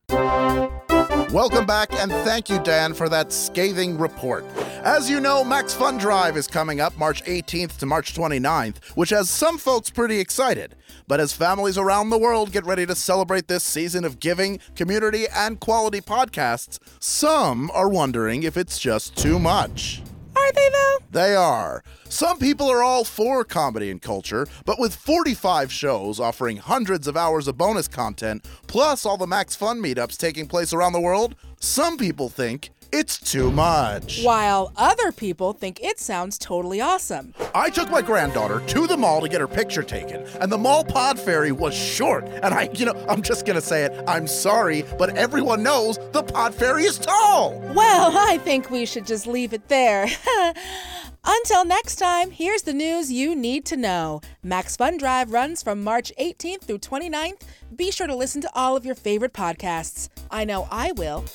Welcome 1.32 1.68
back, 1.68 1.94
and 1.94 2.12
thank 2.12 2.50
you, 2.50 2.60
Dan, 2.64 2.96
for 2.96 3.08
that 3.08 3.32
scathing 3.32 4.00
report. 4.00 4.44
As 4.84 5.10
you 5.10 5.20
know, 5.20 5.44
Max 5.44 5.76
Fun 5.76 5.98
Drive 6.00 6.36
is 6.36 6.48
coming 6.48 6.82
up 6.82 6.98
March 6.98 7.24
18th 7.26 7.78
to 7.78 7.86
March 7.86 8.16
29th, 8.16 8.78
which 8.96 9.12
has 9.12 9.30
some 9.30 9.60
folks 9.60 9.92
pretty 9.92 10.20
excited. 10.20 10.76
But 11.08 11.20
as 11.20 11.32
families 11.32 11.78
around 11.78 12.10
the 12.10 12.18
world 12.18 12.52
get 12.52 12.66
ready 12.66 12.88
to 12.88 12.96
celebrate 12.96 13.48
this 13.48 13.64
season 13.64 14.06
of 14.06 14.20
giving, 14.20 14.60
community, 14.76 15.28
and 15.36 15.60
quality 15.60 16.02
podcasts, 16.02 16.80
some 17.00 17.70
are 17.76 17.90
wondering 17.90 18.42
if 18.42 18.58
it's 18.58 18.80
just 18.80 19.16
too 19.16 19.38
much. 19.38 20.02
Are 20.40 20.52
they 20.54 20.70
though? 20.70 20.98
They 21.12 21.36
are. 21.36 21.84
Some 22.08 22.40
people 22.40 22.70
are 22.72 22.84
all 22.84 23.04
for 23.04 23.44
comedy 23.44 23.92
and 23.92 24.02
culture, 24.02 24.48
but 24.66 24.80
with 24.80 24.96
45 24.96 25.72
shows 25.72 26.20
offering 26.20 26.58
hundreds 26.58 27.08
of 27.08 27.18
hours 27.18 27.48
of 27.48 27.58
bonus 27.58 27.88
content, 27.88 28.46
plus 28.68 29.06
all 29.06 29.18
the 29.18 29.28
Max 29.28 29.56
Fun 29.56 29.82
meetups 29.82 30.18
taking 30.18 30.48
place 30.48 30.74
around 30.74 30.94
the 30.94 31.00
world, 31.00 31.36
some 31.60 31.98
people 31.98 32.30
think 32.30 32.72
it's 32.92 33.20
too 33.20 33.52
much. 33.52 34.24
While 34.24 34.72
other 34.76 35.12
people 35.12 35.54
think 35.54 35.80
it 35.82 36.00
sounds 36.00 36.38
totally 36.38 36.82
awesome. 36.82 37.34
I 37.54 37.70
took 37.70 37.90
my 37.90 38.02
granddaughter 38.02 38.62
to 38.68 38.88
the 38.88 38.98
mall 38.98 39.22
to 39.22 39.30
get 39.30 39.42
her 39.42 39.48
picture 39.48 39.84
taken, 39.84 40.22
and 40.42 40.52
the 40.52 40.58
mall 40.58 40.84
pod 40.84 41.20
ferry 41.20 41.52
was 41.52 41.74
short. 41.74 42.26
And 42.26 42.54
I, 42.54 42.70
you 42.74 42.86
know, 42.86 43.06
I'm 43.08 43.22
just 43.22 43.46
gonna 43.46 43.62
say 43.62 43.84
it, 43.84 44.04
I'm 44.08 44.28
sorry, 44.28 44.84
but 44.98 45.16
everyone 45.18 45.64
knows 45.64 46.00
the 46.12 46.24
pod 46.24 46.54
ferry 46.56 46.84
is 46.84 46.98
tall. 46.98 47.60
Well, 47.76 48.12
I 48.18 48.38
think 48.40 48.70
we 48.70 48.86
should 48.86 49.06
just 49.06 49.28
leave 49.28 49.54
it 49.54 49.68
there. 49.68 50.08
Until 51.26 51.66
next 51.66 51.98
time, 51.98 52.32
here's 52.32 52.62
the 52.64 52.74
news 52.74 53.12
you 53.12 53.36
need 53.36 53.66
to 53.66 53.78
know. 53.78 54.22
Max 54.42 54.76
Fun 54.78 54.98
Drive 54.98 55.32
runs 55.32 55.62
from 55.62 55.84
March 55.84 56.14
18th 56.20 56.62
through 56.62 56.80
29th. 56.80 57.42
Be 57.76 57.92
sure 57.92 58.08
to 58.08 58.16
listen 58.16 58.42
to 58.42 58.50
all 58.56 58.76
of 58.76 58.86
your 58.86 58.96
favorite 58.96 59.34
podcasts. 59.34 60.10
I 60.32 60.46
know 60.46 60.68
I 60.72 60.94
will. 60.94 61.26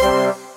Música 0.00 0.49